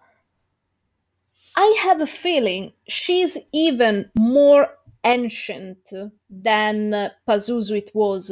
I 1.56 1.78
have 1.82 2.02
a 2.02 2.08
feeling 2.08 2.74
she's 2.88 3.38
even 3.52 4.10
more 4.18 4.70
ancient 5.04 5.92
than 6.30 6.94
uh, 6.94 7.10
Pazuzu 7.28 7.78
it 7.78 7.92
was. 7.94 8.32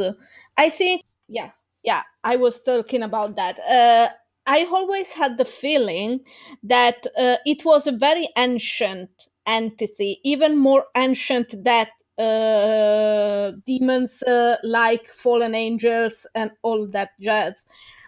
I 0.58 0.70
think, 0.70 1.04
yeah, 1.28 1.52
yeah, 1.84 2.04
I 2.24 2.36
was 2.36 2.62
talking 2.62 3.04
about 3.04 3.36
that. 3.36 3.60
Uh, 3.60 4.10
I 4.46 4.66
always 4.66 5.14
had 5.14 5.38
the 5.38 5.46
feeling 5.46 6.22
that 6.64 7.06
uh, 7.18 7.38
it 7.46 7.66
was 7.66 7.86
a 7.88 7.92
very 7.92 8.30
ancient 8.38 9.10
entity, 9.46 10.20
even 10.24 10.58
more 10.58 10.86
ancient 10.96 11.64
that 11.64 11.90
uh, 12.18 13.52
demons 13.66 14.22
uh, 14.24 14.58
like 14.64 15.08
fallen 15.12 15.56
angels 15.56 16.26
and 16.36 16.52
all 16.64 16.88
that 16.88 17.12
jazz, 17.22 17.66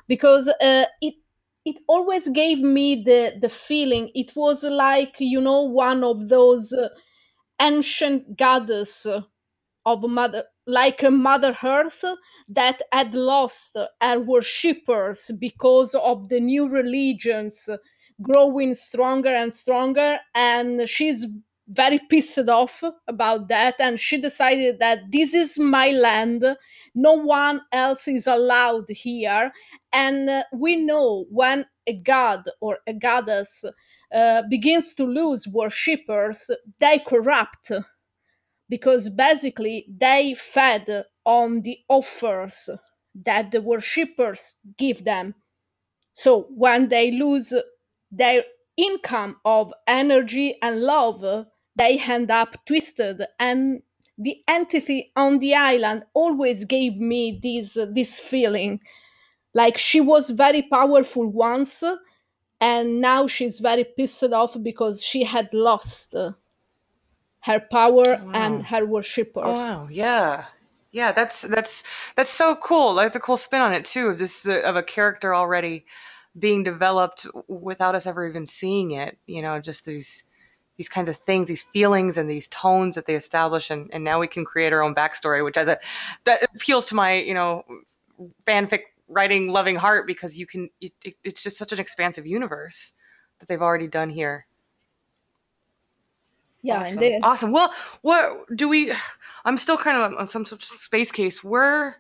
because 0.07 0.47
uh, 0.47 0.85
it 1.01 1.13
it 1.63 1.77
always 1.87 2.27
gave 2.29 2.59
me 2.59 3.03
the 3.03 3.35
the 3.39 3.49
feeling. 3.49 4.09
It 4.15 4.35
was 4.35 4.63
like 4.63 5.15
you 5.19 5.39
know 5.41 5.61
one 5.61 6.03
of 6.03 6.29
those 6.29 6.73
uh, 6.73 6.89
ancient 7.61 8.37
goddess 8.37 9.07
of 9.85 10.03
mother 10.03 10.43
like 10.67 11.03
a 11.03 11.11
mother 11.11 11.57
earth 11.63 12.03
that 12.47 12.81
had 12.91 13.15
lost 13.15 13.77
her 14.01 14.19
worshippers 14.19 15.31
because 15.39 15.95
of 15.95 16.29
the 16.29 16.39
new 16.39 16.67
religions 16.69 17.69
growing 18.21 18.73
stronger 18.73 19.33
and 19.35 19.53
stronger 19.53 20.19
and 20.35 20.87
she's 20.87 21.25
very 21.67 21.99
pissed 22.09 22.49
off 22.49 22.83
about 23.07 23.47
that 23.47 23.75
and 23.79 23.99
she 23.99 24.17
decided 24.17 24.79
that 24.79 24.99
this 25.11 25.33
is 25.33 25.57
my 25.57 25.91
land 25.91 26.45
no 26.93 27.13
one 27.13 27.61
else 27.71 28.07
is 28.07 28.27
allowed 28.27 28.87
here 28.89 29.51
and 29.93 30.43
we 30.53 30.75
know 30.75 31.25
when 31.29 31.65
a 31.87 31.93
god 31.93 32.43
or 32.59 32.79
a 32.87 32.93
goddess 32.93 33.63
uh, 34.13 34.41
begins 34.49 34.93
to 34.93 35.05
lose 35.05 35.47
worshippers 35.47 36.51
they 36.79 36.99
corrupt 36.99 37.71
because 38.71 39.09
basically 39.09 39.85
they 39.99 40.33
fed 40.33 41.03
on 41.25 41.61
the 41.61 41.77
offers 41.89 42.69
that 43.13 43.51
the 43.51 43.61
worshippers 43.61 44.55
give 44.77 45.03
them. 45.03 45.35
So 46.13 46.47
when 46.55 46.87
they 46.87 47.11
lose 47.11 47.53
their 48.09 48.45
income 48.77 49.35
of 49.43 49.73
energy 49.85 50.57
and 50.61 50.79
love, 50.81 51.47
they 51.75 51.99
end 51.99 52.31
up 52.31 52.65
twisted. 52.65 53.25
And 53.37 53.81
the 54.17 54.37
entity 54.47 55.11
on 55.17 55.39
the 55.39 55.53
island 55.53 56.03
always 56.13 56.63
gave 56.63 56.95
me 56.95 57.39
this 57.43 57.77
this 57.91 58.19
feeling, 58.19 58.79
like 59.53 59.77
she 59.77 59.99
was 59.99 60.29
very 60.29 60.61
powerful 60.61 61.27
once, 61.27 61.83
and 62.61 63.01
now 63.01 63.27
she's 63.27 63.59
very 63.59 63.83
pissed 63.83 64.31
off 64.31 64.55
because 64.63 65.03
she 65.03 65.25
had 65.25 65.53
lost 65.53 66.15
her 67.41 67.59
power 67.59 68.19
Wow. 68.23 68.31
and 68.33 68.65
her 68.67 68.85
worshippers. 68.85 69.43
Oh 69.45 69.53
wow, 69.53 69.87
yeah, 69.89 70.45
yeah. 70.91 71.11
That's 71.11 71.41
that's 71.41 71.83
that's 72.15 72.29
so 72.29 72.55
cool. 72.55 72.93
That's 72.95 73.15
a 73.15 73.19
cool 73.19 73.37
spin 73.37 73.61
on 73.61 73.73
it 73.73 73.85
too. 73.85 74.07
Of 74.07 74.19
this 74.19 74.43
the, 74.43 74.63
of 74.63 74.75
a 74.75 74.83
character 74.83 75.33
already 75.33 75.85
being 76.37 76.63
developed 76.63 77.27
without 77.47 77.95
us 77.95 78.07
ever 78.07 78.27
even 78.27 78.45
seeing 78.45 78.91
it. 78.91 79.17
You 79.25 79.41
know, 79.41 79.59
just 79.59 79.85
these 79.85 80.23
these 80.77 80.89
kinds 80.89 81.09
of 81.09 81.17
things, 81.17 81.47
these 81.47 81.63
feelings 81.63 82.17
and 82.17 82.29
these 82.29 82.47
tones 82.47 82.95
that 82.95 83.05
they 83.05 83.15
establish, 83.15 83.69
and, 83.69 83.89
and 83.93 84.03
now 84.03 84.19
we 84.19 84.27
can 84.27 84.45
create 84.45 84.73
our 84.73 84.81
own 84.81 84.95
backstory, 84.95 85.43
which 85.43 85.57
as 85.57 85.67
a 85.67 85.79
that 86.25 86.43
appeals 86.55 86.85
to 86.87 86.95
my 86.95 87.13
you 87.13 87.33
know 87.33 87.63
fanfic 88.45 88.81
writing 89.07 89.51
loving 89.51 89.77
heart 89.77 90.05
because 90.05 90.37
you 90.37 90.45
can. 90.45 90.69
It, 90.79 90.93
it, 91.03 91.15
it's 91.23 91.41
just 91.41 91.57
such 91.57 91.73
an 91.73 91.79
expansive 91.79 92.27
universe 92.27 92.93
that 93.39 93.47
they've 93.47 93.61
already 93.61 93.87
done 93.87 94.11
here. 94.11 94.45
Yeah, 96.63 96.81
awesome. 96.81 96.91
and 96.93 97.01
they, 97.01 97.19
awesome. 97.19 97.51
Well, 97.51 97.73
what 98.01 98.55
do 98.55 98.69
we? 98.69 98.93
I'm 99.45 99.57
still 99.57 99.77
kind 99.77 99.97
of 99.97 100.19
on 100.19 100.27
some 100.27 100.45
sort 100.45 100.61
of 100.61 100.67
space 100.67 101.11
case. 101.11 101.43
Where? 101.43 101.97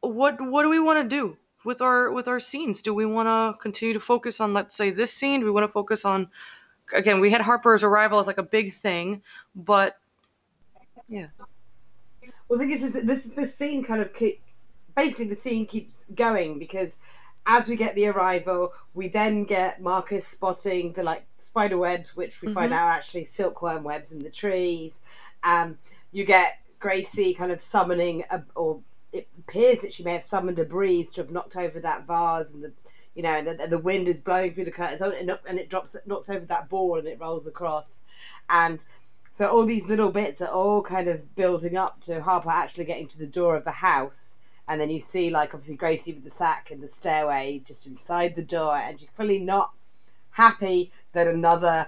What 0.00 0.40
What 0.40 0.62
do 0.62 0.68
we 0.68 0.78
want 0.78 1.02
to 1.02 1.08
do 1.08 1.36
with 1.64 1.80
our 1.80 2.12
with 2.12 2.28
our 2.28 2.38
scenes? 2.38 2.82
Do 2.82 2.94
we 2.94 3.06
want 3.06 3.26
to 3.28 3.58
continue 3.60 3.94
to 3.94 4.00
focus 4.00 4.40
on, 4.40 4.54
let's 4.54 4.76
say, 4.76 4.90
this 4.90 5.12
scene? 5.12 5.40
Do 5.40 5.46
we 5.46 5.52
want 5.52 5.64
to 5.64 5.72
focus 5.72 6.04
on? 6.04 6.28
Again, 6.94 7.18
we 7.18 7.30
had 7.30 7.40
Harper's 7.40 7.82
arrival 7.82 8.20
as 8.20 8.28
like 8.28 8.38
a 8.38 8.44
big 8.44 8.72
thing, 8.72 9.22
but 9.56 9.98
yeah, 11.08 11.26
Well, 12.48 12.58
the 12.58 12.64
thing 12.64 12.70
is, 12.70 12.84
is 12.84 12.92
that 12.92 13.06
this 13.06 13.24
this 13.24 13.56
scene 13.56 13.82
kind 13.84 14.00
of 14.00 14.14
keep, 14.14 14.40
basically 14.96 15.26
the 15.26 15.34
scene 15.36 15.66
keeps 15.66 16.06
going 16.14 16.58
because 16.60 16.96
as 17.46 17.66
we 17.68 17.76
get 17.76 17.94
the 17.96 18.06
arrival, 18.06 18.72
we 18.94 19.08
then 19.08 19.44
get 19.44 19.80
Marcus 19.80 20.26
spotting 20.26 20.92
the 20.92 21.02
like 21.02 21.26
spider 21.56 21.78
webs, 21.78 22.14
which 22.14 22.42
we 22.42 22.52
find 22.52 22.70
Mhm. 22.70 22.76
out 22.76 22.88
are 22.88 22.92
actually 22.92 23.24
silkworm 23.24 23.82
webs 23.82 24.12
in 24.12 24.18
the 24.18 24.28
trees. 24.28 25.00
Um, 25.42 25.78
you 26.12 26.26
get 26.26 26.58
Gracie 26.80 27.32
kind 27.32 27.50
of 27.50 27.62
summoning, 27.62 28.24
a, 28.28 28.42
or 28.54 28.82
it 29.10 29.26
appears 29.38 29.80
that 29.80 29.94
she 29.94 30.02
may 30.02 30.12
have 30.12 30.22
summoned 30.22 30.58
a 30.58 30.66
breeze 30.66 31.10
to 31.12 31.22
have 31.22 31.30
knocked 31.30 31.56
over 31.56 31.80
that 31.80 32.02
vase, 32.06 32.50
and 32.50 32.62
the 32.62 32.72
you 33.14 33.22
know, 33.22 33.30
and 33.30 33.46
the, 33.46 33.62
and 33.62 33.72
the 33.72 33.78
wind 33.78 34.06
is 34.06 34.18
blowing 34.18 34.52
through 34.52 34.66
the 34.66 34.70
curtains, 34.70 35.00
and 35.00 35.30
it, 35.30 35.40
and 35.48 35.58
it 35.58 35.70
drops 35.70 35.96
knocks 36.04 36.28
over 36.28 36.44
that 36.44 36.68
ball, 36.68 36.98
and 36.98 37.08
it 37.08 37.18
rolls 37.18 37.46
across, 37.46 38.02
and 38.50 38.84
so 39.32 39.48
all 39.48 39.64
these 39.64 39.86
little 39.86 40.10
bits 40.10 40.42
are 40.42 40.48
all 40.48 40.82
kind 40.82 41.08
of 41.08 41.34
building 41.36 41.74
up 41.74 42.02
to 42.02 42.20
Harper 42.20 42.50
actually 42.50 42.84
getting 42.84 43.08
to 43.08 43.18
the 43.18 43.26
door 43.26 43.56
of 43.56 43.64
the 43.64 43.70
house. 43.70 44.36
And 44.68 44.80
then 44.80 44.90
you 44.90 44.98
see, 44.98 45.30
like, 45.30 45.54
obviously 45.54 45.76
Gracie 45.76 46.12
with 46.12 46.24
the 46.24 46.30
sack 46.30 46.70
in 46.70 46.80
the 46.80 46.88
stairway 46.88 47.62
just 47.64 47.86
inside 47.86 48.34
the 48.34 48.42
door, 48.42 48.76
and 48.76 48.98
she's 48.98 49.10
clearly 49.10 49.38
not 49.38 49.70
happy 50.36 50.92
that 51.14 51.26
another 51.26 51.86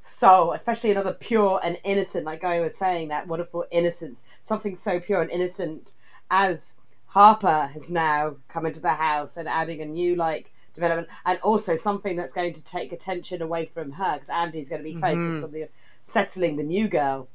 soul, 0.00 0.52
especially 0.52 0.90
another 0.90 1.12
pure 1.12 1.60
and 1.62 1.78
innocent, 1.84 2.24
like 2.24 2.40
Gaia 2.42 2.60
was 2.60 2.76
saying, 2.76 3.06
that 3.08 3.28
wonderful 3.28 3.64
innocence, 3.70 4.24
something 4.42 4.74
so 4.74 4.98
pure 4.98 5.22
and 5.22 5.30
innocent 5.30 5.92
as 6.28 6.74
Harper 7.06 7.70
has 7.72 7.88
now 7.88 8.34
come 8.48 8.66
into 8.66 8.80
the 8.80 8.88
house 8.94 9.36
and 9.36 9.48
adding 9.48 9.80
a 9.80 9.84
new 9.86 10.16
like 10.16 10.52
development, 10.74 11.06
and 11.24 11.38
also 11.38 11.76
something 11.76 12.16
that's 12.16 12.32
going 12.32 12.52
to 12.52 12.64
take 12.64 12.92
attention 12.92 13.40
away 13.40 13.64
from 13.64 13.92
her 13.92 14.14
because 14.14 14.28
Andy's 14.28 14.68
going 14.68 14.82
to 14.82 14.92
be 14.92 15.00
focused 15.00 15.38
Mhm. 15.38 15.44
on 15.44 15.52
the 15.52 15.68
settling 16.02 16.56
the 16.56 16.64
new 16.64 16.88
girl. 16.88 17.28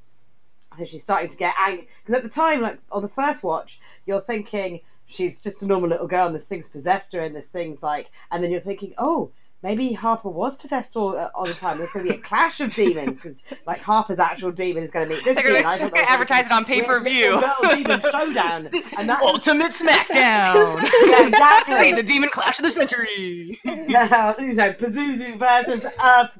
So 0.77 0.83
she's 0.83 1.03
starting 1.03 1.29
to 1.29 1.37
get 1.37 1.55
angry 1.57 1.87
because 2.03 2.17
at 2.17 2.23
the 2.23 2.29
time, 2.29 2.59
like 2.61 2.79
on 2.91 3.01
the 3.01 3.07
first 3.07 3.43
watch, 3.43 3.79
you're 4.05 4.19
thinking 4.19 4.81
she's 5.05 5.39
just 5.39 5.61
a 5.61 5.65
normal 5.65 5.89
little 5.89 6.05
girl 6.07 6.27
and 6.27 6.35
this 6.35 6.45
thing's 6.45 6.67
possessed 6.67 7.13
her 7.13 7.21
and 7.21 7.33
this 7.33 7.47
thing's 7.47 7.81
like, 7.81 8.11
and 8.29 8.43
then 8.43 8.51
you're 8.51 8.59
thinking, 8.59 8.93
oh. 8.97 9.31
Maybe 9.61 9.91
Harper 9.91 10.29
was 10.29 10.55
possessed 10.55 10.95
all, 10.95 11.17
uh, 11.17 11.29
all 11.35 11.45
the 11.45 11.53
time. 11.53 11.77
There's 11.79 11.91
going 11.91 12.05
to 12.05 12.13
be 12.13 12.17
a 12.17 12.21
clash 12.21 12.61
of 12.61 12.73
demons 12.73 13.19
because, 13.19 13.43
like, 13.67 13.79
Harper's 13.79 14.17
actual 14.17 14.51
demon 14.51 14.83
is 14.83 14.91
going 14.91 15.09
to 15.09 15.13
meet 15.13 15.23
this 15.25 15.35
demon. 15.41 15.65
I 15.65 15.77
thought 15.77 15.91
advertise 15.97 16.45
it 16.45 16.51
on 16.53 16.63
pay-per-view. 16.63 17.41
demon 17.69 18.01
showdown, 18.01 18.69
and 18.97 19.09
that 19.09 19.21
Ultimate 19.21 19.71
Smackdown. 19.73 20.81
yeah, 21.07 21.27
exactly. 21.27 21.75
Say 21.75 21.91
the 21.93 22.03
demon 22.03 22.29
clash 22.29 22.57
of 22.59 22.63
the 22.63 22.71
century. 22.71 23.59
now, 23.65 24.33
you 24.39 24.53
know, 24.53 24.71
Pazuzu 24.71 25.37
versus 25.37 25.83
Earth, 26.01 26.31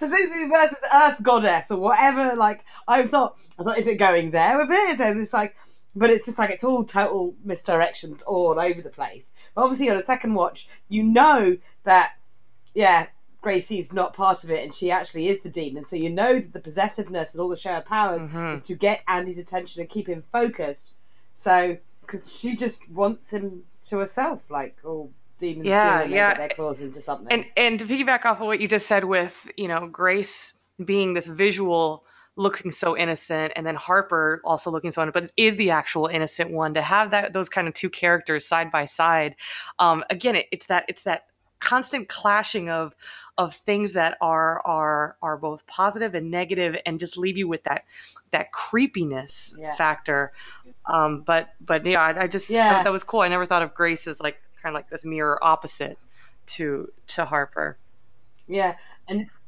Pazuzu 0.00 0.50
versus 0.50 0.78
Earth 0.92 1.22
Goddess 1.22 1.70
or 1.70 1.78
whatever. 1.78 2.34
Like, 2.34 2.64
I 2.88 3.06
thought, 3.06 3.36
I 3.58 3.62
thought, 3.62 3.78
is 3.78 3.86
it 3.86 3.98
going 3.98 4.32
there 4.32 4.58
with 4.58 4.68
it? 4.70 4.98
So 4.98 5.20
it's 5.20 5.32
like, 5.32 5.54
but 5.94 6.10
it's 6.10 6.26
just 6.26 6.38
like 6.38 6.50
it's 6.50 6.64
all 6.64 6.84
total 6.84 7.36
misdirections 7.46 8.22
all 8.26 8.58
over 8.58 8.82
the 8.82 8.90
place. 8.90 9.30
But 9.54 9.62
obviously, 9.62 9.90
on 9.90 9.98
a 9.98 10.04
second 10.04 10.34
watch, 10.34 10.66
you 10.88 11.02
know 11.04 11.56
that, 11.84 12.12
yeah. 12.74 13.06
Gracie's 13.42 13.92
not 13.92 14.14
part 14.14 14.44
of 14.44 14.52
it, 14.52 14.62
and 14.62 14.72
she 14.72 14.92
actually 14.92 15.28
is 15.28 15.42
the 15.42 15.48
demon. 15.48 15.84
So 15.84 15.96
you 15.96 16.10
know 16.10 16.34
that 16.34 16.52
the 16.52 16.60
possessiveness 16.60 17.32
and 17.32 17.40
all 17.40 17.48
the 17.48 17.56
of 17.76 17.84
powers 17.84 18.22
Mhm. 18.22 18.54
is 18.54 18.62
to 18.62 18.74
get 18.76 19.02
Andy's 19.08 19.36
attention 19.38 19.80
and 19.80 19.90
keep 19.90 20.06
him 20.08 20.22
focused. 20.30 20.92
So, 21.34 21.76
because 22.02 22.30
she 22.30 22.54
just 22.54 22.78
wants 22.88 23.30
him 23.30 23.64
to 23.88 23.98
herself, 23.98 24.42
like 24.48 24.76
all 24.84 25.10
demons 25.38 25.66
Yeah, 25.66 26.04
do 26.04 26.10
yeah. 26.14 26.34
they 26.34 26.38
get 26.38 26.48
their 26.50 26.56
claws 26.56 26.80
into 26.80 27.00
something. 27.00 27.26
And 27.32 27.46
and 27.56 27.80
to 27.80 27.84
piggyback 27.84 28.24
off 28.24 28.40
of 28.40 28.46
what 28.46 28.60
you 28.60 28.68
just 28.68 28.86
said 28.86 29.04
with 29.04 29.50
you 29.56 29.66
know 29.66 29.88
Grace 29.88 30.52
being 30.84 31.14
this 31.14 31.26
visual 31.26 32.04
looking 32.36 32.70
so 32.70 32.96
innocent 32.96 33.52
and 33.56 33.66
then 33.66 33.74
Harper 33.74 34.40
also 34.44 34.70
looking 34.70 34.90
so 34.92 35.02
innocent, 35.02 35.24
but 35.24 35.32
is 35.36 35.56
the 35.56 35.70
actual 35.70 36.06
innocent 36.06 36.50
one 36.52 36.74
to 36.74 36.80
have 36.82 37.10
that 37.10 37.32
those 37.32 37.48
kind 37.48 37.66
of 37.66 37.74
two 37.74 37.90
characters 37.90 38.46
side 38.46 38.70
by 38.70 38.84
side. 38.84 39.34
Um, 39.80 40.04
again, 40.10 40.36
it, 40.36 40.46
it's 40.52 40.66
that 40.66 40.84
it's 40.88 41.02
that 41.02 41.26
constant 41.62 42.08
clashing 42.08 42.68
of 42.68 42.94
of 43.38 43.54
things 43.54 43.92
that 43.94 44.18
are 44.20 44.60
are 44.66 45.16
are 45.22 45.36
both 45.36 45.66
positive 45.66 46.14
and 46.14 46.30
negative 46.30 46.76
and 46.84 46.98
just 46.98 47.16
leave 47.16 47.38
you 47.38 47.46
with 47.48 47.62
that 47.62 47.84
that 48.32 48.50
creepiness 48.52 49.56
Yeah. 49.58 49.74
factor 49.76 50.32
um 50.86 51.20
but 51.22 51.50
but 51.60 51.86
yeah 51.86 52.02
i, 52.02 52.22
I 52.24 52.26
just 52.26 52.50
Yeah. 52.50 52.68
that, 52.68 52.84
that 52.84 52.92
was 52.92 53.04
cool 53.04 53.20
i 53.20 53.28
never 53.28 53.46
thought 53.46 53.62
of 53.62 53.74
grace 53.74 54.06
as 54.08 54.20
like 54.20 54.38
kind 54.60 54.74
of 54.74 54.78
like 54.78 54.90
this 54.90 55.04
mirror 55.04 55.38
opposite 55.42 55.98
to 56.46 56.92
to 57.06 57.24
harper 57.26 57.78
Yeah, 58.48 58.74
and 59.08 59.20
it's 59.20 59.38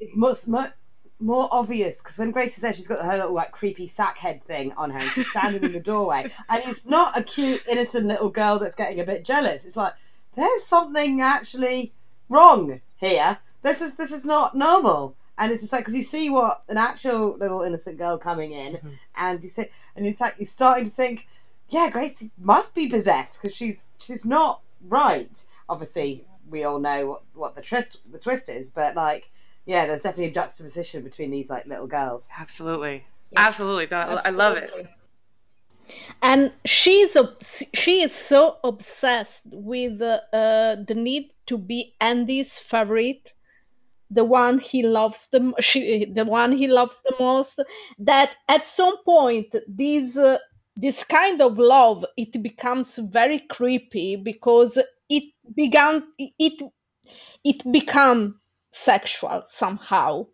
it's 0.00 0.16
much 0.16 0.48
more, 0.48 0.72
more 1.20 1.48
obvious 1.52 1.98
because 1.98 2.18
when 2.18 2.32
Grace 2.32 2.56
is 2.56 2.62
there, 2.62 2.74
she's 2.74 2.88
got 2.88 3.04
her 3.04 3.16
little 3.16 3.32
like 3.32 3.52
creepy 3.52 3.86
sack 3.86 4.18
head 4.18 4.42
thing 4.44 4.72
on 4.76 4.90
her, 4.90 4.98
and 4.98 5.08
she's 5.08 5.30
standing 5.30 5.62
in 5.62 5.72
the 5.72 5.80
doorway, 5.92 6.30
and 6.48 6.62
it's 6.66 6.84
not 6.84 7.16
a 7.16 7.22
cute, 7.22 7.62
innocent 7.68 8.06
little 8.06 8.28
girl 8.28 8.58
that's 8.58 8.74
getting 8.74 8.98
a 9.00 9.04
bit 9.04 9.24
jealous. 9.24 9.64
It's 9.64 9.76
like 9.76 9.94
there's 10.36 10.64
something 10.64 11.20
actually 11.20 11.92
wrong 12.28 12.80
here. 12.96 13.38
This 13.62 13.80
is 13.80 13.94
this 13.94 14.12
is 14.12 14.24
not 14.24 14.54
normal, 14.56 15.16
and 15.38 15.50
it's 15.52 15.62
just 15.62 15.72
like 15.72 15.82
because 15.82 15.94
you 15.94 16.02
see 16.02 16.28
what 16.30 16.62
an 16.68 16.76
actual 16.76 17.36
little 17.38 17.62
innocent 17.62 17.98
girl 17.98 18.18
coming 18.18 18.52
in, 18.52 18.74
Mhm. 18.74 18.98
and 19.16 19.42
you 19.42 19.48
say, 19.48 19.70
and 19.96 20.06
it's 20.06 20.20
like 20.20 20.34
you're 20.38 20.46
starting 20.46 20.84
to 20.84 20.90
think, 20.90 21.26
yeah, 21.68 21.88
Grace 21.90 22.22
must 22.38 22.74
be 22.74 22.86
possessed 22.88 23.40
because 23.40 23.54
she's 23.56 23.84
she's 23.98 24.24
not 24.24 24.60
right. 24.88 25.42
Obviously, 25.68 26.26
we 26.50 26.64
all 26.64 26.78
know 26.78 27.06
what, 27.06 27.22
what 27.34 27.54
the 27.54 27.62
twist 27.62 27.98
the 28.12 28.18
twist 28.18 28.48
is, 28.50 28.68
but 28.68 28.94
like, 28.94 29.30
yeah, 29.64 29.86
there's 29.86 30.02
definitely 30.02 30.30
a 30.30 30.34
juxtaposition 30.34 31.02
between 31.02 31.30
these 31.30 31.48
like 31.48 31.64
little 31.66 31.86
girls. 31.86 32.28
absolutely 32.38 33.06
Yeah. 33.30 33.40
absolutely 33.46 33.86
No, 33.90 33.96
i 34.24 34.30
love 34.30 34.56
it 34.58 34.64
Absolutely. 34.64 34.90
And 36.22 36.52
she's 36.64 37.16
she 37.74 38.02
is 38.02 38.14
so 38.14 38.56
obsessed 38.64 39.46
with 39.52 40.00
uh, 40.00 40.18
the 40.32 40.94
need 40.96 41.32
to 41.46 41.58
be 41.58 41.94
Andy's 42.00 42.58
favorite, 42.58 43.32
the 44.10 44.24
one 44.24 44.58
he 44.58 44.82
loves 44.82 45.28
the 45.28 45.52
she, 45.60 46.06
the 46.06 46.24
one 46.24 46.52
he 46.52 46.68
loves 46.68 47.02
the 47.02 47.14
most. 47.20 47.62
That 47.98 48.36
at 48.48 48.64
some 48.64 48.96
point 49.04 49.54
this 49.68 50.16
uh, 50.16 50.38
this 50.76 51.04
kind 51.04 51.40
of 51.40 51.58
love 51.58 52.04
it 52.16 52.42
becomes 52.42 52.98
very 52.98 53.40
creepy 53.50 54.16
because 54.16 54.78
it 55.08 55.24
began 55.54 56.02
it 56.18 56.62
it 57.44 57.72
become 57.72 58.40
sexual 58.72 59.42
somehow 59.46 60.26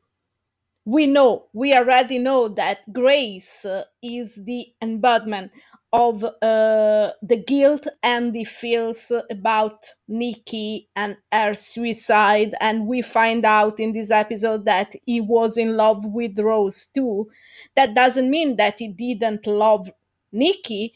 we 0.84 1.06
know 1.06 1.46
we 1.52 1.74
already 1.74 2.18
know 2.18 2.48
that 2.48 2.92
grace 2.92 3.64
uh, 3.64 3.84
is 4.02 4.44
the 4.44 4.66
embodiment 4.82 5.52
of 5.92 6.24
uh, 6.24 7.10
the 7.22 7.42
guilt 7.46 7.86
andy 8.02 8.44
feels 8.44 9.12
about 9.30 9.86
nikki 10.08 10.88
and 10.96 11.16
her 11.32 11.52
suicide. 11.54 12.54
And 12.60 12.86
we 12.86 13.02
find 13.02 13.44
out 13.44 13.80
in 13.80 13.92
this 13.92 14.10
episode 14.10 14.64
that 14.66 14.94
he 15.04 15.20
was 15.20 15.58
in 15.58 15.76
love 15.76 16.04
with 16.04 16.38
rose 16.38 16.86
too. 16.86 17.28
That 17.76 17.94
doesn't 17.94 18.30
mean 18.30 18.56
that 18.56 18.78
he 18.78 18.88
didn't 18.88 19.46
love 19.46 19.90
nikki. 20.32 20.94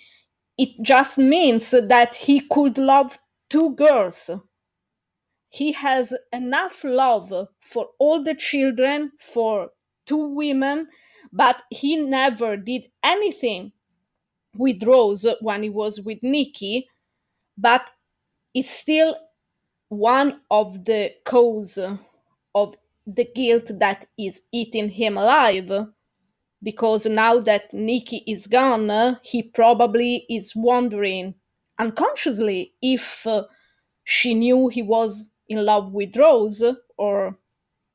It 0.58 0.82
just 0.82 1.18
means 1.18 1.70
that 1.70 2.14
he 2.14 2.40
could 2.40 2.78
love 2.78 3.18
two 3.50 3.74
girls. 3.74 4.30
He 5.48 5.72
has 5.72 6.12
enough 6.32 6.84
love 6.84 7.32
for 7.60 7.90
all 7.98 8.22
the 8.22 8.34
children, 8.34 9.12
for 9.18 9.70
two 10.06 10.28
women, 10.34 10.88
but 11.32 11.62
he 11.70 11.96
never 11.96 12.56
did 12.56 12.90
anything 13.02 13.72
with 14.56 14.82
Rose 14.82 15.26
when 15.40 15.62
he 15.62 15.70
was 15.70 16.00
with 16.00 16.18
Nikki, 16.22 16.88
but 17.58 17.90
it's 18.54 18.70
still 18.70 19.16
one 19.88 20.40
of 20.50 20.84
the 20.84 21.12
cause 21.24 21.78
of 22.54 22.76
the 23.06 23.28
guilt 23.34 23.70
that 23.78 24.06
is 24.18 24.42
eating 24.52 24.90
him 24.90 25.18
alive. 25.18 25.70
Because 26.62 27.06
now 27.06 27.40
that 27.40 27.72
Nikki 27.74 28.24
is 28.26 28.46
gone, 28.46 29.18
he 29.22 29.42
probably 29.42 30.24
is 30.30 30.56
wondering 30.56 31.34
unconsciously 31.78 32.72
if 32.80 33.26
uh, 33.26 33.44
she 34.04 34.34
knew 34.34 34.68
he 34.68 34.82
was 34.82 35.30
in 35.48 35.64
love 35.64 35.92
with 35.92 36.16
Rose 36.16 36.62
or 36.96 37.38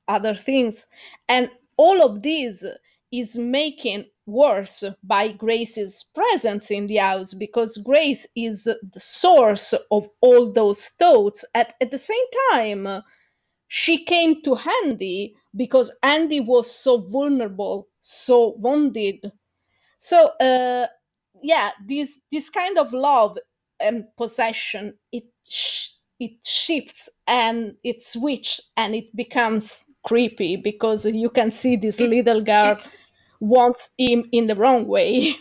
other 0.08 0.36
things. 0.36 0.88
And 1.28 1.52
all 1.80 2.04
of 2.04 2.24
this 2.24 2.66
is 3.12 3.40
making 3.40 4.06
worse 4.28 4.84
by 5.04 5.30
Grace's 5.30 6.06
presence 6.16 6.72
in 6.72 6.88
the 6.88 6.98
house 6.98 7.34
because 7.34 7.78
Grace 7.78 8.28
is 8.36 8.66
the 8.66 9.00
source 9.00 9.74
of 9.92 10.10
all 10.22 10.52
those 10.52 10.90
thoughts. 10.90 11.46
At, 11.56 11.76
at 11.82 11.92
the 11.92 12.00
same 12.00 12.28
time, 12.52 13.04
she 13.68 14.04
came 14.06 14.42
to 14.44 14.58
Andy 14.84 15.36
because 15.56 15.92
Andy 16.04 16.42
was 16.42 16.72
so 16.72 17.00
vulnerable, 17.00 17.88
so 18.02 18.56
wounded. 18.58 19.32
So, 19.98 20.28
uh, 20.40 20.88
yeah, 21.44 21.72
this 21.88 22.20
this 22.32 22.50
kind 22.50 22.78
of 22.80 22.94
love 22.94 23.38
and 23.80 24.06
possession 24.18 24.96
it 25.12 25.26
sh- 25.50 25.90
it 26.20 26.46
shifts 26.46 27.10
and 27.28 27.76
it 27.84 28.04
switch 28.04 28.62
and 28.78 28.96
it 28.96 29.16
becomes 29.16 29.86
creepy 30.06 30.56
because 30.58 31.06
you 31.06 31.30
can 31.30 31.52
see 31.52 31.76
this 31.76 32.00
It- 32.00 32.02
little 32.02 32.42
girl 32.42 32.78
wants 33.40 33.90
him 33.98 34.30
in 34.32 34.48
the 34.48 34.56
wrong 34.56 34.88
way. 34.88 35.38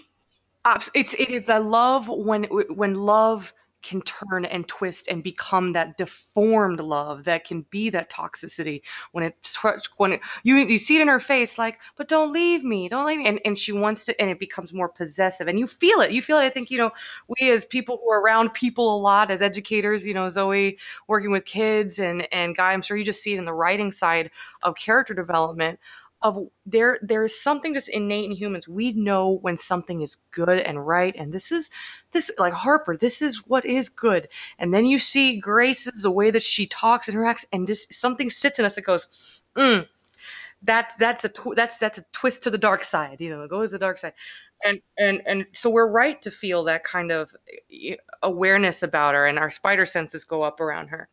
It's 0.94 1.14
it 1.14 1.30
is 1.30 1.46
that 1.46 1.64
love 1.64 2.09
when 2.09 2.44
when 2.44 2.94
love 2.94 3.54
can 3.82 4.02
turn 4.02 4.44
and 4.44 4.66
twist 4.66 5.06
and 5.08 5.22
become 5.22 5.72
that 5.72 5.96
deformed 5.96 6.80
love 6.80 7.24
that 7.24 7.44
can 7.44 7.64
be 7.70 7.90
that 7.90 8.10
toxicity 8.10 8.82
when 9.12 9.24
it 9.24 9.34
when 9.96 10.12
it, 10.12 10.20
you 10.42 10.56
you 10.56 10.78
see 10.78 10.96
it 10.96 11.02
in 11.02 11.08
her 11.08 11.20
face 11.20 11.58
like 11.58 11.80
but 11.96 12.08
don't 12.08 12.32
leave 12.32 12.64
me 12.64 12.88
don't 12.88 13.06
leave 13.06 13.18
me 13.18 13.26
and, 13.26 13.40
and 13.44 13.56
she 13.56 13.72
wants 13.72 14.04
to 14.04 14.20
and 14.20 14.30
it 14.30 14.40
becomes 14.40 14.72
more 14.72 14.88
possessive 14.88 15.46
and 15.46 15.58
you 15.58 15.66
feel 15.66 16.00
it 16.00 16.10
you 16.10 16.20
feel 16.20 16.38
it 16.38 16.42
I 16.42 16.48
think 16.48 16.70
you 16.70 16.78
know 16.78 16.90
we 17.28 17.50
as 17.50 17.64
people 17.64 18.00
who 18.02 18.10
are 18.10 18.20
around 18.20 18.52
people 18.52 18.96
a 18.96 18.98
lot 18.98 19.30
as 19.30 19.42
educators 19.42 20.04
you 20.04 20.14
know 20.14 20.28
Zoe 20.28 20.78
working 21.06 21.30
with 21.30 21.44
kids 21.44 21.98
and 21.98 22.26
and 22.32 22.56
Gaia 22.56 22.72
I'm 22.72 22.82
sure 22.82 22.96
you 22.96 23.04
just 23.04 23.22
see 23.22 23.34
it 23.34 23.38
in 23.38 23.44
the 23.44 23.54
writing 23.54 23.92
side 23.92 24.30
of 24.62 24.74
character 24.74 25.14
development 25.14 25.78
of 26.22 26.48
there 26.66 26.98
there 27.02 27.22
is 27.24 27.40
something 27.40 27.74
just 27.74 27.88
innate 27.88 28.24
in 28.24 28.32
humans 28.32 28.66
we 28.68 28.92
know 28.92 29.38
when 29.42 29.56
something 29.56 30.00
is 30.00 30.16
good 30.32 30.58
and 30.60 30.86
right 30.86 31.14
and 31.16 31.32
this 31.32 31.52
is 31.52 31.70
this 32.12 32.30
like 32.38 32.52
harper 32.52 32.96
this 32.96 33.22
is 33.22 33.46
what 33.46 33.64
is 33.64 33.88
good 33.88 34.28
and 34.58 34.74
then 34.74 34.84
you 34.84 34.98
see 34.98 35.36
grace's 35.38 36.02
the 36.02 36.10
way 36.10 36.30
that 36.30 36.42
she 36.42 36.66
talks 36.66 37.08
and 37.08 37.16
interacts 37.16 37.44
and 37.52 37.66
just 37.66 37.92
something 37.94 38.30
sits 38.30 38.58
in 38.58 38.64
us 38.64 38.74
that 38.74 38.82
goes 38.82 39.06
mm, 39.56 39.86
that 40.62 40.92
that's 40.98 41.24
a 41.24 41.28
tw- 41.28 41.54
that's 41.56 41.78
that's 41.78 41.98
a 41.98 42.04
twist 42.12 42.42
to 42.44 42.50
the 42.50 42.58
dark 42.58 42.84
side. 42.84 43.20
You 43.20 43.30
know, 43.30 43.42
it 43.42 43.50
goes 43.50 43.70
to 43.70 43.74
the 43.74 43.78
dark 43.78 43.98
side, 43.98 44.14
and 44.64 44.80
and 44.98 45.22
and 45.26 45.46
so 45.52 45.70
we're 45.70 45.86
right 45.90 46.20
to 46.22 46.30
feel 46.30 46.64
that 46.64 46.84
kind 46.84 47.12
of 47.12 47.34
eh, 47.72 47.96
awareness 48.22 48.82
about 48.82 49.14
her, 49.14 49.26
and 49.26 49.38
our 49.38 49.50
spider 49.50 49.86
senses 49.86 50.24
go 50.24 50.42
up 50.42 50.60
around 50.60 50.88
her, 50.88 51.08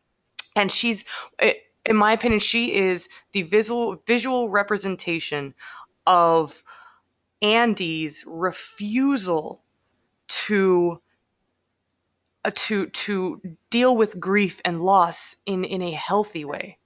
and 0.56 0.70
she's. 0.72 1.04
eh, 1.38 1.54
in 1.86 1.96
my 1.96 2.12
opinion, 2.12 2.40
she 2.40 2.74
is 2.74 3.08
the 3.32 3.42
visual 3.42 3.96
visual 4.06 4.48
representation 4.48 5.54
of 6.06 6.62
Andy's 7.42 8.24
refusal 8.26 9.62
to 10.28 11.00
uh, 12.44 12.50
to 12.54 12.88
to 12.88 13.40
deal 13.70 13.96
with 13.96 14.20
grief 14.20 14.60
and 14.64 14.82
loss 14.82 15.36
in 15.46 15.64
in 15.64 15.82
a 15.82 15.92
healthy 15.92 16.44
way. 16.44 16.78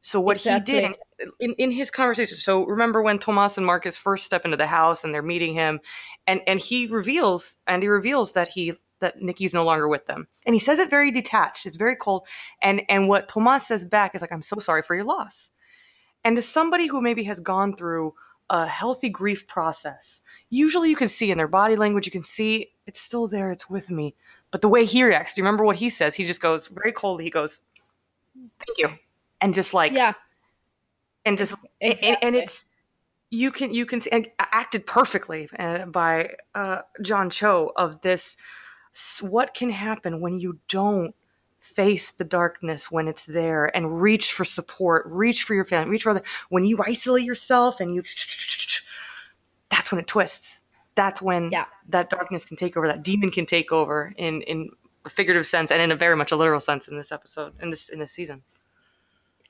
So 0.00 0.20
what 0.20 0.38
he 0.38 0.58
did 0.60 0.82
in, 0.84 0.94
in 1.38 1.54
in 1.54 1.70
his 1.70 1.90
conversation. 1.90 2.36
So 2.36 2.64
remember 2.64 3.02
when 3.02 3.18
Tomas 3.18 3.56
and 3.56 3.66
Marcus 3.66 3.96
first 3.96 4.24
step 4.24 4.44
into 4.44 4.56
the 4.56 4.66
house 4.66 5.04
and 5.04 5.14
they're 5.14 5.22
meeting 5.22 5.54
him, 5.54 5.80
and 6.26 6.40
and 6.46 6.58
he 6.58 6.88
reveals 6.88 7.56
Andy 7.66 7.88
reveals 7.88 8.32
that 8.32 8.48
he 8.48 8.74
that 9.02 9.20
Nikki's 9.20 9.54
no 9.54 9.64
longer 9.64 9.86
with 9.86 10.06
them, 10.06 10.28
and 10.46 10.54
he 10.54 10.58
says 10.58 10.78
it 10.78 10.90
very 10.90 11.10
detached. 11.10 11.66
It's 11.66 11.76
very 11.76 11.96
cold, 11.96 12.26
and 12.62 12.82
and 12.88 13.08
what 13.08 13.28
Tomas 13.28 13.66
says 13.66 13.84
back 13.84 14.14
is 14.14 14.22
like, 14.22 14.32
"I'm 14.32 14.42
so 14.42 14.56
sorry 14.58 14.82
for 14.82 14.94
your 14.94 15.04
loss." 15.04 15.50
And 16.24 16.36
to 16.36 16.42
somebody 16.42 16.86
who 16.86 17.00
maybe 17.00 17.24
has 17.24 17.40
gone 17.40 17.76
through 17.76 18.14
a 18.48 18.66
healthy 18.66 19.08
grief 19.08 19.46
process, 19.46 20.22
usually 20.50 20.90
you 20.90 20.96
can 20.96 21.08
see 21.08 21.30
in 21.30 21.38
their 21.38 21.48
body 21.48 21.76
language, 21.76 22.06
you 22.06 22.12
can 22.12 22.22
see 22.22 22.72
it's 22.86 23.00
still 23.00 23.26
there, 23.26 23.50
it's 23.50 23.68
with 23.70 23.90
me. 23.90 24.14
But 24.50 24.60
the 24.60 24.68
way 24.68 24.84
he 24.84 25.02
reacts, 25.02 25.34
do 25.34 25.40
you 25.40 25.44
remember 25.44 25.64
what 25.64 25.76
he 25.76 25.90
says? 25.90 26.14
He 26.14 26.24
just 26.24 26.40
goes 26.40 26.68
very 26.68 26.92
coldly, 26.92 27.24
he 27.24 27.30
goes, 27.30 27.62
Thank 28.34 28.78
you. 28.78 28.98
And 29.40 29.54
just 29.54 29.74
like, 29.74 29.92
Yeah, 29.92 30.12
and 31.24 31.38
just, 31.38 31.54
and, 31.80 32.18
and 32.22 32.36
it's, 32.36 32.66
you 33.30 33.50
can, 33.50 33.72
you 33.72 33.86
can 33.86 34.00
see, 34.00 34.10
and 34.10 34.28
acted 34.38 34.86
perfectly 34.86 35.48
uh, 35.58 35.86
by 35.86 36.34
uh, 36.54 36.80
John 37.00 37.30
Cho 37.30 37.72
of 37.76 38.00
this, 38.02 38.36
what 39.20 39.54
can 39.54 39.70
happen 39.70 40.20
when 40.20 40.38
you 40.38 40.58
don't 40.68 41.14
face 41.60 42.10
the 42.10 42.24
darkness 42.24 42.90
when 42.90 43.06
it's 43.08 43.24
there 43.24 43.74
and 43.74 44.02
reach 44.02 44.32
for 44.32 44.44
support, 44.44 45.06
reach 45.06 45.44
for 45.44 45.54
your 45.54 45.64
family, 45.64 45.92
reach 45.92 46.02
for 46.02 46.10
other. 46.10 46.22
When 46.48 46.64
you 46.64 46.78
isolate 46.84 47.24
yourself 47.24 47.80
and 47.80 47.94
you, 47.94 48.02
that's 49.70 49.92
when 49.92 50.00
it 50.00 50.06
twists. 50.06 50.60
That's 50.94 51.22
when 51.22 51.50
Yeah. 51.50 51.66
that 51.88 52.10
darkness 52.10 52.44
can 52.44 52.56
take 52.56 52.76
over, 52.76 52.86
that 52.86 53.02
demon 53.02 53.30
can 53.30 53.46
take 53.46 53.72
over 53.72 54.12
in 54.16 54.42
in 54.42 54.70
a 55.04 55.08
figurative 55.08 55.46
sense 55.46 55.70
and 55.70 55.80
in 55.80 55.90
a 55.90 55.96
very 55.96 56.16
much 56.16 56.32
a 56.32 56.36
literal 56.36 56.60
sense 56.60 56.86
in 56.86 56.96
this 56.96 57.10
episode, 57.12 57.54
in 57.62 57.70
this 57.70 57.88
in 57.88 57.98
this 57.98 58.12
season. 58.12 58.42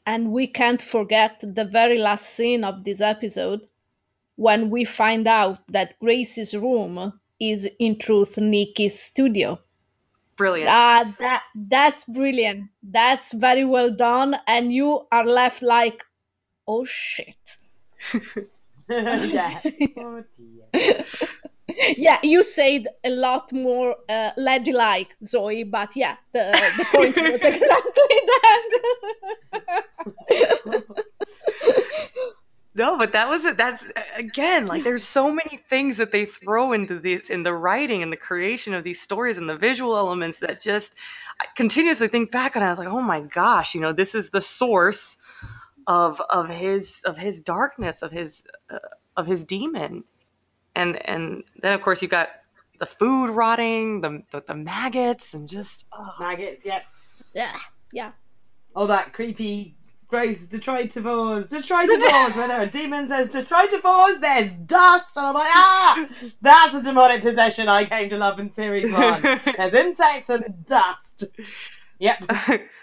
And 0.06 0.32
we 0.32 0.46
can't 0.46 0.80
forget 0.82 1.40
the 1.42 1.64
very 1.64 1.98
last 1.98 2.30
scene 2.30 2.64
of 2.64 2.84
this 2.84 3.00
episode 3.00 3.66
when 4.36 4.70
we 4.70 4.84
find 4.84 5.26
out 5.28 5.60
that 5.68 5.98
Grace's 6.00 6.54
room 6.54 7.20
is 7.50 7.68
in 7.78 7.98
truth 7.98 8.38
Nikki's 8.38 8.98
studio. 8.98 9.58
Brilliant. 10.36 10.70
Ah, 10.70 11.14
that 11.18 11.42
that's 11.54 12.04
brilliant. 12.04 12.70
That's 12.82 13.32
very 13.32 13.64
well 13.64 13.90
done, 13.90 14.36
and 14.46 14.72
you 14.72 15.06
are 15.12 15.26
left 15.26 15.62
like, 15.62 16.02
oh 16.66 16.84
shit. 16.84 17.58
yeah. 18.88 19.60
Oh 19.98 20.24
dear. 20.36 21.04
yeah, 21.96 22.18
you 22.22 22.42
said 22.42 22.88
a 23.04 23.10
lot 23.10 23.52
more 23.52 23.96
uh, 24.08 24.30
ladylike, 24.36 25.14
Zoe, 25.26 25.64
but 25.64 25.94
yeah, 25.96 26.16
the 26.32 26.50
the 26.78 26.84
point 26.90 27.16
was 27.16 27.40
exactly 27.42 28.20
that. 28.26 28.72
No, 32.74 32.96
but 32.96 33.12
that 33.12 33.28
was 33.28 33.44
it. 33.44 33.58
That's 33.58 33.84
again 34.16 34.66
like 34.66 34.82
there's 34.82 35.04
so 35.04 35.30
many 35.30 35.58
things 35.68 35.98
that 35.98 36.10
they 36.10 36.24
throw 36.24 36.72
into 36.72 36.98
this 36.98 37.28
in 37.28 37.42
the 37.42 37.52
writing 37.52 38.02
and 38.02 38.10
the 38.10 38.16
creation 38.16 38.72
of 38.72 38.82
these 38.82 39.00
stories 39.00 39.36
and 39.36 39.48
the 39.48 39.56
visual 39.56 39.96
elements 39.96 40.40
that 40.40 40.60
just 40.62 40.94
I 41.38 41.46
continuously 41.54 42.08
think 42.08 42.30
back 42.30 42.56
on. 42.56 42.62
it. 42.62 42.66
I 42.66 42.70
was 42.70 42.78
like, 42.78 42.88
oh 42.88 43.02
my 43.02 43.20
gosh, 43.20 43.74
you 43.74 43.80
know, 43.80 43.92
this 43.92 44.14
is 44.14 44.30
the 44.30 44.40
source 44.40 45.18
of 45.86 46.20
of 46.30 46.48
his 46.48 47.02
of 47.04 47.18
his 47.18 47.40
darkness 47.40 48.00
of 48.00 48.10
his 48.10 48.44
uh, 48.70 48.78
of 49.18 49.26
his 49.26 49.44
demon, 49.44 50.04
and 50.74 50.96
and 51.06 51.44
then 51.60 51.74
of 51.74 51.82
course 51.82 52.00
you 52.00 52.08
got 52.08 52.30
the 52.78 52.86
food 52.86 53.30
rotting, 53.30 54.00
the 54.00 54.22
the, 54.30 54.42
the 54.46 54.54
maggots, 54.54 55.34
and 55.34 55.46
just 55.46 55.84
oh. 55.92 56.14
Maggots, 56.18 56.62
yeah. 56.64 56.80
yeah, 57.34 57.56
yeah. 57.92 58.12
All 58.74 58.86
that 58.86 59.12
creepy 59.12 59.76
Grace 60.12 60.46
Detritivores, 60.46 61.48
Detritivores, 61.50 62.36
where 62.36 62.46
there 62.46 62.60
are 62.60 62.66
demons, 62.66 63.08
there's 63.08 63.30
Detritivores, 63.30 64.20
there's 64.20 64.54
dust, 64.58 65.16
and 65.16 65.28
I'm 65.28 65.34
like, 65.34 65.50
ah, 65.50 66.06
that's 66.42 66.74
a 66.74 66.82
demonic 66.82 67.22
possession 67.22 67.66
I 67.66 67.86
came 67.86 68.10
to 68.10 68.18
love 68.18 68.38
in 68.38 68.50
series 68.50 68.92
one. 68.92 69.22
There's 69.56 69.72
insects 69.72 70.28
and 70.28 70.66
dust. 70.66 71.24
Yep. 71.98 72.30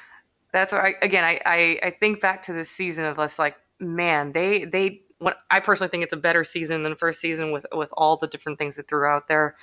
that's 0.54 0.74
where 0.74 0.84
I 0.84 0.96
again 1.04 1.24
I, 1.24 1.40
I 1.46 1.80
I 1.84 1.90
think 1.92 2.20
back 2.20 2.42
to 2.44 2.54
this 2.54 2.72
season 2.72 3.06
of 3.06 3.20
us 3.20 3.38
like 3.38 3.56
man 3.80 4.32
they 4.32 4.66
they 4.66 5.02
what 5.20 5.38
I 5.52 5.60
personally 5.60 5.90
think 5.90 6.04
it's 6.04 6.14
a 6.14 6.18
better 6.18 6.44
season 6.44 6.82
than 6.82 6.96
first 6.96 7.22
season 7.22 7.52
with 7.52 7.68
with 7.72 7.92
all 7.94 8.18
the 8.18 8.26
different 8.26 8.58
things 8.58 8.76
that 8.78 8.88
threw 8.88 9.06
out 9.06 9.28
there. 9.28 9.56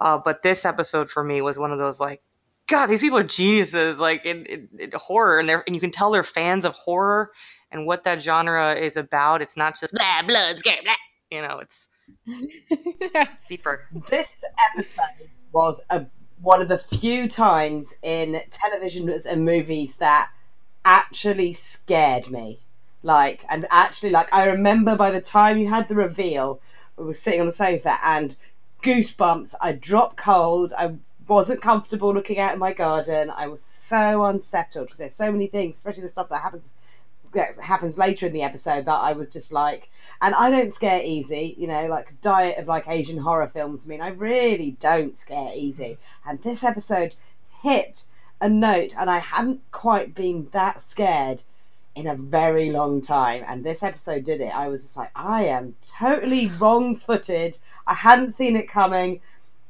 Uh, 0.00 0.18
but 0.18 0.42
this 0.42 0.64
episode 0.64 1.12
for 1.12 1.22
me 1.22 1.40
was 1.40 1.60
one 1.60 1.70
of 1.70 1.78
those 1.78 2.00
like 2.00 2.22
God 2.74 2.86
these 2.88 3.00
people 3.00 3.18
are 3.18 3.22
geniuses 3.22 3.98
like 3.98 4.26
in, 4.26 4.44
in, 4.46 4.68
in 4.78 4.90
horror 4.96 5.38
and 5.38 5.48
they're 5.48 5.62
and 5.66 5.76
you 5.76 5.80
can 5.80 5.90
tell 5.90 6.10
they're 6.10 6.22
fans 6.22 6.64
of 6.64 6.74
horror 6.74 7.30
and 7.70 7.86
what 7.86 8.04
that 8.04 8.22
genre 8.22 8.74
is 8.74 8.96
about. 8.96 9.42
It's 9.42 9.56
not 9.56 9.78
just 9.78 9.94
blah 9.94 10.22
blood 10.26 10.58
scare 10.58 10.78
blah 10.82 10.94
you 11.30 11.40
know 11.40 11.60
it's 11.60 11.88
it's 12.26 13.46
deeper. 13.48 13.84
This 14.08 14.42
episode 14.74 15.28
was 15.52 15.80
a, 15.90 16.06
one 16.40 16.60
of 16.60 16.68
the 16.68 16.78
few 16.78 17.28
times 17.28 17.94
in 18.02 18.42
television 18.50 19.08
and 19.28 19.44
movies 19.44 19.94
that 19.96 20.30
actually 20.84 21.52
scared 21.52 22.30
me. 22.30 22.60
Like, 23.02 23.44
and 23.48 23.66
actually, 23.70 24.10
like, 24.10 24.32
I 24.32 24.44
remember 24.44 24.96
by 24.96 25.10
the 25.10 25.20
time 25.20 25.58
you 25.58 25.68
had 25.68 25.88
the 25.88 25.94
reveal, 25.94 26.60
we 26.96 27.04
were 27.04 27.14
sitting 27.14 27.40
on 27.40 27.46
the 27.46 27.52
sofa 27.52 27.98
and 28.02 28.34
goosebumps. 28.82 29.54
I 29.60 29.72
dropped 29.72 30.16
cold. 30.16 30.72
I 30.76 30.94
wasn't 31.28 31.62
comfortable 31.62 32.12
looking 32.12 32.38
out 32.38 32.54
in 32.54 32.58
my 32.58 32.72
garden. 32.72 33.30
I 33.30 33.48
was 33.48 33.62
so 33.62 34.24
unsettled 34.24 34.86
because 34.86 34.98
there's 34.98 35.14
so 35.14 35.30
many 35.32 35.46
things, 35.46 35.76
especially 35.76 36.02
the 36.02 36.08
stuff 36.08 36.28
that 36.28 36.42
happens 36.42 36.72
that 37.34 37.56
happens 37.56 37.98
later 37.98 38.26
in 38.26 38.32
the 38.32 38.42
episode, 38.42 38.84
that 38.84 38.92
I 38.92 39.12
was 39.12 39.28
just 39.28 39.52
like, 39.52 39.90
and 40.22 40.34
I 40.34 40.50
don't 40.50 40.72
scare 40.72 41.02
easy, 41.02 41.54
you 41.58 41.66
know, 41.66 41.86
like 41.86 42.20
diet 42.20 42.58
of 42.58 42.68
like 42.68 42.88
Asian 42.88 43.18
horror 43.18 43.50
films. 43.52 43.84
I 43.84 43.88
mean, 43.88 44.00
I 44.00 44.08
really 44.08 44.76
don't 44.78 45.18
scare 45.18 45.50
easy. 45.54 45.98
And 46.24 46.40
this 46.42 46.62
episode 46.62 47.16
hit 47.62 48.04
a 48.40 48.48
note, 48.48 48.94
and 48.96 49.10
I 49.10 49.18
hadn't 49.18 49.60
quite 49.72 50.14
been 50.14 50.48
that 50.52 50.80
scared 50.80 51.42
in 51.94 52.06
a 52.06 52.14
very 52.14 52.70
long 52.70 53.00
time. 53.00 53.44
And 53.46 53.64
this 53.64 53.82
episode 53.82 54.24
did 54.24 54.40
it. 54.40 54.54
I 54.54 54.68
was 54.68 54.82
just 54.82 54.96
like, 54.96 55.10
I 55.14 55.44
am 55.44 55.74
totally 55.82 56.48
wrong 56.48 56.96
footed. 56.96 57.58
I 57.86 57.94
hadn't 57.94 58.30
seen 58.30 58.56
it 58.56 58.68
coming. 58.68 59.20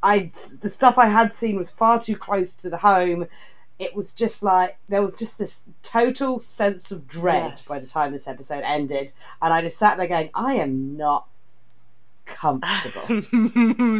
I 0.04 0.30
the 0.60 0.68
stuff 0.68 0.98
I 0.98 1.06
had 1.06 1.34
seen 1.34 1.56
was 1.56 1.70
far 1.70 2.00
too 2.00 2.16
close 2.16 2.54
to 2.56 2.70
the 2.70 2.76
home. 2.78 3.26
It 3.78 3.96
was 3.96 4.12
just 4.12 4.42
like 4.42 4.76
there 4.88 5.02
was 5.02 5.14
just 5.14 5.38
this 5.38 5.60
total 5.82 6.38
sense 6.38 6.92
of 6.92 7.08
dread 7.08 7.42
Yes. 7.52 7.66
by 7.68 7.80
the 7.80 7.86
time 7.86 8.12
this 8.12 8.28
episode 8.28 8.62
ended, 8.64 9.12
and 9.42 9.52
I 9.52 9.62
just 9.62 9.78
sat 9.78 9.96
there 9.98 10.06
going, 10.06 10.30
I 10.34 10.54
am 10.56 10.96
not 10.96 11.26
comfortable. 12.26 13.22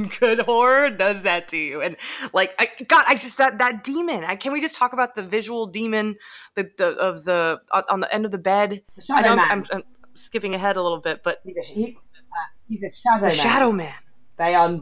good 0.18 0.40
horror 0.40 0.88
does 0.90 1.22
that 1.24 1.46
to 1.48 1.58
you 1.58 1.82
and 1.82 1.94
like 2.32 2.54
I, 2.58 2.70
god 2.88 3.04
i 3.06 3.16
just 3.16 3.36
that 3.36 3.58
that 3.58 3.84
demon 3.84 4.24
I, 4.24 4.34
can 4.36 4.50
we 4.52 4.62
just 4.62 4.76
talk 4.78 4.94
about 4.94 5.14
the 5.14 5.22
visual 5.22 5.66
demon 5.66 6.16
the, 6.54 6.70
the 6.78 6.88
of 6.96 7.24
the 7.24 7.60
on 7.90 8.00
the 8.00 8.12
end 8.14 8.24
of 8.24 8.30
the 8.30 8.38
bed 8.38 8.80
the 8.96 9.02
i 9.12 9.16
Shadow 9.20 9.28
know 9.28 9.36
Man. 9.36 9.50
I'm, 9.50 9.64
I'm 9.70 9.82
skipping 10.14 10.54
ahead 10.54 10.76
a 10.76 10.82
little 10.82 11.00
bit 11.00 11.22
but 11.22 11.42
he's, 11.44 11.56
a, 11.58 11.60
he, 11.62 11.98
uh, 11.98 12.36
he's 12.66 12.82
a 12.82 12.90
shadow 12.92 13.18
the 13.20 13.26
man. 13.26 13.30
shadow 13.32 13.72
man 13.72 13.94
They 14.36 14.54
are, 14.54 14.80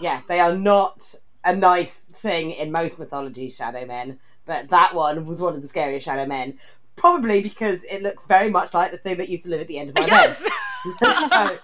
yeah, 0.00 0.20
they 0.28 0.40
are 0.40 0.56
not 0.56 1.14
a 1.44 1.54
nice 1.54 1.98
thing 2.16 2.52
in 2.52 2.72
most 2.72 2.98
mythologies, 2.98 3.56
shadow 3.56 3.86
men. 3.86 4.18
But 4.46 4.70
that 4.70 4.94
one 4.94 5.26
was 5.26 5.40
one 5.40 5.54
of 5.54 5.62
the 5.62 5.68
scariest 5.68 6.04
shadow 6.04 6.26
men, 6.26 6.58
probably 6.96 7.42
because 7.42 7.84
it 7.84 8.02
looks 8.02 8.24
very 8.24 8.50
much 8.50 8.74
like 8.74 8.90
the 8.90 8.98
thing 8.98 9.18
that 9.18 9.28
used 9.28 9.44
to 9.44 9.50
live 9.50 9.60
at 9.60 9.68
the 9.68 9.78
end 9.78 9.90
of 9.90 9.96
my 9.96 10.06
yes 10.06 10.48
bed. 11.00 11.28
so, 11.32 11.58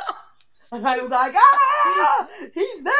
and 0.72 0.86
I 0.86 0.98
was 0.98 1.10
like, 1.10 1.34
ah, 1.36 2.28
he's 2.54 2.82
there. 2.84 2.94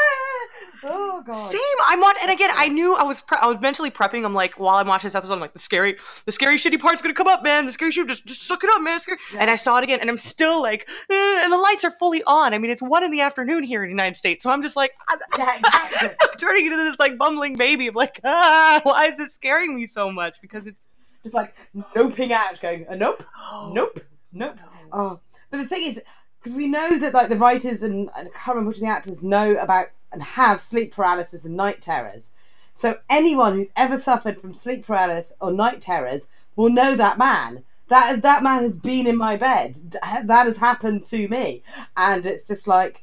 Oh 0.84 1.22
god. 1.26 1.50
same 1.50 1.60
i'm 1.88 2.00
watching 2.00 2.22
and 2.22 2.32
again 2.32 2.50
i 2.54 2.68
knew 2.68 2.94
i 2.94 3.02
was 3.02 3.20
pre- 3.20 3.38
i 3.42 3.46
was 3.48 3.60
mentally 3.60 3.90
prepping 3.90 4.24
i'm 4.24 4.32
like 4.32 4.54
while 4.60 4.76
i'm 4.76 4.86
watching 4.86 5.08
this 5.08 5.14
episode 5.16 5.34
i'm 5.34 5.40
like 5.40 5.52
the 5.52 5.58
scary 5.58 5.96
the 6.24 6.30
scary 6.30 6.56
shitty 6.56 6.78
part's 6.78 7.02
gonna 7.02 7.14
come 7.14 7.26
up 7.26 7.42
man 7.42 7.66
the 7.66 7.72
scary 7.72 7.90
shit 7.90 8.06
just 8.06 8.24
just 8.26 8.42
suck 8.46 8.62
it 8.62 8.70
up 8.72 8.80
man 8.80 9.00
scary. 9.00 9.18
Yeah. 9.34 9.40
and 9.40 9.50
i 9.50 9.56
saw 9.56 9.78
it 9.78 9.84
again 9.84 9.98
and 10.00 10.08
i'm 10.08 10.16
still 10.18 10.62
like 10.62 10.88
eh, 11.10 11.40
and 11.42 11.52
the 11.52 11.58
lights 11.58 11.84
are 11.84 11.90
fully 11.90 12.22
on 12.24 12.54
i 12.54 12.58
mean 12.58 12.70
it's 12.70 12.80
one 12.82 13.02
in 13.02 13.10
the 13.10 13.20
afternoon 13.22 13.64
here 13.64 13.82
in 13.82 13.88
the 13.88 13.92
united 13.92 14.16
states 14.16 14.44
so 14.44 14.50
i'm 14.50 14.62
just 14.62 14.76
like 14.76 14.92
Yeah, 15.36 15.56
exactly. 15.58 16.10
I'm 16.20 16.38
turning 16.38 16.66
into 16.66 16.76
this 16.76 16.98
like 17.00 17.18
bumbling 17.18 17.56
baby. 17.56 17.88
I'm 17.88 17.94
like, 17.94 18.20
ah, 18.24 18.80
why 18.84 19.06
is 19.06 19.16
this 19.16 19.34
scaring 19.34 19.74
me 19.74 19.86
so 19.86 20.12
much? 20.12 20.40
Because 20.40 20.66
it's 20.68 20.76
Just 21.24 21.34
like 21.34 21.54
noping 21.96 22.30
out, 22.30 22.60
going, 22.60 22.86
uh, 22.88 22.94
nope, 22.94 23.24
nope, 23.72 24.00
nope. 24.32 24.56
Oh, 24.92 25.20
But 25.50 25.58
the 25.58 25.66
thing 25.66 25.86
is, 25.86 26.00
because 26.40 26.56
we 26.56 26.66
know 26.66 26.98
that 26.98 27.14
like 27.14 27.28
the 27.28 27.36
writers 27.36 27.82
and, 27.82 28.10
and 28.16 28.28
I 28.28 28.30
can't 28.30 28.48
remember 28.48 28.68
which 28.68 28.78
of 28.78 28.82
the 28.82 28.88
actors 28.88 29.22
know 29.22 29.56
about 29.56 29.90
and 30.12 30.22
have 30.22 30.60
sleep 30.60 30.92
paralysis 30.92 31.44
and 31.44 31.56
night 31.56 31.82
terrors. 31.82 32.32
So 32.74 32.98
anyone 33.10 33.54
who's 33.54 33.72
ever 33.76 33.98
suffered 33.98 34.40
from 34.40 34.54
sleep 34.54 34.86
paralysis 34.86 35.32
or 35.40 35.52
night 35.52 35.80
terrors 35.80 36.28
will 36.56 36.70
know 36.70 36.94
that 36.94 37.18
man. 37.18 37.64
That 37.88 38.22
that 38.22 38.42
man 38.42 38.62
has 38.62 38.74
been 38.74 39.06
in 39.06 39.16
my 39.16 39.36
bed. 39.36 39.96
That 40.02 40.46
has 40.46 40.58
happened 40.58 41.02
to 41.04 41.26
me, 41.28 41.62
and 41.96 42.26
it's 42.26 42.46
just 42.46 42.68
like 42.68 43.02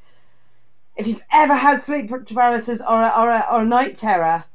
if 0.96 1.08
you've 1.08 1.24
ever 1.32 1.56
had 1.56 1.82
sleep 1.82 2.12
paralysis 2.28 2.82
or 2.82 3.02
a, 3.02 3.10
or 3.10 3.32
a, 3.32 3.46
or 3.52 3.62
a 3.62 3.66
night 3.66 3.96
terror, 3.96 4.46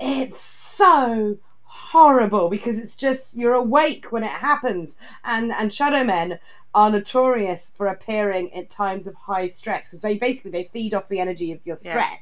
it's 0.00 0.40
so 0.40 1.38
horrible 1.64 2.48
because 2.48 2.78
it's 2.78 2.94
just 2.94 3.36
you're 3.36 3.54
awake 3.54 4.12
when 4.12 4.22
it 4.22 4.30
happens, 4.30 4.96
and 5.24 5.52
and 5.52 5.74
shadow 5.74 6.04
men 6.04 6.38
are 6.74 6.90
notorious 6.90 7.70
for 7.76 7.86
appearing 7.88 8.52
at 8.54 8.70
times 8.70 9.06
of 9.06 9.14
high 9.14 9.48
stress 9.48 9.88
because 9.88 10.00
they 10.00 10.16
basically 10.16 10.50
they 10.50 10.64
feed 10.72 10.94
off 10.94 11.08
the 11.08 11.20
energy 11.20 11.52
of 11.52 11.60
your 11.64 11.76
stress. 11.76 11.94
Yeah. 11.94 12.18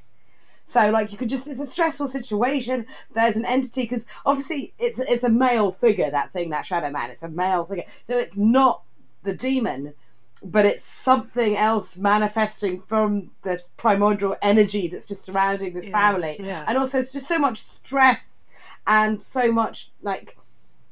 So 0.64 0.90
like 0.90 1.10
you 1.12 1.18
could 1.18 1.28
just 1.28 1.46
it's 1.48 1.60
a 1.60 1.66
stressful 1.66 2.08
situation. 2.08 2.86
There's 3.14 3.36
an 3.36 3.44
entity 3.44 3.82
because 3.82 4.06
obviously 4.26 4.72
it's 4.78 4.98
it's 4.98 5.24
a 5.24 5.28
male 5.28 5.72
figure 5.72 6.10
that 6.10 6.32
thing 6.32 6.50
that 6.50 6.66
shadow 6.66 6.90
man. 6.90 7.10
It's 7.10 7.22
a 7.22 7.28
male 7.28 7.64
figure, 7.64 7.84
so 8.06 8.18
it's 8.18 8.36
not 8.36 8.82
the 9.22 9.32
demon, 9.32 9.94
but 10.42 10.64
it's 10.66 10.84
something 10.84 11.56
else 11.56 11.96
manifesting 11.96 12.82
from 12.82 13.30
the 13.42 13.60
primordial 13.76 14.36
energy 14.42 14.88
that's 14.88 15.06
just 15.06 15.24
surrounding 15.24 15.74
this 15.74 15.86
Yeah, 15.86 15.92
family. 16.12 16.36
yeah. 16.40 16.64
And 16.66 16.78
also 16.78 16.98
it's 16.98 17.12
just 17.12 17.26
so 17.28 17.38
much 17.38 17.62
stress 17.62 18.44
and 18.86 19.20
so 19.22 19.50
much 19.52 19.90
like 20.02 20.36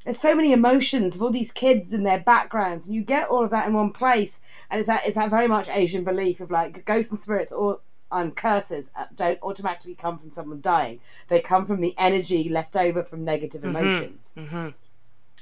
there's 0.09 0.19
so 0.19 0.33
many 0.33 0.51
emotions 0.53 1.15
of 1.15 1.21
all 1.21 1.29
these 1.29 1.51
kids 1.51 1.93
and 1.93 2.03
their 2.03 2.17
backgrounds, 2.17 2.87
and 2.87 2.95
you 2.95 3.03
get 3.03 3.29
all 3.29 3.43
of 3.43 3.51
that 3.51 3.67
in 3.67 3.75
one 3.75 3.91
place. 3.91 4.39
And 4.71 4.79
it's 4.79 4.87
that 4.87 5.05
it's 5.05 5.13
that 5.13 5.29
very 5.29 5.47
much 5.47 5.69
Asian 5.69 6.03
belief 6.03 6.39
of 6.39 6.49
like 6.49 6.83
ghosts 6.83 7.11
and 7.11 7.19
spirits 7.19 7.51
or 7.51 7.81
and 8.11 8.35
curses 8.35 8.89
uh, 8.95 9.05
don't 9.15 9.37
automatically 9.43 9.93
come 9.93 10.17
from 10.17 10.31
someone 10.31 10.61
dying. 10.61 10.99
They 11.27 11.41
come 11.41 11.67
from 11.67 11.79
the 11.79 11.93
energy 11.95 12.49
left 12.49 12.75
over 12.75 13.03
from 13.03 13.23
negative 13.23 13.63
emotions. 13.63 14.33
hmm 14.35 14.69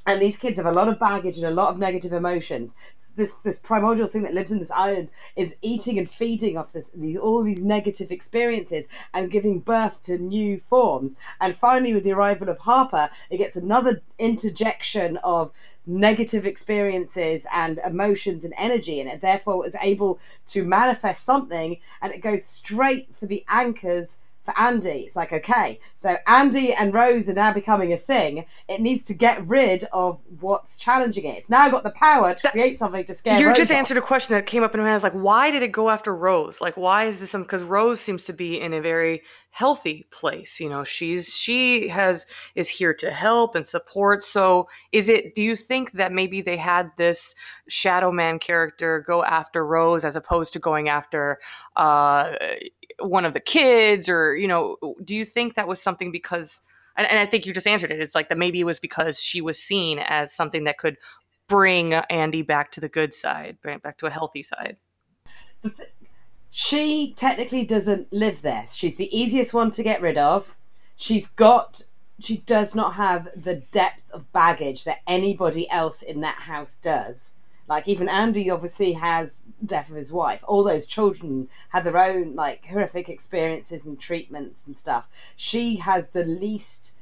And 0.05 0.21
these 0.21 0.35
kids 0.35 0.57
have 0.57 0.65
a 0.65 0.73
lot 0.73 0.89
of 0.89 0.99
baggage 0.99 1.37
and 1.37 1.45
a 1.45 1.51
lot 1.51 1.69
of 1.69 1.79
negative 1.79 2.11
emotions. 2.11 2.75
This 3.17 3.33
this 3.43 3.59
primordial 3.59 4.07
thing 4.07 4.21
that 4.21 4.33
lives 4.33 4.51
in 4.51 4.59
this 4.59 4.71
island 4.71 5.09
is 5.35 5.55
eating 5.61 5.97
and 5.97 6.09
feeding 6.09 6.55
off 6.55 6.71
this 6.71 6.91
these, 6.93 7.17
all 7.17 7.43
these 7.43 7.59
negative 7.59 8.11
experiences 8.11 8.87
and 9.13 9.31
giving 9.31 9.59
birth 9.59 10.01
to 10.03 10.17
new 10.19 10.59
forms. 10.59 11.15
And 11.41 11.57
finally, 11.57 11.93
with 11.93 12.03
the 12.03 12.13
arrival 12.13 12.47
of 12.47 12.59
Harper, 12.59 13.09
it 13.29 13.37
gets 13.37 13.55
another 13.55 14.01
interjection 14.19 15.17
of 15.17 15.51
negative 15.87 16.45
experiences 16.45 17.45
and 17.51 17.79
emotions 17.79 18.43
and 18.43 18.53
energy 18.57 18.99
and 18.99 19.09
it 19.09 19.21
therefore 19.21 19.65
is 19.65 19.75
able 19.81 20.19
to 20.45 20.63
manifest 20.63 21.23
something 21.23 21.77
and 22.01 22.13
it 22.13 22.21
goes 22.21 22.43
straight 22.43 23.07
for 23.15 23.25
the 23.25 23.43
anchors 23.47 24.19
for 24.47 24.57
Andy. 24.57 25.03
It's 25.05 25.15
like, 25.17 25.33
okay, 25.33 25.81
so 25.97 26.15
Andy 26.25 26.73
and 26.73 26.93
Rose 26.93 27.27
are 27.27 27.33
now 27.33 27.51
becoming 27.51 27.91
a 27.91 27.97
thing. 27.97 28.45
It 28.69 28.79
needs 28.79 29.03
to 29.05 29.13
get 29.13 29.45
rid 29.45 29.83
of 29.91 30.21
what's 30.39 30.77
challenging 30.77 31.25
it. 31.25 31.37
It's 31.37 31.49
now 31.49 31.69
got 31.69 31.83
the 31.83 31.89
power 31.89 32.33
to 32.33 32.51
create 32.51 32.79
something 32.79 33.03
to 33.03 33.13
scare 33.13 33.37
You 33.37 33.47
Rose 33.47 33.57
just 33.57 33.71
off. 33.71 33.77
answered 33.77 33.97
a 33.97 34.01
question 34.01 34.35
that 34.35 34.45
came 34.45 34.63
up 34.63 34.73
in 34.73 34.79
my 34.79 34.85
head. 34.85 34.93
I 34.93 34.95
was 34.95 35.03
like, 35.03 35.11
why 35.11 35.51
did 35.51 35.63
it 35.63 35.73
go 35.73 35.89
after 35.89 36.15
Rose? 36.15 36.61
Like, 36.61 36.77
why 36.77 37.03
is 37.03 37.19
this? 37.19 37.33
Because 37.33 37.61
Rose 37.61 37.99
seems 37.99 38.23
to 38.23 38.33
be 38.33 38.59
in 38.59 38.71
a 38.71 38.79
very 38.79 39.21
healthy 39.49 40.05
place. 40.11 40.59
You 40.61 40.69
know, 40.69 40.83
she's 40.85 41.35
she 41.35 41.89
has 41.89 42.25
is 42.55 42.69
here 42.69 42.93
to 42.93 43.11
help 43.11 43.53
and 43.53 43.67
support. 43.67 44.23
So, 44.23 44.69
is 44.93 45.09
it? 45.09 45.35
Do 45.35 45.41
you 45.41 45.57
think 45.57 45.91
that 45.93 46.13
maybe 46.13 46.41
they 46.41 46.57
had 46.57 46.91
this 46.97 47.35
Shadow 47.67 48.11
Man 48.11 48.39
character 48.39 49.03
go 49.05 49.23
after 49.23 49.65
Rose 49.65 50.05
as 50.05 50.15
opposed 50.15 50.53
to 50.53 50.59
going 50.59 50.87
after 50.87 51.39
uh, 51.75 52.33
one 52.99 53.25
of 53.25 53.33
the 53.33 53.39
kids, 53.39 54.09
or 54.09 54.35
you 54.35 54.47
know, 54.47 54.77
do 55.03 55.15
you 55.15 55.25
think 55.25 55.55
that 55.55 55.67
was 55.67 55.81
something 55.81 56.11
because? 56.11 56.61
And, 56.95 57.07
and 57.07 57.19
I 57.19 57.25
think 57.25 57.45
you 57.45 57.53
just 57.53 57.67
answered 57.67 57.91
it. 57.91 57.99
It's 57.99 58.15
like 58.15 58.29
that 58.29 58.37
maybe 58.37 58.59
it 58.59 58.65
was 58.65 58.79
because 58.79 59.21
she 59.21 59.41
was 59.41 59.61
seen 59.61 59.99
as 59.99 60.33
something 60.33 60.63
that 60.63 60.77
could 60.77 60.97
bring 61.47 61.93
Andy 61.93 62.41
back 62.41 62.71
to 62.71 62.81
the 62.81 62.89
good 62.89 63.13
side, 63.13 63.57
back 63.61 63.97
to 63.97 64.05
a 64.05 64.09
healthy 64.09 64.43
side. 64.43 64.77
she 66.51 67.13
technically 67.15 67.63
doesn't 67.65 68.11
live 68.11 68.41
there. 68.41 68.65
She's 68.73 68.95
the 68.95 69.15
easiest 69.17 69.53
one 69.53 69.71
to 69.71 69.83
get 69.83 70.01
rid 70.01 70.17
of. 70.17 70.55
She's 70.95 71.27
got 71.27 71.83
she 72.19 72.37
does 72.37 72.73
not 72.73 72.95
have 72.95 73.29
the 73.35 73.55
depth 73.71 74.01
of 74.11 74.31
baggage 74.33 74.83
that 74.85 75.01
anybody 75.05 75.69
else 75.69 76.01
in 76.01 76.21
that 76.21 76.39
house 76.39 76.75
does. 76.75 77.33
Like 77.67 77.87
even 77.87 78.07
Andy 78.07 78.49
obviously 78.49 78.93
has 78.93 79.41
death 79.65 79.89
of 79.89 79.95
his 79.95 80.11
wife. 80.11 80.39
All 80.47 80.63
those 80.63 80.87
children 80.87 81.49
had 81.69 81.83
their 81.83 81.97
own 81.97 82.35
like 82.35 82.65
horrific 82.65 83.09
experiences 83.09 83.85
and 83.85 83.99
treatments 83.99 84.61
and 84.65 84.77
stuff. 84.77 85.05
She 85.35 85.77
has 85.77 86.07
the 86.09 86.23
least 86.23 86.93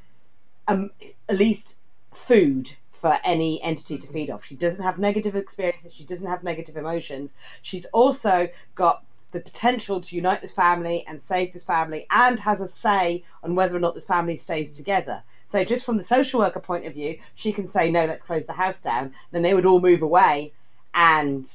um 0.68 0.92
least 1.30 1.78
food 2.12 2.72
for 2.92 3.20
any 3.24 3.62
entity 3.62 3.98
to 4.00 4.08
feed 4.08 4.32
off. 4.32 4.46
She 4.46 4.56
doesn't 4.56 4.84
have 4.84 4.98
negative 4.98 5.36
experiences, 5.36 5.94
she 5.94 6.06
doesn't 6.06 6.28
have 6.28 6.44
negative 6.44 6.78
emotions. 6.78 7.34
She's 7.62 7.86
also 7.94 8.50
got 8.74 9.04
the 9.32 9.42
potential 9.42 10.00
to 10.00 10.16
unite 10.16 10.42
this 10.42 10.54
family 10.54 11.06
and 11.08 11.22
save 11.22 11.52
this 11.52 11.64
family 11.66 12.08
and 12.10 12.40
has 12.40 12.62
a 12.62 12.68
say 12.68 13.24
on 13.44 13.54
whether 13.54 13.76
or 13.76 13.80
not 13.80 13.94
this 13.94 14.06
family 14.06 14.38
stays 14.38 14.72
together. 14.72 15.24
So 15.46 15.64
just 15.64 15.86
from 15.86 15.98
the 15.98 16.04
social 16.04 16.40
worker 16.40 16.60
point 16.60 16.86
of 16.86 16.94
view, 16.94 17.20
she 17.36 17.52
can 17.54 17.68
say 17.68 17.92
no, 17.92 18.06
let's 18.06 18.24
close 18.24 18.46
the 18.46 18.54
house 18.54 18.82
down. 18.82 19.14
Then 19.32 19.42
they 19.42 19.54
would 19.54 19.66
all 19.66 19.80
move 19.80 20.02
away 20.02 20.54
and 20.94 21.46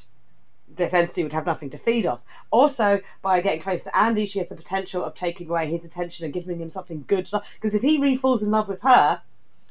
this 0.69 0.95
entity 0.95 1.23
would 1.23 1.33
have 1.33 1.47
nothing 1.47 1.71
to 1.71 1.79
feed 1.79 2.07
off. 2.07 2.21
Also, 2.51 3.01
by 3.23 3.41
getting 3.41 3.61
close 3.61 3.83
to 3.85 3.97
Andy, 3.97 4.27
she 4.27 4.39
has 4.39 4.49
the 4.49 4.55
potential 4.55 5.03
of 5.03 5.15
taking 5.15 5.49
away 5.49 5.69
his 5.69 5.85
attention 5.85 6.25
and 6.25 6.35
giving 6.35 6.61
him 6.61 6.71
something 6.71 7.05
good. 7.09 7.29
Because 7.55 7.75
if 7.75 7.83
he 7.83 7.99
really 7.99 8.17
falls 8.17 8.43
in 8.43 8.51
love 8.51 8.69
with 8.69 8.81
her, 8.83 9.21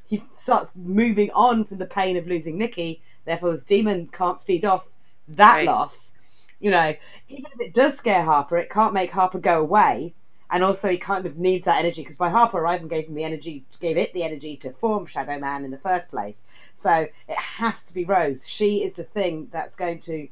he 0.05 0.23
starts 0.35 0.71
moving 0.75 1.29
on 1.31 1.63
from 1.63 1.77
the 1.77 1.85
pain 1.85 2.17
of 2.17 2.27
losing 2.27 2.57
Nikki. 2.57 3.01
Therefore, 3.25 3.51
this 3.51 3.63
demon 3.63 4.07
can't 4.11 4.43
feed 4.43 4.65
off 4.65 4.85
that 5.29 5.57
Right. 5.57 5.67
loss. 5.67 6.11
You 6.59 6.71
know, 6.71 6.93
even 7.29 7.45
if 7.53 7.61
it 7.61 7.73
does 7.73 7.95
scare 7.95 8.23
Harper, 8.23 8.57
it 8.57 8.69
can't 8.69 8.93
make 8.93 9.11
Harper 9.11 9.39
go 9.39 9.61
away. 9.61 10.13
And 10.51 10.63
also, 10.63 10.89
he 10.89 10.97
kind 10.97 11.25
of 11.25 11.37
needs 11.37 11.65
that 11.65 11.77
energy 11.77 12.01
because 12.01 12.15
by 12.15 12.29
Harper 12.29 12.57
arriving 12.57 12.87
gave 12.87 13.07
him 13.07 13.13
the 13.13 13.23
energy, 13.23 13.63
gave 13.79 13.97
it 13.97 14.13
the 14.13 14.23
energy 14.23 14.57
to 14.57 14.71
form 14.73 15.05
Shadow 15.05 15.37
Man 15.37 15.63
in 15.63 15.71
the 15.71 15.77
first 15.77 16.09
place. 16.09 16.43
So 16.75 16.91
it 17.27 17.37
has 17.37 17.83
to 17.83 17.93
be 17.93 18.03
Rose. 18.03 18.47
She 18.47 18.83
is 18.83 18.93
the 18.93 19.03
thing 19.03 19.47
that's 19.51 19.75
going 19.75 19.99
to 20.01 20.27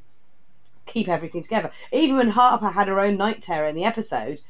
keep 0.86 1.08
everything 1.08 1.42
together. 1.42 1.70
Even 1.92 2.16
when 2.16 2.28
Harper 2.30 2.70
had 2.70 2.88
her 2.88 2.98
own 2.98 3.16
night 3.16 3.42
terror 3.42 3.68
in 3.68 3.76
the 3.76 3.84
episode, 3.84 4.40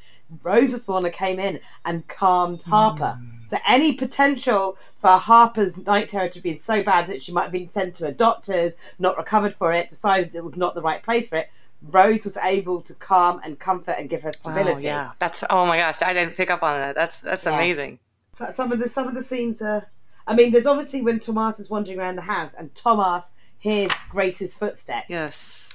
Rose 0.43 0.71
was 0.71 0.83
the 0.83 0.91
one 0.91 1.03
that 1.03 1.13
came 1.13 1.39
in 1.39 1.59
and 1.85 2.07
calmed 2.07 2.63
Harper. 2.63 3.19
Hmm. 3.19 3.45
So 3.47 3.57
any 3.67 3.93
potential 3.93 4.77
for 5.01 5.17
Harper's 5.17 5.77
night 5.77 6.09
terror 6.09 6.29
to 6.29 6.41
be 6.41 6.59
so 6.59 6.83
bad 6.83 7.07
that 7.07 7.21
she 7.23 7.31
might 7.31 7.43
have 7.43 7.51
been 7.51 7.71
sent 7.71 7.95
to 7.95 8.07
a 8.07 8.11
doctor's, 8.11 8.75
not 8.99 9.17
recovered 9.17 9.53
for 9.53 9.73
it, 9.73 9.89
decided 9.89 10.35
it 10.35 10.43
was 10.43 10.55
not 10.55 10.75
the 10.75 10.81
right 10.81 11.01
place 11.01 11.29
for 11.29 11.37
it, 11.37 11.49
Rose 11.81 12.25
was 12.25 12.37
able 12.37 12.81
to 12.81 12.93
calm 12.95 13.39
and 13.43 13.57
comfort 13.57 13.95
and 13.97 14.09
give 14.09 14.21
her 14.23 14.29
Wow, 14.43 14.51
stability. 14.53 14.85
yeah, 14.85 15.11
that's 15.19 15.43
oh 15.49 15.65
my 15.65 15.77
gosh, 15.77 16.01
I 16.01 16.13
didn't 16.13 16.35
pick 16.35 16.49
up 16.49 16.61
on 16.63 16.75
that. 16.77 16.95
That's 16.95 17.19
that's 17.21 17.45
Yeah. 17.45 17.53
amazing. 17.55 17.99
So 18.33 18.51
some 18.53 18.71
of 18.71 18.79
the 18.79 18.89
some 18.89 19.07
of 19.07 19.15
the 19.15 19.23
scenes 19.23 19.61
are. 19.61 19.87
I 20.27 20.35
mean, 20.35 20.51
there's 20.51 20.67
obviously 20.67 21.01
when 21.01 21.19
Tomas 21.19 21.59
is 21.59 21.69
wandering 21.69 21.99
around 21.99 22.17
the 22.17 22.21
house 22.21 22.53
and 22.53 22.73
Tomas 22.75 23.31
hears 23.57 23.91
Grace's 24.11 24.53
footsteps. 24.53 25.07
Yes. 25.09 25.73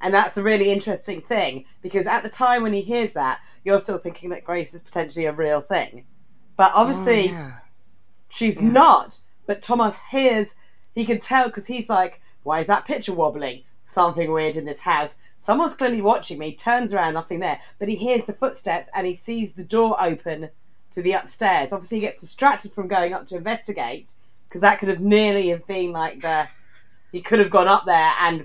And 0.00 0.14
that's 0.14 0.36
a 0.38 0.42
really 0.42 0.70
interesting 0.70 1.20
thing 1.20 1.64
because 1.82 2.06
at 2.06 2.22
the 2.22 2.28
time 2.30 2.62
when 2.62 2.72
he 2.72 2.80
hears 2.80 3.12
that, 3.12 3.40
you're 3.64 3.80
still 3.80 3.98
thinking 3.98 4.30
that 4.30 4.44
Grace 4.44 4.72
is 4.72 4.80
potentially 4.80 5.26
a 5.26 5.32
real 5.32 5.60
thing. 5.60 6.04
But 6.56 6.72
oh, 6.74 6.80
obviously, 6.82 7.30
Oh, 7.30 7.32
yeah. 7.32 7.52
she's 8.28 8.56
Yeah. 8.56 8.68
not. 8.68 9.18
But 9.46 9.60
Thomas 9.60 9.98
hears, 10.10 10.54
he 10.94 11.04
can 11.04 11.18
tell 11.18 11.46
because 11.48 11.66
he's 11.66 11.88
like, 11.88 12.20
why 12.44 12.60
is 12.60 12.68
that 12.68 12.86
picture 12.86 13.12
wobbling? 13.12 13.64
Something 13.88 14.30
weird 14.30 14.56
in 14.56 14.64
this 14.64 14.80
house. 14.80 15.16
Someone's 15.38 15.74
clearly 15.74 16.02
watching 16.02 16.38
me, 16.38 16.54
turns 16.54 16.92
around, 16.92 17.14
nothing 17.14 17.40
there. 17.40 17.60
But 17.78 17.88
he 17.88 17.96
hears 17.96 18.24
the 18.24 18.32
footsteps 18.32 18.88
and 18.94 19.06
he 19.06 19.14
sees 19.14 19.52
the 19.52 19.64
door 19.64 19.96
open 20.02 20.50
to 20.92 21.02
the 21.02 21.12
upstairs. 21.12 21.72
Obviously, 21.72 21.98
he 21.98 22.02
gets 22.02 22.20
distracted 22.20 22.72
from 22.72 22.88
going 22.88 23.12
up 23.12 23.26
to 23.28 23.36
investigate 23.36 24.12
because 24.48 24.60
that 24.62 24.78
could 24.78 24.88
have 24.88 25.00
nearly 25.00 25.48
have 25.48 25.66
been 25.66 25.92
like 25.92 26.20
the. 26.20 26.48
He 27.12 27.22
could 27.22 27.38
have 27.38 27.50
gone 27.50 27.68
up 27.68 27.84
there 27.86 28.12
and 28.20 28.44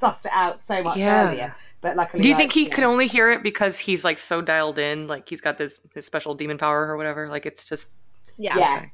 sussed 0.00 0.26
it 0.26 0.32
out 0.34 0.60
so 0.60 0.82
much 0.82 0.98
Yeah. 0.98 1.28
earlier. 1.28 1.54
But 1.80 1.96
luckily, 1.96 2.22
Do 2.22 2.28
you 2.28 2.34
like, 2.34 2.40
think 2.40 2.52
he 2.52 2.64
know, 2.64 2.70
could 2.70 2.84
only 2.84 3.06
hear 3.06 3.30
it 3.30 3.42
because 3.42 3.78
he's 3.78 4.04
like 4.04 4.18
so 4.18 4.40
dialed 4.42 4.78
in, 4.78 5.06
like 5.06 5.28
he's 5.28 5.40
got 5.40 5.56
this 5.58 5.80
his 5.94 6.04
special 6.04 6.34
demon 6.34 6.58
power 6.58 6.86
or 6.88 6.96
whatever? 6.96 7.28
Like 7.28 7.46
it's 7.46 7.68
just 7.68 7.90
Yeah. 8.36 8.58
Yeah. 8.58 8.76
okay. 8.76 8.92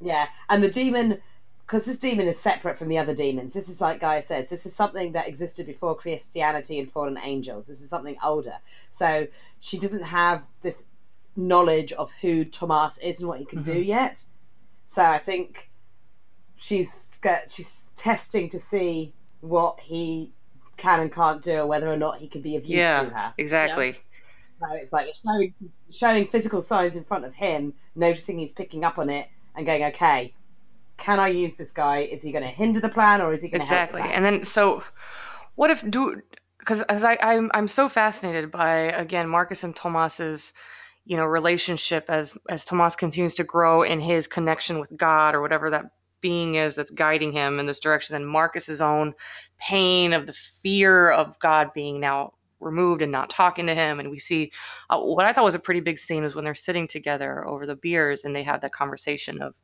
Yeah, 0.00 0.26
and 0.50 0.62
the 0.62 0.68
demon, 0.68 1.18
because 1.66 1.84
this 1.84 1.98
demon 1.98 2.28
is 2.28 2.38
separate 2.38 2.76
from 2.76 2.88
the 2.88 2.98
other 2.98 3.14
demons. 3.14 3.54
This 3.54 3.68
is 3.68 3.80
like 3.80 4.00
Gaia 4.00 4.22
says. 4.22 4.50
This 4.50 4.66
is 4.66 4.74
something 4.74 5.12
that 5.12 5.26
existed 5.26 5.66
before 5.66 5.96
Christianity 5.96 6.78
and 6.78 6.90
fallen 6.90 7.18
angels. 7.22 7.66
This 7.66 7.80
is 7.80 7.88
something 7.88 8.16
older. 8.22 8.56
So 8.90 9.26
she 9.60 9.78
doesn't 9.78 10.02
have 10.02 10.44
this 10.60 10.84
knowledge 11.36 11.92
of 11.92 12.10
who 12.20 12.44
Tomas 12.44 12.98
is 12.98 13.20
and 13.20 13.28
what 13.28 13.38
he 13.38 13.46
can 13.46 13.62
do 13.62 13.72
mm-hmm. 13.72 13.82
yet. 13.82 14.22
So 14.86 15.02
I 15.02 15.18
think 15.18 15.70
she's 16.56 17.00
she's 17.48 17.90
testing 17.96 18.50
to 18.50 18.60
see 18.60 19.14
what 19.40 19.80
he 19.80 20.32
can 20.76 21.00
and 21.00 21.12
can't 21.12 21.40
do, 21.40 21.60
or 21.60 21.66
whether 21.66 21.90
or 21.90 21.96
not 21.96 22.18
he 22.18 22.28
can 22.28 22.42
be 22.42 22.56
of 22.56 22.64
use 22.64 22.76
yeah, 22.76 23.04
to 23.04 23.10
her. 23.10 23.34
exactly. 23.38 23.96
So 24.60 24.66
it's 24.72 24.92
like 24.92 25.08
showing, 25.24 25.54
showing 25.90 26.26
physical 26.28 26.62
signs 26.62 26.96
in 26.96 27.04
front 27.04 27.24
of 27.24 27.34
him, 27.34 27.74
noticing 27.94 28.38
he's 28.38 28.52
picking 28.52 28.84
up 28.84 28.98
on 28.98 29.08
it, 29.08 29.28
and 29.56 29.64
going, 29.64 29.84
okay, 29.84 30.34
can 30.96 31.18
I 31.18 31.28
use 31.28 31.54
this 31.54 31.72
guy? 31.72 32.00
Is 32.00 32.22
he 32.22 32.32
going 32.32 32.44
to 32.44 32.50
hinder 32.50 32.80
the 32.80 32.88
plan, 32.88 33.20
or 33.20 33.34
is 33.34 33.40
he 33.40 33.48
going 33.48 33.60
to 33.60 33.64
exactly? 33.64 34.02
And 34.02 34.24
then 34.24 34.44
so, 34.44 34.82
what 35.54 35.70
if 35.70 35.88
do 35.88 36.22
because 36.58 36.82
as 36.82 37.04
I 37.04 37.18
I'm 37.20 37.50
I'm 37.54 37.68
so 37.68 37.88
fascinated 37.88 38.50
by 38.50 38.74
again 38.74 39.28
Marcus 39.28 39.64
and 39.64 39.74
Tomas's 39.74 40.52
you 41.04 41.16
know 41.16 41.24
relationship 41.24 42.06
as 42.08 42.38
as 42.48 42.64
Tomas 42.64 42.96
continues 42.96 43.34
to 43.34 43.44
grow 43.44 43.82
in 43.82 44.00
his 44.00 44.26
connection 44.26 44.78
with 44.78 44.96
God 44.96 45.34
or 45.34 45.42
whatever 45.42 45.70
that 45.70 45.86
being 46.20 46.54
is 46.54 46.74
that's 46.74 46.90
guiding 46.90 47.32
him 47.32 47.60
in 47.60 47.66
this 47.66 47.78
direction. 47.78 48.14
Then 48.14 48.24
Marcus's 48.24 48.80
own 48.80 49.12
pain 49.58 50.14
of 50.14 50.26
the 50.26 50.32
fear 50.32 51.10
of 51.10 51.38
God 51.38 51.70
being 51.74 52.00
now 52.00 52.32
removed 52.60 53.02
and 53.02 53.12
not 53.12 53.28
talking 53.28 53.66
to 53.66 53.74
him. 53.74 54.00
And 54.00 54.10
we 54.10 54.18
see 54.18 54.50
uh, 54.88 54.98
what 54.98 55.26
I 55.26 55.34
thought 55.34 55.44
was 55.44 55.54
a 55.54 55.58
pretty 55.58 55.80
big 55.80 55.98
scene 55.98 56.22
was 56.22 56.34
when 56.34 56.46
they're 56.46 56.54
sitting 56.54 56.88
together 56.88 57.46
over 57.46 57.66
the 57.66 57.76
beers 57.76 58.24
and 58.24 58.34
they 58.34 58.42
have 58.42 58.62
that 58.62 58.72
conversation 58.72 59.42
of 59.42 59.54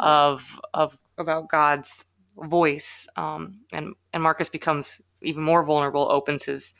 of 0.00 0.60
of 0.74 0.98
about 1.18 1.48
God's 1.48 2.04
voice. 2.36 3.06
Um, 3.16 3.60
and 3.72 3.94
and 4.12 4.22
Marcus 4.22 4.48
becomes 4.48 5.00
even 5.22 5.42
more 5.42 5.62
vulnerable, 5.62 6.10
opens 6.10 6.44
his 6.44 6.74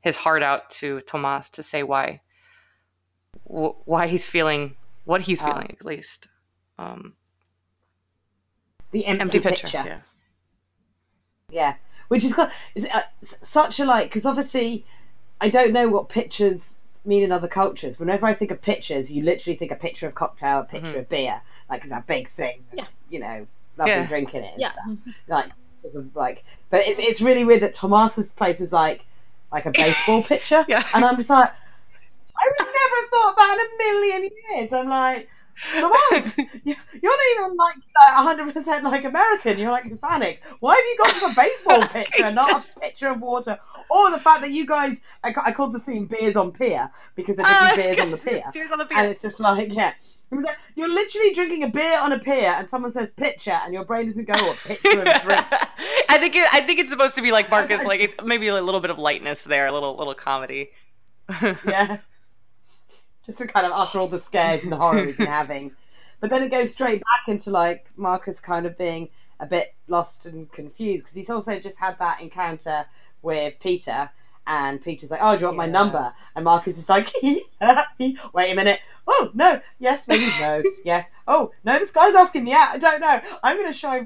his 0.00 0.16
heart 0.16 0.42
out 0.42 0.70
to 0.70 1.00
Tomas 1.02 1.50
to 1.50 1.62
say 1.62 1.82
why 1.82 2.20
wh- 3.44 3.86
why 3.86 4.06
he's 4.06 4.28
feeling 4.28 4.76
what 5.04 5.22
he's 5.22 5.42
Ah. 5.42 5.46
feeling 5.52 5.76
at 5.78 5.84
least. 5.84 6.28
Um, 6.78 7.14
the 8.92 9.04
empty, 9.06 9.20
empty 9.22 9.40
picture. 9.40 9.66
picture. 9.68 9.82
Yeah. 9.86 10.00
Yeah, 11.50 11.74
which 12.08 12.24
is 12.24 12.32
got 12.32 12.52
is 12.74 12.86
uh, 12.86 13.02
such 13.42 13.80
a 13.80 13.84
like 13.84 14.08
because 14.08 14.24
obviously 14.26 14.84
I 15.40 15.48
don't 15.48 15.72
know 15.72 15.88
what 15.88 16.08
pictures 16.08 16.76
mean 17.04 17.22
in 17.22 17.32
other 17.32 17.48
cultures. 17.48 17.98
Whenever 17.98 18.26
I 18.26 18.34
think 18.34 18.50
of 18.50 18.60
pictures, 18.62 19.10
you 19.10 19.22
literally 19.24 19.56
think 19.56 19.72
a 19.72 19.76
picture 19.76 20.06
of 20.06 20.14
cocktail, 20.14 20.60
a 20.60 20.64
picture 20.64 20.94
Mhm. 20.94 20.98
of 21.00 21.08
beer, 21.08 21.42
like 21.70 21.80
it's 21.82 21.90
that 21.90 22.06
big 22.06 22.28
thing. 22.28 22.64
Yeah. 22.72 22.86
You 23.08 23.20
know, 23.20 23.46
lovely 23.78 23.92
Yeah. 23.94 24.06
drinking 24.06 24.42
it 24.44 24.52
and 24.54 24.60
Yeah. 24.60 24.72
stuff. 24.72 24.86
Like, 25.28 25.46
it's 25.84 25.96
of, 25.96 26.14
like, 26.14 26.44
but 26.68 26.80
it's 26.86 26.98
it's 27.00 27.20
really 27.20 27.44
weird 27.44 27.62
that 27.62 27.72
Tomas's 27.74 28.32
place 28.32 28.60
was 28.60 28.72
like 28.72 29.04
like 29.52 29.66
a 29.66 29.70
baseball 29.70 30.22
pitcher, 30.30 30.64
Yeah. 30.68 30.82
and 30.94 31.04
I'm 31.04 31.16
just 31.16 31.30
like, 31.30 31.50
I 31.50 32.48
would 32.58 32.66
never 32.66 32.96
have 33.00 33.10
thought 33.10 33.36
that 33.36 33.58
in 33.58 33.86
a 33.86 33.92
million 33.92 34.30
years. 34.54 34.72
I'm 34.72 34.88
like. 34.88 35.28
Tomas, 35.78 36.32
you- 36.64 36.74
you're 37.02 37.12
not 37.36 37.44
even 37.44 37.56
like 37.56 37.74
hundred 37.98 38.54
percent 38.54 38.82
like 38.82 39.04
American. 39.04 39.58
You're 39.58 39.70
like 39.72 39.84
Hispanic. 39.84 40.40
Why 40.60 40.74
have 40.76 40.84
you 40.86 40.96
gone 40.96 41.14
to 41.34 41.38
a 41.38 41.44
baseball 41.44 41.82
pitcher, 41.92 42.24
and 42.24 42.34
not 42.34 42.64
a 42.64 42.80
picture 42.80 43.08
of 43.08 43.20
water? 43.20 43.58
Or 43.90 44.10
the 44.10 44.18
fact 44.18 44.40
that 44.40 44.52
you 44.52 44.64
guys, 44.66 45.00
I, 45.22 45.34
I 45.44 45.52
called 45.52 45.74
the 45.74 45.78
scene 45.80 46.06
"beers 46.06 46.36
on 46.36 46.52
pier" 46.52 46.88
because 47.14 47.36
they're 47.36 47.44
Oh, 47.44 47.50
ah, 47.52 47.72
drinking 47.74 47.90
it's 47.90 47.96
beers 47.98 48.00
on 48.00 48.10
the 48.10 48.16
pier, 48.40 48.50
Beers 48.54 48.70
on 48.70 48.78
the 48.78 48.86
pier, 48.86 48.98
and 49.00 49.08
it's 49.12 49.20
just 49.22 49.38
like, 49.40 49.70
yeah, 49.74 49.92
It 50.30 50.36
was 50.36 50.44
like, 50.44 50.58
you're 50.76 50.88
literally 50.88 51.34
drinking 51.34 51.64
a 51.64 51.68
beer 51.68 51.98
on 51.98 52.12
a 52.12 52.18
pier, 52.18 52.54
and 52.56 52.70
someone 52.70 52.92
says 52.92 53.10
pitcher, 53.10 53.50
and 53.50 53.74
your 53.74 53.84
brain 53.84 54.06
doesn't 54.06 54.26
go, 54.26 54.32
"Oh, 54.36 54.56
picture 54.64 55.00
of 55.00 55.22
drink." 55.22 55.44
I 56.08 56.18
think 56.18 56.36
it, 56.36 56.48
I 56.52 56.60
think 56.60 56.78
it's 56.78 56.90
supposed 56.90 57.16
to 57.16 57.22
be 57.22 57.32
like 57.32 57.50
Marcus, 57.50 57.84
like 57.86 58.00
it's 58.00 58.14
maybe 58.24 58.46
a 58.46 58.60
little 58.60 58.80
bit 58.80 58.90
of 58.90 58.98
lightness 58.98 59.42
there, 59.44 59.66
a 59.66 59.72
little 59.72 59.96
little 59.96 60.14
comedy. 60.14 60.70
yeah. 61.66 61.98
Just 63.26 63.38
to 63.38 63.46
kind 63.46 63.66
of 63.66 63.72
after 63.72 63.98
all 63.98 64.08
the 64.08 64.18
scares 64.18 64.62
and 64.62 64.70
the 64.70 64.76
horror 64.76 65.04
we've 65.04 65.18
been 65.18 65.26
having. 65.26 65.72
But 66.20 66.30
then 66.30 66.42
it 66.42 66.50
goes 66.50 66.72
straight 66.72 67.00
back 67.00 67.28
into 67.32 67.50
like 67.50 67.86
Marcus 67.96 68.40
kind 68.40 68.66
of 68.66 68.78
being 68.78 69.08
a 69.40 69.46
bit 69.46 69.74
lost 69.88 70.26
and 70.26 70.50
confused 70.52 71.04
because 71.04 71.14
he's 71.14 71.30
also 71.30 71.58
just 71.58 71.78
had 71.78 71.98
that 71.98 72.20
encounter 72.20 72.86
with 73.22 73.54
Peter. 73.60 74.10
And 74.52 74.82
Peter's 74.82 75.12
like, 75.12 75.20
"Oh, 75.22 75.34
do 75.36 75.40
you 75.42 75.46
want 75.46 75.58
my 75.58 75.66
Yeah. 75.66 75.70
number?" 75.70 76.12
And 76.34 76.44
Marcus 76.44 76.76
is 76.76 76.88
like, 76.88 77.08
"Wait 77.22 78.50
a 78.50 78.54
minute. 78.54 78.80
Oh 79.06 79.30
no, 79.32 79.60
yes, 79.78 80.08
maybe 80.08 80.26
no, 80.40 80.60
yes. 80.84 81.08
Oh 81.28 81.52
no, 81.64 81.78
this 81.78 81.92
guy's 81.92 82.16
asking 82.16 82.42
me 82.44 82.52
out. 82.52 82.74
I 82.74 82.78
don't 82.78 83.00
know. 83.00 83.20
I'm 83.44 83.56
going 83.56 83.72
to 83.72 83.78
show 83.78 84.04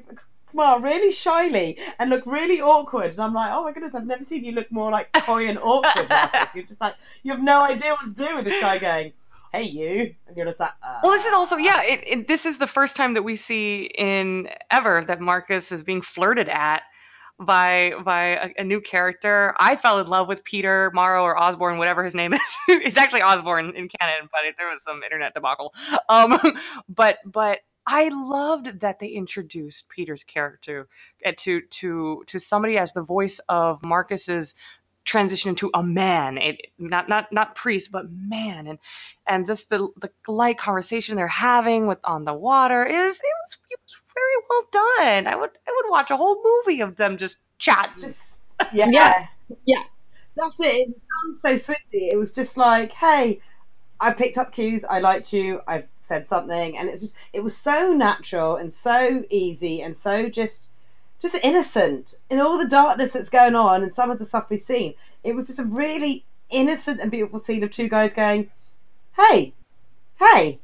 smile 0.51 0.79
really 0.81 1.11
shyly 1.11 1.79
and 1.99 2.11
look 2.11 2.27
really 2.27 2.61
awkward." 2.61 3.13
And 3.13 3.21
I'm 3.21 3.33
like, 3.33 3.51
"Oh 3.55 3.65
my 3.65 3.73
goodness, 3.73 3.95
I've 3.95 4.07
never 4.07 4.23
seen 4.23 4.45
you 4.45 4.53
look 4.53 4.71
more 4.71 4.91
like 4.91 5.11
coy 5.13 5.49
and 5.49 5.59
awkward." 5.59 6.11
Marcus. 6.11 6.55
You're 6.55 6.65
just 6.65 6.81
like, 6.81 6.95
you 7.23 7.33
have 7.33 7.43
no 7.43 7.63
idea 7.63 7.93
what 7.93 8.05
to 8.05 8.13
do 8.13 8.37
with 8.37 8.45
this 8.45 8.61
guy 8.61 8.77
going, 8.79 9.15
"Hey, 9.51 9.63
you," 9.63 10.15
and 10.27 10.37
you're 10.37 10.45
just 10.45 10.61
like, 10.61 10.73
uh, 10.83 11.01
Well, 11.03 11.13
this 11.13 11.25
is 11.25 11.33
also 11.33 11.57
yeah. 11.57 11.81
It, 11.85 12.05
it, 12.07 12.29
this 12.29 12.45
is 12.45 12.59
the 12.59 12.67
first 12.67 12.97
time 12.97 13.15
that 13.15 13.23
we 13.23 13.35
see 13.37 13.91
in 13.97 14.51
ever 14.71 15.03
that 15.07 15.21
Marcus 15.23 15.73
is 15.73 15.83
being 15.83 16.03
flirted 16.03 16.51
at 16.51 16.83
by 17.39 17.93
by 18.05 18.22
a, 18.24 18.51
a 18.59 18.64
new 18.64 18.80
character. 18.80 19.55
I 19.59 19.76
fell 19.76 20.01
in 20.01 20.07
love 20.07 20.28
with 20.28 20.45
Peter 20.45 20.91
Morrow 20.95 21.22
or 21.22 21.39
Osborne, 21.39 21.78
whatever 21.78 22.05
his 22.05 22.14
name 22.14 22.32
is. 22.35 22.41
it's 22.68 22.97
actually 22.99 23.22
Osborne 23.22 23.74
in 23.76 23.89
canon, 24.01 24.28
but 24.32 24.45
it, 24.45 24.55
there 24.59 24.68
was 24.68 24.82
some 24.82 25.03
internet 25.03 25.35
debacle. 25.35 25.74
Um, 26.09 26.39
but 26.89 27.18
but 27.24 27.61
I 27.87 28.09
loved 28.09 28.80
that 28.80 28.99
they 28.99 29.09
introduced 29.09 29.89
Peter's 29.89 30.24
character 30.24 30.89
uh, 31.24 31.32
to 31.39 31.62
to 31.62 32.22
to 32.26 32.39
somebody 32.41 32.78
as 32.78 32.93
the 32.93 33.03
voice 33.03 33.41
of 33.49 33.85
Marcus's 33.85 34.55
transition 35.05 35.51
into 35.51 35.71
a 35.75 35.83
man 35.83 36.39
it, 36.39 36.61
not 36.79 37.09
not 37.09 37.31
not 37.31 37.55
priest 37.55 37.93
but 37.93 38.11
man 38.11 38.67
and 38.67 38.79
and 39.27 39.47
just 39.47 39.69
the 39.69 39.89
the 40.01 40.11
light 40.27 40.59
conversation 40.59 41.17
they're 41.17 41.29
having 41.29 41.87
with 41.87 41.99
on 42.05 42.25
the 42.25 42.35
water 42.35 42.85
is 42.85 43.21
it 43.21 43.35
was 43.43 43.59
it 43.71 43.81
was 43.85 44.01
very 44.15 44.45
well 44.49 44.65
done 44.73 45.27
i 45.27 45.37
would 45.37 45.51
i 45.69 45.83
would 45.83 45.91
watch 45.91 46.11
a 46.11 46.17
whole 46.17 46.43
movie 46.43 46.81
of 46.81 46.97
them 46.97 47.17
just 47.19 47.39
chat, 47.59 47.91
just 48.01 48.41
yeah, 48.73 48.89
Yeah. 48.91 49.27
Yeah. 49.65 49.83
That's 50.37 50.59
it. 50.61 50.67
It 50.67 50.89
was 50.89 50.97
done 50.97 51.37
so 51.37 51.57
swiftly. 51.57 52.09
It 52.11 52.17
was 52.17 52.33
just 52.33 52.57
like, 52.57 52.93
hey, 52.93 53.41
I 54.01 54.13
picked 54.13 54.37
up 54.37 54.53
cues. 54.53 54.85
I 54.85 54.99
liked 54.99 55.33
you. 55.33 55.61
I've 55.69 55.89
said 56.01 56.29
something, 56.29 56.77
and 56.77 56.89
it's 56.89 57.01
just 57.01 57.15
it 57.33 57.43
was 57.43 57.57
so 57.57 57.93
natural 57.93 58.57
and 58.57 58.73
so 58.75 59.25
easy 59.31 59.83
and 59.83 59.97
so 59.97 60.29
just 60.29 60.71
just 61.21 61.35
innocent 61.43 62.15
in 62.31 62.41
all 62.41 62.59
the 62.59 62.69
darkness 62.69 63.12
that's 63.12 63.29
going 63.31 63.55
on 63.55 63.83
and 63.83 63.93
some 63.93 64.11
of 64.11 64.19
the 64.19 64.27
stuff 64.27 64.51
we've 64.51 64.61
seen. 64.61 64.95
It 65.23 65.35
was 65.35 65.47
just 65.47 65.59
a 65.59 65.65
really 65.65 66.25
innocent 66.51 67.01
and 67.01 67.11
beautiful 67.11 67.39
scene 67.39 67.65
of 67.65 67.71
two 67.71 67.89
guys 67.89 68.12
going, 68.12 68.51
hey, 69.17 69.55
hey, 70.19 70.59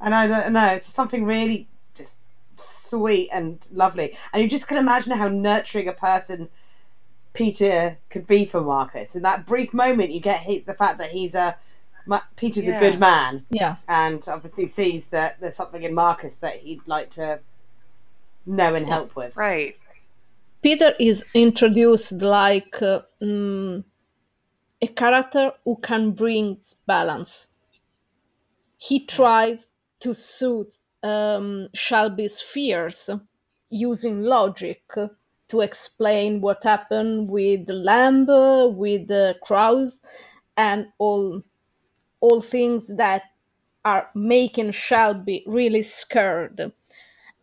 and 0.00 0.14
I 0.14 0.26
don't 0.26 0.52
know. 0.52 0.68
It's 0.68 0.86
just 0.86 0.96
something 0.96 1.24
really 1.24 1.66
just 1.94 2.14
sweet 2.56 3.28
and 3.32 3.66
lovely, 3.72 4.16
and 4.32 4.42
you 4.42 4.48
just 4.48 4.68
can 4.68 4.78
imagine 4.78 5.12
how 5.12 5.28
nurturing 5.28 5.88
a 5.88 5.92
person 5.92 6.48
Peter 7.34 7.98
could 8.10 8.26
be 8.26 8.44
for 8.44 8.60
Marcus. 8.60 9.14
In 9.16 9.22
that 9.22 9.46
brief 9.46 9.72
moment, 9.74 10.10
you 10.10 10.20
get 10.20 10.40
he, 10.40 10.60
the 10.60 10.74
fact 10.74 10.98
that 10.98 11.10
he's 11.10 11.34
a 11.34 11.56
Peter's 12.36 12.64
Yeah. 12.64 12.78
a 12.78 12.80
good 12.80 12.98
man, 12.98 13.44
Yeah. 13.50 13.76
and 13.86 14.26
obviously 14.28 14.66
sees 14.66 15.06
that 15.06 15.38
there's 15.40 15.56
something 15.56 15.82
in 15.82 15.92
Marcus 15.92 16.36
that 16.36 16.56
he'd 16.56 16.80
like 16.86 17.10
to 17.10 17.40
know 18.48 18.74
and 18.74 18.88
help 18.88 19.14
with. 19.14 19.36
right 19.36 19.76
Peter 20.60 20.94
is 20.98 21.24
introduced 21.34 22.12
like 22.20 22.82
uh, 22.82 23.00
mm, 23.22 23.84
a 24.82 24.86
character 24.88 25.52
who 25.64 25.76
can 25.76 26.10
bring 26.10 26.58
balance. 26.84 27.48
He 28.76 29.00
tries 29.06 29.74
to 30.00 30.14
soothe 30.14 30.74
um, 31.02 31.68
Shelby's 31.74 32.40
fears 32.40 33.08
using 33.70 34.22
logic 34.22 34.82
to 35.48 35.60
explain 35.60 36.40
what 36.40 36.64
happened 36.64 37.28
with 37.28 37.66
the 37.66 37.74
lamb, 37.74 38.26
with 38.26 39.06
the 39.06 39.36
crows, 39.42 40.00
and 40.56 40.88
all 40.98 41.42
all 42.20 42.40
things 42.40 42.96
that 42.96 43.22
are 43.84 44.10
making 44.14 44.72
Shelby 44.72 45.44
really 45.46 45.82
scared 45.82 46.72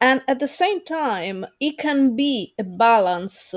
and 0.02 0.22
at 0.28 0.40
the 0.40 0.48
same 0.48 0.84
time 0.84 1.46
it 1.60 1.78
can 1.78 2.16
be 2.16 2.54
a 2.60 2.64
balance 2.64 3.54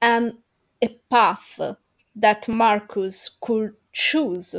and 0.00 0.34
a 0.82 0.88
path 1.10 1.60
that 2.14 2.48
marcus 2.48 3.30
could 3.40 3.74
choose 3.92 4.54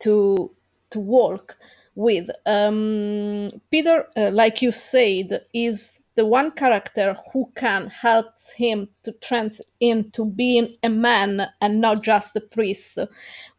to 0.00 0.50
to 0.90 1.00
walk 1.00 1.56
with. 1.94 2.30
Um, 2.46 3.48
peter 3.70 4.06
uh, 4.16 4.30
like 4.30 4.62
you 4.62 4.70
said 4.70 5.44
is 5.52 6.00
the 6.18 6.26
one 6.26 6.50
character 6.50 7.16
who 7.32 7.48
can 7.54 7.86
help 7.88 8.26
him 8.56 8.88
to 9.04 9.12
trans 9.12 9.60
into 9.78 10.24
being 10.24 10.74
a 10.82 10.88
man 10.88 11.46
and 11.60 11.80
not 11.80 12.02
just 12.02 12.34
a 12.34 12.40
priest. 12.40 12.98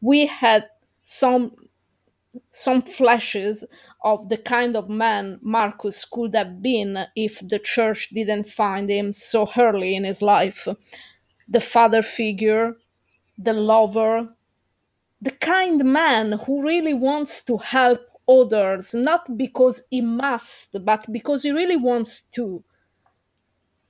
We 0.01 0.25
had 0.25 0.67
some 1.03 1.53
some 2.51 2.81
flashes 2.81 3.63
of 4.03 4.29
the 4.29 4.37
kind 4.37 4.77
of 4.77 4.89
man 4.89 5.39
Marcus 5.41 6.05
could 6.05 6.35
have 6.35 6.61
been 6.61 7.05
if 7.15 7.39
the 7.47 7.59
church 7.59 8.09
didn't 8.11 8.45
find 8.49 8.89
him 8.89 9.11
so 9.11 9.49
early 9.57 9.95
in 9.95 10.05
his 10.05 10.21
life. 10.21 10.67
The 11.49 11.61
father 11.61 12.03
figure, 12.03 12.75
the 13.37 13.53
lover, 13.53 14.29
the 15.21 15.31
kind 15.31 15.85
man 15.85 16.33
who 16.45 16.63
really 16.63 16.93
wants 16.95 17.43
to 17.45 17.57
help 17.57 18.01
others, 18.29 18.95
not 18.95 19.37
because 19.37 19.83
he 19.91 20.01
must, 20.01 20.77
but 20.85 21.11
because 21.11 21.43
he 21.43 21.51
really 21.51 21.77
wants 21.77 22.21
to. 22.35 22.63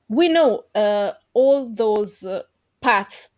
we 0.10 0.30
know 0.30 0.66
uh, 0.76 1.14
all 1.34 1.70
those 1.70 2.24
uh, 2.26 2.44
paths 2.82 3.32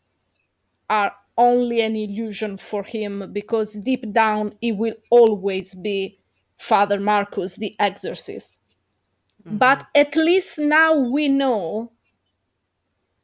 are 0.89 1.13
only 1.37 1.81
an 1.81 1.95
illusion 1.97 2.57
for 2.57 2.83
him 2.83 3.31
because 3.33 3.75
deep 3.75 4.11
down 4.13 4.55
he 4.61 4.71
will 4.73 4.95
always 5.11 5.75
be 5.75 6.19
Father 6.61 6.99
Marcus, 6.99 7.57
the 7.57 7.75
exorcist. 7.79 8.57
Mm-hmm. 9.43 9.57
But 9.57 9.87
at 9.95 10.15
least 10.15 10.59
now 10.59 10.93
we 10.95 11.27
know 11.27 11.91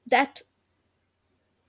that 0.07 0.41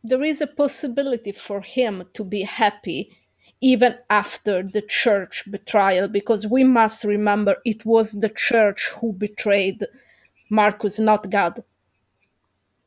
there 0.02 0.24
is 0.24 0.40
a 0.40 0.46
possibility 0.46 1.32
for 1.32 1.60
him 1.60 2.04
to 2.14 2.24
be 2.24 2.42
happy 2.42 3.16
even 3.60 3.96
after 4.08 4.62
the 4.62 4.80
church 4.80 5.44
betrayal, 5.50 6.08
because 6.08 6.46
we 6.46 6.64
must 6.64 7.04
remember 7.04 7.56
it 7.64 7.84
was 7.84 8.12
the 8.12 8.28
church 8.28 8.88
who 9.00 9.12
betrayed 9.12 9.84
Marcus, 10.48 10.98
not 10.98 11.28
God. 11.28 11.62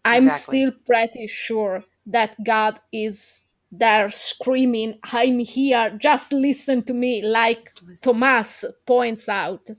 I'm 0.04 0.24
Exactly. 0.24 0.60
still 0.60 0.72
pretty 0.86 1.28
sure 1.28 1.84
that 2.08 2.42
God 2.44 2.80
is 2.92 3.46
there 3.72 4.10
screaming, 4.10 5.00
I'm 5.04 5.40
here, 5.40 5.98
just 6.00 6.34
listen 6.34 6.84
to 6.84 6.94
me, 6.94 7.22
like. 7.24 7.70
Thomas 8.04 8.66
points 8.86 9.30
out. 9.30 9.70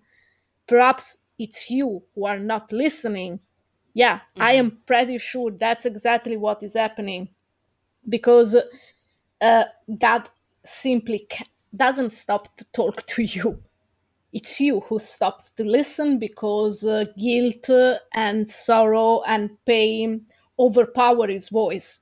Perhaps 0.67 1.19
it's 1.39 1.71
you 1.71 2.03
who 2.15 2.27
are 2.27 2.39
not 2.39 2.73
listening. 2.73 3.41
Yeah, 3.95 4.21
I 4.39 4.53
am 4.55 4.79
pretty 4.87 5.19
sure 5.19 5.51
that's 5.51 5.87
exactly 5.87 6.37
what 6.37 6.63
is 6.63 6.75
happening 6.75 7.29
because 8.09 8.57
uh, 9.41 9.65
God 9.99 10.31
simply 10.65 11.27
ca- 11.31 11.45
doesn't 11.75 12.11
stop 12.11 12.57
to 12.57 12.65
talk 12.73 13.07
to 13.09 13.23
you. 13.23 13.63
It's 14.33 14.61
you 14.61 14.81
who 14.81 14.99
stops 14.99 15.53
to 15.53 15.65
listen 15.65 16.19
because 16.19 16.85
uh, 16.85 17.05
guilt 17.19 17.71
uh, 17.71 17.99
and 18.15 18.49
sorrow 18.51 19.23
and 19.27 19.51
pain 19.67 20.27
overpower 20.59 21.29
his 21.29 21.49
voice. 21.51 22.01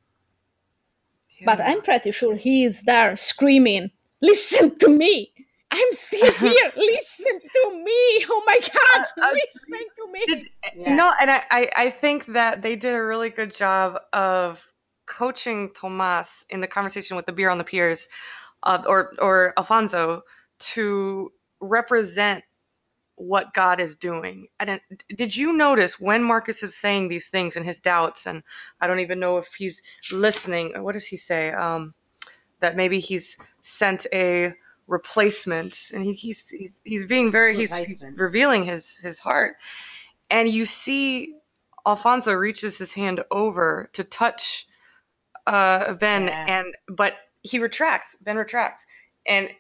But 1.45 1.61
I'm 1.61 1.83
pretty 1.83 2.11
sure 2.11 2.37
he 2.37 2.65
is 2.65 2.83
there 2.83 3.17
screaming, 3.17 3.91
Listen 4.23 4.77
to 4.79 4.89
me! 4.89 5.33
I'm 5.71 5.93
still 5.93 6.33
here! 6.33 6.71
listen 6.77 7.41
to 7.41 7.83
me! 7.85 8.27
Oh 8.29 8.43
my 8.47 8.59
god! 8.59 9.07
Uh, 9.17 9.27
uh, 9.27 9.33
listen 9.33 9.87
to 9.97 10.13
me! 10.13 10.25
Did, 10.27 10.49
Yeah. 10.75 10.95
No, 10.95 11.13
and 11.21 11.31
I, 11.31 11.43
I, 11.51 11.71
I 11.77 11.91
think 11.91 12.27
that 12.27 12.63
they 12.63 12.77
did 12.77 12.95
a 12.95 13.03
really 13.03 13.31
good 13.31 13.55
job 13.55 13.99
of 14.13 14.67
coaching 15.07 15.71
Tomas 15.73 16.45
in 16.51 16.61
the 16.61 16.67
conversation 16.67 17.17
with 17.17 17.27
the 17.27 17.33
beer 17.33 17.51
on 17.51 17.59
the 17.59 17.65
piers, 17.65 18.09
uh, 18.63 18.83
or 18.87 19.13
or 19.19 19.55
Alfonso, 19.57 20.23
to 20.59 21.33
represent 21.61 22.45
what 23.21 23.53
God 23.53 23.81
is 23.81 23.95
doing. 23.97 24.49
I 24.59 24.65
didn't, 24.65 25.37
you 25.37 25.53
notice 25.53 26.01
when 26.01 26.25
Marcus 26.25 26.63
is 26.63 26.75
saying 26.75 27.09
these 27.09 27.29
things 27.29 27.55
and 27.55 27.67
his 27.67 27.81
doubts, 27.81 28.27
and 28.27 28.43
I 28.81 28.87
don't 28.87 29.01
even 29.01 29.21
know 29.21 29.37
if 29.37 29.55
he's 29.55 29.83
listening. 30.11 30.83
What 30.83 30.93
does 30.93 31.09
he 31.09 31.17
say? 31.17 31.53
Um, 31.53 31.95
that 32.61 32.77
maybe 32.77 32.99
he's 33.01 33.37
sent 33.63 34.07
a 34.13 34.55
replacement, 34.87 35.91
and 35.95 36.05
he, 36.05 36.15
he's 36.15 36.49
he's 36.49 36.83
he's 36.85 37.07
being 37.07 37.31
very 37.31 37.57
he's, 37.57 37.75
he's 37.75 38.03
revealing 38.17 38.65
his 38.65 38.99
his 38.99 39.21
heart, 39.21 39.57
and 40.31 40.49
you 40.49 40.67
see 40.67 41.35
Alfonso 41.87 42.33
reaches 42.33 42.79
his 42.79 42.95
hand 42.95 43.23
over 43.31 43.89
to 43.93 44.05
touch 44.05 44.67
uh, 45.47 45.95
Ben, 45.95 46.27
Yeah. 46.27 46.45
and 46.49 46.75
but 46.89 47.15
he 47.43 47.59
retracts. 47.59 48.15
Ben 48.17 48.37
retracts, 48.37 48.87
and 49.27 49.51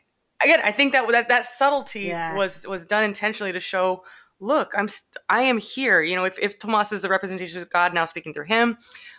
again, 0.42 0.60
I 0.64 0.72
think 0.72 0.92
that 0.92 1.06
that 1.08 1.28
that 1.28 1.44
subtlety 1.44 2.02
Yeah. 2.08 2.34
was 2.34 2.66
was 2.66 2.84
done 2.86 3.04
intentionally 3.04 3.52
to 3.52 3.60
show. 3.60 4.04
Look, 4.40 4.72
I'm 4.76 4.88
st- 4.88 5.16
I 5.28 5.42
am 5.42 5.58
here. 5.58 6.00
You 6.02 6.16
know, 6.16 6.24
if 6.24 6.38
if 6.38 6.58
Tomas 6.58 6.92
is 6.92 7.02
the 7.02 7.08
representation 7.08 7.60
of 7.60 7.68
God 7.70 7.92
now 7.92 8.04
speaking 8.06 8.32
through 8.32 8.46
him, 8.46 8.78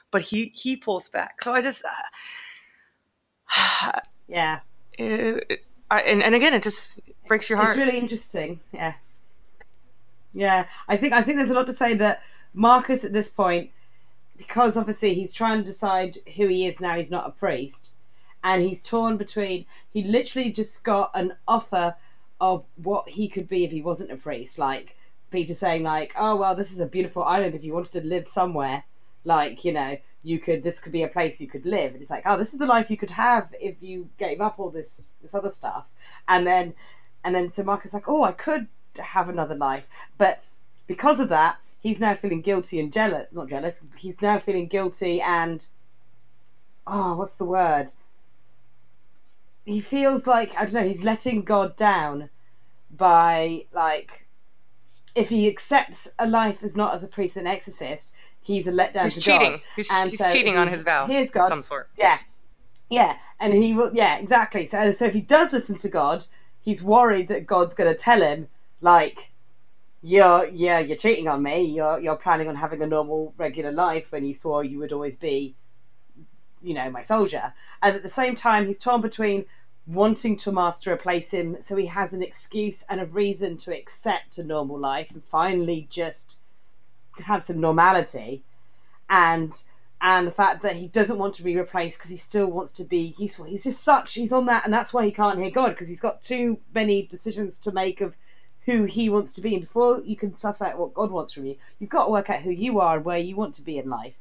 but 0.10 0.22
he 0.24 0.52
he 0.56 0.76
pulls 0.76 1.10
back. 1.10 1.42
So 1.42 1.54
I 1.54 1.62
just. 1.62 1.84
Uh, 3.56 4.00
Yeah. 4.28 4.60
it, 4.98 5.66
I, 5.90 6.00
and, 6.02 6.24
and 6.24 6.34
again, 6.36 6.54
it 6.54 6.64
just 6.64 6.98
breaks 7.28 7.50
your 7.50 7.60
heart. 7.60 7.78
It's 7.78 7.86
really 7.86 7.98
interesting. 8.00 8.62
Yeah. 8.72 8.94
Yeah. 10.34 10.66
I 10.88 10.96
think 10.96 11.14
I 11.14 11.22
think 11.22 11.38
there's 11.38 11.50
a 11.50 11.54
lot 11.54 11.68
to 11.68 11.74
say 11.74 11.94
that 11.96 12.22
Marcus 12.54 13.04
at 13.04 13.12
this 13.12 13.28
point, 13.30 13.72
because 14.38 14.78
obviously 14.78 15.14
he's 15.14 15.34
trying 15.34 15.60
to 15.60 15.66
decide 15.66 16.20
who 16.38 16.48
he 16.48 16.66
is 16.66 16.80
now, 16.80 16.96
he's 16.96 17.12
not 17.12 17.28
a 17.28 17.32
priest. 17.32 17.92
And 18.44 18.64
he's 18.64 18.82
torn 18.82 19.18
between 19.18 19.66
he 19.92 20.04
literally 20.04 20.52
just 20.52 20.84
got 20.84 21.12
an 21.14 21.34
offer 21.48 21.96
of 22.40 22.66
what 22.78 23.08
he 23.10 23.28
could 23.28 23.48
be 23.48 23.64
if 23.64 23.72
he 23.72 23.82
wasn't 23.82 24.12
a 24.12 24.16
priest. 24.16 24.58
Like 24.58 24.96
Peter 25.30 25.54
saying, 25.54 25.84
like, 25.84 26.14
Oh 26.18 26.36
well, 26.36 26.56
this 26.56 26.72
is 26.72 26.80
a 26.80 26.86
beautiful 26.86 27.24
island 27.24 27.56
if 27.56 27.64
you 27.64 27.74
wanted 27.74 27.92
to 27.94 28.02
live 28.08 28.28
somewhere, 28.28 28.84
like, 29.26 29.64
you 29.64 29.74
know, 29.74 29.98
you 30.24 30.40
could 30.40 30.64
this 30.64 30.80
could 30.80 30.92
be 30.92 31.04
a 31.04 31.08
place 31.08 31.42
you 31.42 31.48
could 31.48 31.66
live. 31.66 31.94
And 31.94 32.02
it's 32.02 32.12
like, 32.12 32.24
Oh, 32.26 32.38
this 32.38 32.54
is 32.54 32.60
the 32.60 32.66
life 32.66 32.90
you 32.90 32.98
could 32.98 33.12
have 33.12 33.54
if 33.60 33.76
you 33.82 34.10
gave 34.18 34.42
up 34.42 34.60
all 34.60 34.70
this 34.70 35.12
this 35.22 35.36
other 35.36 35.50
stuff. 35.50 35.86
And 36.28 36.46
then 36.48 36.74
and 37.24 37.36
then 37.36 37.52
so 37.52 37.64
Marcus 37.64 37.94
like, 37.94 38.08
Oh, 38.10 38.24
I 38.24 38.32
could 38.32 38.68
have 38.98 39.30
another 39.30 39.56
life. 39.56 39.88
But 40.18 40.44
because 40.88 41.20
of 41.20 41.30
that, 41.30 41.58
he's 41.80 42.00
now 42.00 42.16
feeling 42.16 42.42
guilty 42.42 42.80
and 42.80 42.92
jealous 42.92 43.28
not 43.32 43.50
jealous, 43.50 43.82
he's 43.98 44.22
now 44.22 44.40
feeling 44.40 44.68
guilty 44.68 45.22
and 45.22 45.68
oh, 46.88 47.16
what's 47.16 47.34
the 47.36 47.46
word? 47.46 47.92
He 49.72 49.80
feels 49.80 50.28
like 50.28 50.54
I 50.58 50.66
don't 50.66 50.74
know, 50.74 50.88
he's 50.88 51.04
letting 51.04 51.42
God 51.44 51.76
down 51.76 52.30
by 52.96 53.66
like 53.74 54.26
if 55.16 55.30
he 55.30 55.48
accepts 55.48 56.08
a 56.20 56.28
life 56.28 56.64
as 56.64 56.76
not 56.76 56.94
as 56.94 57.04
a 57.04 57.08
priest 57.08 57.38
and 57.38 57.48
exorcist, 57.48 58.14
he's 58.42 58.68
a 58.68 58.72
letdown 58.72 59.04
He's 59.04 59.16
to 59.16 59.22
cheating. 59.22 59.52
God. 59.54 59.62
He's, 59.76 59.92
And 59.92 60.10
he's 60.10 60.20
so 60.20 60.30
cheating 60.32 60.54
if 60.56 60.60
on 60.60 60.68
his 60.68 60.84
vow 60.84 61.06
of 61.06 61.32
God, 61.32 61.46
some 61.46 61.64
sort. 61.64 61.90
yeah, 61.98 62.20
yeah, 62.90 63.18
and 63.40 63.54
he 63.54 63.74
will. 63.74 63.92
Yeah, 63.94 64.18
exactly. 64.18 64.66
So, 64.66 64.92
so 64.92 65.06
if 65.06 65.14
he 65.14 65.22
does 65.22 65.54
listen 65.54 65.78
to 65.78 65.90
God, 65.90 66.26
he's 66.62 66.82
worried 66.84 67.28
that 67.30 67.46
God's 67.46 67.74
going 67.74 67.90
to 67.92 67.98
tell 67.98 68.22
him, 68.22 68.48
like, 68.82 69.32
"You're, 70.02 70.48
yeah, 70.48 70.80
you're 70.80 70.98
cheating 70.98 71.28
on 71.28 71.44
me. 71.44 71.64
You're, 71.64 72.00
you're 72.00 72.16
planning 72.16 72.48
on 72.48 72.56
having 72.56 72.82
a 72.82 72.88
normal, 72.88 73.34
regular 73.38 73.72
life 73.72 74.12
when 74.12 74.26
you 74.26 74.34
swore 74.34 74.64
you 74.64 74.80
would 74.80 74.94
always 74.94 75.18
be, 75.18 75.56
you 76.62 76.74
know, 76.74 76.90
my 76.90 77.02
soldier." 77.02 77.54
And 77.82 77.96
at 77.96 78.04
the 78.04 78.10
same 78.10 78.36
time, 78.36 78.68
he's 78.68 78.78
torn 78.78 79.02
between 79.02 79.46
wanting 79.94 80.38
to 80.38 80.52
replace 80.88 81.32
him, 81.32 81.58
so 81.60 81.76
he 81.76 81.86
has 81.88 82.14
an 82.14 82.24
excuse 82.24 82.84
and 82.90 83.02
a 83.02 83.06
reason 83.06 83.58
to 83.58 83.76
accept 83.76 84.38
a 84.38 84.44
normal 84.44 84.80
life 84.80 85.12
and 85.12 85.24
finally 85.24 85.88
just 85.90 86.38
have 87.18 87.44
some 87.44 87.60
normality, 87.60 88.44
and 89.10 89.64
and 90.02 90.26
the 90.26 90.32
fact 90.32 90.64
that 90.64 90.76
he 90.76 90.88
doesn't 90.88 91.20
want 91.20 91.36
to 91.36 91.44
be 91.44 91.56
replaced 91.56 91.98
because 91.98 92.10
he 92.10 92.18
still 92.18 92.48
wants 92.48 92.72
to 92.72 92.84
be 92.84 93.14
useful. 93.20 93.46
He's 93.46 93.64
just 93.64 93.84
such 93.84 94.14
he's 94.14 94.34
on 94.34 94.46
that, 94.48 94.66
and 94.66 94.74
that's 94.74 94.94
why 94.94 95.06
he 95.06 95.12
can't 95.12 95.40
hear 95.40 95.52
God 95.52 95.70
because 95.70 95.90
he's 95.90 96.00
got 96.00 96.24
too 96.24 96.60
many 96.74 97.04
decisions 97.04 97.58
to 97.60 97.72
make 97.72 98.02
of 98.02 98.16
who 98.66 98.86
he 98.86 99.10
wants 99.10 99.34
to 99.34 99.42
be. 99.42 99.54
And 99.56 99.64
before 99.64 100.02
you 100.04 100.16
can 100.16 100.36
suss 100.36 100.62
out 100.62 100.78
what 100.78 100.94
God 100.94 101.12
wants 101.12 101.34
from 101.34 101.46
you, 101.46 101.56
you've 101.80 101.90
got 101.90 102.06
to 102.06 102.12
work 102.12 102.30
out 102.30 102.42
who 102.42 102.52
you 102.52 102.80
are 102.80 102.98
and 102.98 103.06
where 103.06 103.18
you 103.18 103.36
want 103.36 103.56
to 103.56 103.62
be 103.62 103.78
in 103.78 103.90
life, 103.90 104.16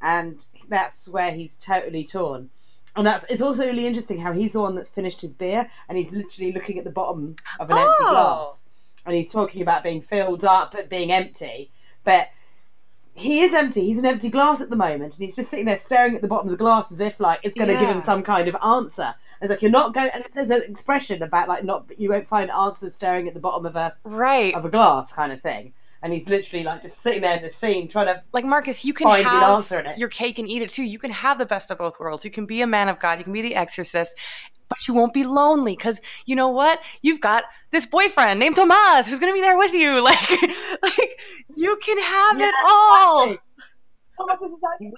and 0.00 0.44
that's 0.68 1.08
where 1.08 1.30
he's 1.30 1.54
totally 1.54 2.04
torn. 2.04 2.50
And 2.96 3.06
that's 3.06 3.24
it's 3.30 3.40
also 3.42 3.64
really 3.66 3.86
interesting 3.86 4.18
how 4.18 4.32
he's 4.32 4.52
the 4.52 4.60
one 4.60 4.74
that's 4.74 4.90
finished 4.90 5.20
his 5.22 5.32
beer 5.32 5.70
and 5.88 5.96
he's 5.96 6.10
literally 6.12 6.52
looking 6.52 6.78
at 6.78 6.84
the 6.84 6.90
bottom 6.90 7.36
of 7.58 7.70
an 7.70 7.78
empty 7.78 7.92
Oh. 8.00 8.10
glass 8.10 8.64
and 9.06 9.14
he's 9.16 9.30
talking 9.32 9.62
about 9.62 9.82
being 9.82 10.00
filled 10.02 10.44
up 10.44 10.74
and 10.74 10.88
being 10.88 11.10
empty, 11.10 11.70
but 12.04 12.28
he 13.14 13.40
is 13.40 13.52
empty. 13.52 13.84
He's 13.84 13.98
an 13.98 14.06
empty 14.06 14.30
glass 14.30 14.60
at 14.60 14.70
the 14.70 14.76
moment, 14.76 15.14
and 15.18 15.26
he's 15.26 15.36
just 15.36 15.50
sitting 15.50 15.66
there 15.66 15.76
staring 15.76 16.14
at 16.14 16.22
the 16.22 16.28
bottom 16.28 16.46
of 16.46 16.50
the 16.50 16.56
glass 16.56 16.90
as 16.92 17.00
if 17.00 17.20
like 17.20 17.40
it's 17.42 17.54
going 17.56 17.68
to 17.68 17.74
give 17.78 17.88
him 17.88 18.00
some 18.00 18.22
kind 18.22 18.48
of 18.48 18.56
answer. 18.64 19.02
And 19.40 19.42
it's 19.42 19.50
like 19.50 19.60
you're 19.62 19.70
not 19.70 19.92
going. 19.92 20.10
And 20.14 20.24
there's 20.34 20.50
an 20.50 20.70
expression 20.70 21.22
about 21.22 21.48
like 21.48 21.62
not 21.64 21.84
you 21.98 22.08
won't 22.10 22.28
find 22.28 22.50
answers 22.50 22.94
staring 22.94 23.28
at 23.28 23.34
the 23.34 23.40
bottom 23.40 23.66
of 23.66 23.76
a 23.76 23.94
Right. 24.04 24.54
of 24.54 24.64
a 24.64 24.70
glass 24.70 25.12
kind 25.12 25.30
of 25.32 25.42
thing. 25.42 25.74
And 26.02 26.12
he's 26.12 26.28
literally 26.28 26.64
like 26.64 26.82
just 26.82 27.00
sitting 27.00 27.20
there 27.22 27.36
in 27.36 27.42
the 27.42 27.50
scene 27.50 27.88
trying 27.88 28.06
to. 28.06 28.22
Like 28.32 28.44
Marcus, 28.44 28.84
you 28.84 28.92
can 28.92 29.06
Find 29.06 29.24
an 29.24 29.32
have 29.32 29.50
answer 29.58 29.78
in 29.80 29.86
it. 29.86 29.98
your 29.98 30.08
cake 30.08 30.38
and 30.38 30.48
eat 30.48 30.60
it 30.62 30.68
too. 30.68 30.82
You 30.82 30.98
can 30.98 31.12
have 31.12 31.38
the 31.38 31.46
best 31.46 31.70
of 31.70 31.78
both 31.78 32.00
worlds. 32.00 32.24
You 32.24 32.30
can 32.30 32.44
be 32.44 32.60
a 32.60 32.66
man 32.66 32.88
of 32.88 32.98
God. 32.98 33.18
You 33.18 33.24
can 33.24 33.32
be 33.32 33.40
the 33.42 33.54
exorcist, 33.54 34.18
but 34.68 34.88
you 34.88 34.94
won't 34.94 35.14
be 35.14 35.22
lonely 35.22 35.76
because 35.76 36.00
you 36.26 36.34
know 36.34 36.48
what? 36.48 36.80
You've 37.02 37.20
got 37.20 37.44
this 37.70 37.86
boyfriend 37.86 38.40
named 38.40 38.56
Tomas 38.56 39.06
who's 39.06 39.20
going 39.20 39.32
to 39.32 39.34
be 39.34 39.40
there 39.40 39.56
with 39.56 39.72
you. 39.74 39.92
Like, 40.02 40.30
like 40.82 41.20
you 41.54 41.76
can 41.76 41.98
have 41.98 42.36
it 42.40 42.40
Yeah, 42.40 42.52
all. 42.64 43.22
exactly. 43.24 43.48
Thomas 44.18 44.50
is 44.50 44.56
like, 44.62 44.92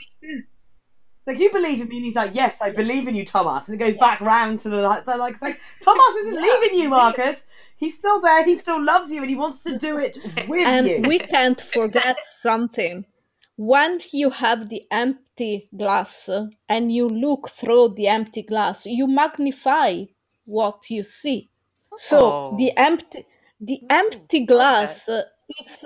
like 1.27 1.39
you 1.39 1.51
believe 1.53 1.81
in 1.81 1.89
me, 1.89 1.97
and 1.97 2.05
he's 2.07 2.15
like, 2.15 2.35
yes, 2.35 2.61
I 2.61 2.71
believe 2.71 3.09
in 3.09 3.15
you, 3.15 3.25
Thomas. 3.25 3.69
And 3.69 3.81
it 3.81 3.85
goes 3.85 3.97
back 3.99 4.21
round 4.21 4.61
to 4.61 4.69
the 4.69 4.83
like, 4.83 5.05
they're 5.07 5.17
like, 5.17 5.41
like 5.43 5.59
Thomas 5.83 6.15
isn't 6.21 6.41
leaving 6.41 6.79
you, 6.79 6.89
Marcus. 6.91 7.43
He's 7.85 7.97
still 8.03 8.21
there. 8.21 8.43
He 8.51 8.57
still 8.65 8.83
loves 8.93 9.09
you, 9.13 9.21
and 9.23 9.31
he 9.35 9.37
wants 9.45 9.61
to 9.67 9.73
do 9.79 9.93
it 10.07 10.15
with 10.49 10.67
and 10.67 10.87
you. 10.87 10.97
we 11.11 11.19
can't 11.19 11.61
forget 11.77 12.17
something 12.47 13.05
when 13.57 14.01
you 14.21 14.31
have 14.31 14.61
the 14.69 14.83
empty 14.91 15.69
glass 15.77 16.29
and 16.69 16.85
you 16.97 17.07
look 17.09 17.43
through 17.59 17.87
the 17.99 18.09
empty 18.19 18.43
glass 18.43 18.85
you 18.99 19.07
magnify 19.07 19.91
what 20.57 20.79
you 20.91 21.03
see 21.05 21.41
so 21.97 22.19
Oh. 22.21 22.57
the 22.61 22.71
empty 22.77 23.21
the 23.71 23.79
empty 24.03 24.41
glass 24.53 25.09
uh, 25.09 25.23
it's 25.61 25.85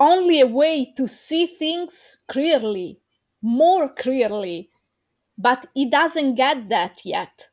only 0.00 0.40
a 0.40 0.46
way 0.46 0.92
to 0.96 1.06
see 1.08 1.46
things 1.46 2.18
clearly, 2.28 2.98
more 3.42 3.88
clearly, 3.88 4.70
but 5.38 5.60
he 5.74 5.84
doesn't 5.98 6.34
get 6.34 6.68
that 6.68 7.00
yet. 7.04 7.48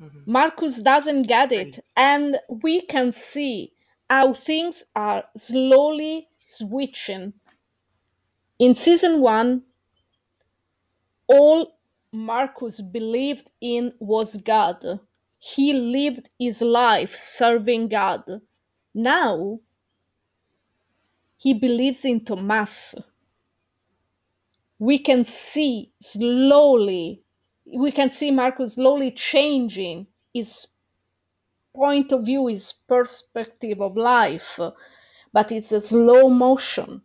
Mhm. 0.00 0.26
Marcus 0.26 0.82
doesn't 0.82 1.22
get 1.22 1.52
it, 1.52 1.84
and 1.96 2.38
we 2.48 2.82
can 2.82 3.12
see 3.12 3.72
how 4.10 4.34
things 4.34 4.84
are 4.94 5.24
slowly 5.36 6.28
switching. 6.44 7.32
In 8.58 8.74
season 8.74 9.20
one, 9.20 9.64
all 11.28 11.78
Marcus 12.12 12.80
believed 12.80 13.50
in 13.60 13.94
was 14.00 14.36
God. 14.38 15.00
He 15.38 15.72
lived 15.72 16.28
his 16.38 16.62
life 16.62 17.16
serving 17.16 17.88
God. 17.88 18.42
Now, 18.94 19.60
he 21.38 21.54
believes 21.54 22.04
in 22.04 22.24
Thomas. 22.24 22.94
We 24.78 24.98
can 24.98 25.24
see 25.24 25.92
slowly, 26.00 27.22
we 27.66 27.90
can 27.90 28.10
see 28.10 28.30
Marcus 28.30 28.74
slowly 28.74 29.10
changing 29.10 30.06
his 30.32 30.68
point 31.74 32.12
of 32.12 32.24
view, 32.24 32.46
his 32.46 32.72
perspective 32.72 33.80
of 33.80 33.96
life, 33.96 34.58
but 35.32 35.52
it's 35.52 35.72
a 35.72 35.80
slow 35.80 36.28
motion. 36.28 37.02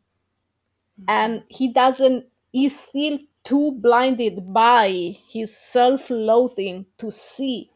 Mm-hmm. 0.99 1.05
And 1.07 1.43
he 1.49 1.67
doesn't, 1.73 2.25
he's 2.51 2.79
still 2.79 3.19
too 3.43 3.71
blinded 3.71 4.53
by 4.53 5.17
his 5.29 5.55
self 5.55 6.09
loathing 6.09 6.85
to 6.97 7.11
see 7.11 7.71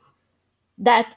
that 0.77 1.15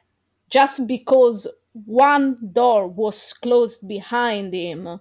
just 0.51 0.87
because 0.87 1.47
one 1.73 2.39
door 2.53 2.89
was 2.89 3.33
closed 3.35 3.87
behind 3.87 4.55
him, 4.55 5.01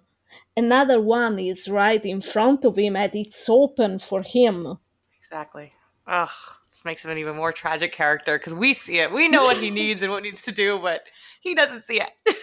another 0.55 1.01
one 1.01 1.39
is 1.39 1.70
right 1.70 2.03
in 2.05 2.22
front 2.22 2.65
of 2.65 2.78
him 2.78 2.95
and 2.95 3.15
it's 3.15 3.47
open 3.49 3.97
for 3.99 4.22
him. 4.22 4.78
Exactly. 5.18 5.72
Ugh, 6.05 6.30
this 6.78 6.86
makes 6.86 7.03
him 7.03 7.09
an 7.09 7.17
even 7.17 7.36
more 7.36 7.51
tragic 7.51 7.91
character 7.91 8.38
because 8.38 8.53
we 8.53 8.71
see 8.75 8.99
it. 8.99 9.11
We 9.11 9.28
know 9.28 9.45
what 9.45 9.57
he 9.57 9.71
needs 9.71 10.03
and 10.03 10.11
what 10.11 10.21
needs 10.21 10.43
to 10.43 10.51
do, 10.51 10.78
but 10.78 11.01
he 11.41 11.55
doesn't 11.55 11.82
see 11.84 12.01
it. 12.01 12.38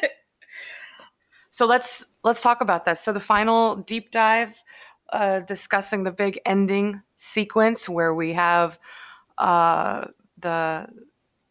so 1.50 1.66
let's 1.66 2.06
let's 2.22 2.40
talk 2.40 2.60
about 2.60 2.84
that. 2.84 2.98
So 2.98 3.12
the 3.12 3.18
final 3.18 3.74
deep 3.74 4.12
dive, 4.12 4.62
uh, 5.12 5.40
discussing 5.40 6.04
the 6.04 6.12
big 6.12 6.38
ending 6.46 7.02
sequence 7.16 7.88
where 7.88 8.14
we 8.14 8.34
have 8.34 8.78
uh, 9.38 10.06
the 10.38 10.86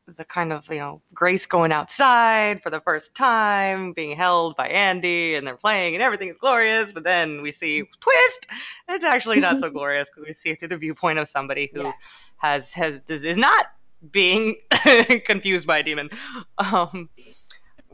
the 0.07 0.23
kind 0.23 0.53
of 0.53 0.71
you 0.71 0.79
know 0.79 1.01
Grace 1.13 1.45
going 1.45 1.73
outside 1.73 2.63
for 2.63 2.69
the 2.69 2.79
first 2.79 3.15
time, 3.15 3.91
being 3.91 4.15
held 4.15 4.55
by 4.55 4.69
Andy, 4.69 5.35
and 5.35 5.45
they're 5.45 5.57
playing, 5.57 5.93
and 5.93 6.01
everything 6.01 6.29
is 6.29 6.37
glorious. 6.37 6.93
But 6.93 7.03
then 7.03 7.41
we 7.41 7.51
see 7.51 7.83
twist. 7.99 8.47
It's 8.87 9.03
actually 9.03 9.41
not 9.41 9.59
so 9.59 9.69
glorious 9.77 10.09
because 10.09 10.25
we 10.25 10.33
see 10.33 10.51
it 10.51 10.59
through 10.59 10.69
the 10.69 10.77
viewpoint 10.77 11.19
of 11.19 11.27
somebody 11.27 11.69
who 11.73 11.83
Yes. 11.83 12.28
Has 12.39 12.73
has 12.73 13.01
is 13.07 13.37
not 13.37 13.67
being 14.11 14.55
confused 15.25 15.67
by 15.67 15.77
a 15.79 15.83
demon. 15.83 16.09
Um, 16.57 17.09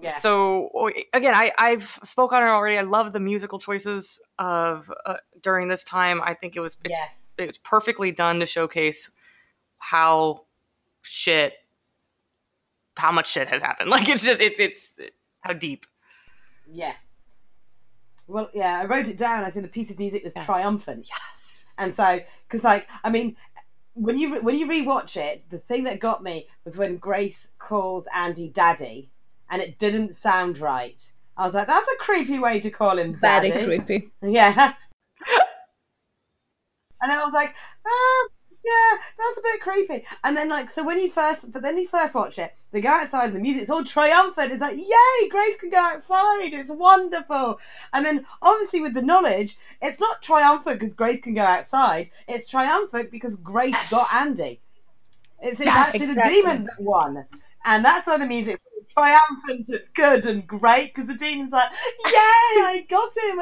Yeah. 0.02 0.10
so 0.12 0.90
again, 1.14 1.34
I 1.36 1.52
I've 1.58 2.00
spoke 2.04 2.32
on 2.34 2.44
it 2.44 2.48
already. 2.48 2.78
I 2.78 2.82
love 2.82 3.12
the 3.14 3.20
musical 3.20 3.60
choices 3.60 4.22
of 4.38 4.92
uh, 5.06 5.18
during 5.42 5.68
this 5.70 5.84
time. 5.84 6.22
I 6.22 6.34
think 6.34 6.56
it 6.56 6.60
was 6.60 6.78
it's, 6.84 6.98
yes. 6.98 7.34
it's 7.38 7.58
perfectly 7.58 8.12
done 8.12 8.40
to 8.40 8.46
showcase 8.46 9.10
how 9.80 10.46
shit 11.02 11.54
how 12.98 13.12
much 13.12 13.28
shit 13.32 13.48
has 13.50 13.62
happened. 13.62 13.90
Like 13.96 14.08
it's 14.10 14.24
just 14.24 14.42
it's 14.42 14.60
it's 14.60 15.00
how 15.42 15.54
deep. 15.54 15.86
Yeah. 16.72 16.94
Well, 18.28 18.50
yeah, 18.54 18.80
I 18.82 18.86
wrote 18.86 19.08
it 19.08 19.18
down. 19.18 19.44
I 19.44 19.50
said 19.50 19.64
the 19.64 19.68
piece 19.68 19.92
of 19.92 20.00
music 20.00 20.24
was 20.24 20.34
Yes. 20.36 20.46
triumphant, 20.46 21.10
Yes. 21.10 21.74
and 21.78 21.94
so 21.96 22.20
because 22.48 22.64
like 22.64 22.88
I 23.04 23.10
mean, 23.10 23.38
when 23.96 24.18
you 24.18 24.42
when 24.42 24.58
you 24.58 24.68
rewatch 24.68 25.18
it, 25.18 25.50
the 25.50 25.58
thing 25.58 25.84
that 25.84 26.00
got 26.00 26.22
me 26.22 26.48
was 26.66 26.78
when 26.78 26.98
Grace 26.98 27.48
calls 27.58 28.08
Andy 28.14 28.50
Daddy, 28.50 29.10
and 29.50 29.62
it 29.62 29.80
didn't 29.80 30.16
sound 30.16 30.60
right. 30.60 31.02
I 31.38 31.46
was 31.46 31.54
like, 31.54 31.68
that's 31.68 31.90
a 31.92 31.98
creepy 31.98 32.38
way 32.40 32.60
to 32.60 32.70
call 32.70 33.00
him 33.00 33.18
Daddy. 33.20 33.52
Very 33.52 33.80
creepy. 33.80 34.12
Yeah. 34.22 34.74
and 37.02 37.12
I 37.12 37.24
was 37.24 37.34
like, 37.34 37.50
um, 37.86 38.28
yeah, 38.66 38.98
that's 39.18 39.38
a 39.38 39.42
bit 39.42 39.62
creepy. 39.62 40.06
And 40.24 40.36
then 40.36 40.50
like, 40.50 40.70
so 40.72 40.84
when 40.84 40.98
you 41.00 41.10
first, 41.10 41.52
but 41.52 41.62
then 41.62 41.78
you 41.78 41.88
first 41.88 42.16
watch 42.16 42.40
it, 42.40 42.56
they 42.72 42.82
go 42.82 42.90
outside 42.90 43.26
and 43.28 43.36
the 43.36 43.40
music's 43.40 43.70
all 43.70 43.84
triumphant. 43.84 44.52
It's 44.52 44.62
like, 44.62 44.78
yay, 44.78 45.30
Grace 45.30 45.58
can 45.58 45.70
go 45.70 45.78
outside. 45.78 46.54
It's 46.54 46.70
wonderful. 46.72 47.60
And 47.94 48.06
then 48.06 48.26
obviously 48.42 48.82
with 48.82 48.94
the 48.94 49.02
knowledge, 49.02 49.58
it's 49.82 50.00
not 50.00 50.22
triumphant 50.22 50.80
because 50.80 50.94
Grace 50.96 51.22
can 51.22 51.34
go 51.36 51.44
outside. 51.44 52.10
It's 52.28 52.48
triumphant 52.48 53.12
because 53.12 53.36
Grace 53.36 53.74
Yes. 53.74 53.92
got 53.92 54.14
Andy. 54.14 54.60
It's, 55.42 55.60
Yes. 55.60 55.90
actually 55.90 56.08
the 56.08 56.12
Exactly. 56.14 56.42
demon 56.42 56.64
that 56.66 56.80
won. 56.80 57.26
And 57.66 57.86
that's 57.86 58.08
why 58.08 58.18
the 58.18 58.26
music's 58.26 58.60
triumphant 58.94 59.68
and 59.70 59.82
good 59.94 60.26
and 60.26 60.48
great 60.48 60.94
because 60.96 61.08
the 61.08 61.16
demon's 61.16 61.52
like, 61.52 61.70
yay, 62.06 62.14
I 62.14 62.86
got 62.90 63.16
him. 63.18 63.40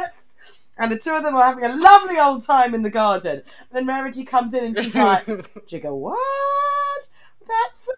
And 0.77 0.91
the 0.91 0.97
two 0.97 1.13
of 1.13 1.23
them 1.23 1.35
are 1.35 1.43
having 1.43 1.65
a 1.65 1.75
lovely 1.75 2.17
old 2.17 2.43
time 2.45 2.73
in 2.73 2.81
the 2.81 2.89
garden. 2.89 3.43
And 3.69 3.71
then 3.71 3.85
Verity 3.85 4.25
comes 4.25 4.53
in 4.53 4.63
and 4.63 4.77
she's 4.83 4.95
like, 4.95 5.25
Jigga, 5.25 5.95
what? 5.95 7.07
That's 7.47 7.89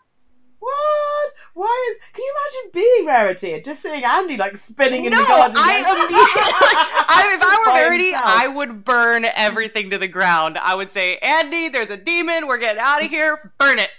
what? 0.60 1.34
Why 1.54 1.92
is? 1.92 1.98
Can 2.14 2.24
you 2.24 2.34
imagine 2.34 2.72
being 2.74 3.06
Verity 3.06 3.54
and 3.54 3.64
just 3.64 3.82
seeing 3.82 4.04
Andy 4.04 4.36
like 4.36 4.58
spinning 4.58 5.06
in 5.06 5.12
no, 5.12 5.22
the 5.22 5.28
garden? 5.28 5.58
I 5.58 5.78
immediately, 5.78 6.16
I, 6.18 7.32
if 7.36 7.42
I 7.42 7.64
were 7.66 7.72
by 7.72 7.80
Verity, 7.80 8.06
himself. 8.06 8.24
I 8.26 8.48
would 8.48 8.84
burn 8.84 9.26
everything 9.36 9.92
to 9.92 9.98
the 9.98 10.08
ground. 10.08 10.58
I 10.58 10.76
would 10.76 10.90
say, 10.90 11.18
Andy, 11.18 11.70
there's 11.70 11.92
a 11.92 11.98
demon. 11.98 12.48
We're 12.48 12.58
getting 12.58 12.82
out 12.82 13.04
of 13.04 13.10
here. 13.10 13.54
Burn 13.58 13.80
it. 13.80 13.92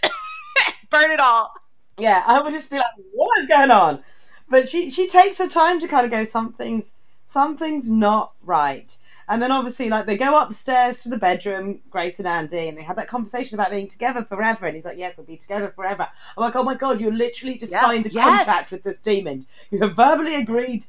burn 0.91 1.11
it 1.11 1.21
all. 1.21 1.53
Yeah, 1.99 2.23
I 2.27 2.43
would 2.43 2.53
just 2.53 2.69
be 2.69 2.77
like, 2.77 2.85
what 3.13 3.41
is 3.41 3.47
going 3.47 3.71
on? 3.71 4.03
But 4.49 4.69
she 4.69 4.91
she 4.91 5.07
takes 5.07 5.39
her 5.39 5.49
time 5.49 5.81
to 5.81 5.89
kind 5.89 6.05
of 6.05 6.11
go, 6.11 6.25
something's 6.25 6.93
something's 7.37 7.91
not 7.91 8.33
right. 8.43 8.97
And 9.29 9.43
then 9.43 9.53
obviously, 9.53 9.91
like 9.91 10.07
they 10.07 10.17
go 10.17 10.39
upstairs 10.39 10.97
to 10.99 11.11
the 11.11 11.19
bedroom, 11.19 11.81
Grace 11.91 12.19
and 12.19 12.27
Andy, 12.27 12.69
and 12.69 12.79
they 12.79 12.83
have 12.83 12.97
that 12.97 13.09
conversation 13.09 13.57
about 13.57 13.71
being 13.71 13.89
together 13.89 14.25
forever. 14.25 14.67
And 14.67 14.75
he's 14.75 14.87
like, 14.87 14.97
"Yes, 14.97 15.19
we'll 15.19 15.27
be 15.27 15.37
together 15.37 15.71
forever." 15.77 16.07
I'm 16.37 16.41
like, 16.43 16.57
"Oh 16.57 16.63
my 16.63 16.75
god, 16.75 16.99
you 17.01 17.11
literally 17.11 17.59
just 17.59 17.73
Yeah, 17.73 17.83
signed 17.83 18.07
a 18.07 18.09
yes. 18.09 18.25
contract 18.25 18.71
with 18.73 18.85
this 18.85 19.01
demon. 19.01 19.47
You 19.71 19.81
have 19.81 19.95
verbally 19.97 20.37
agreed 20.37 20.87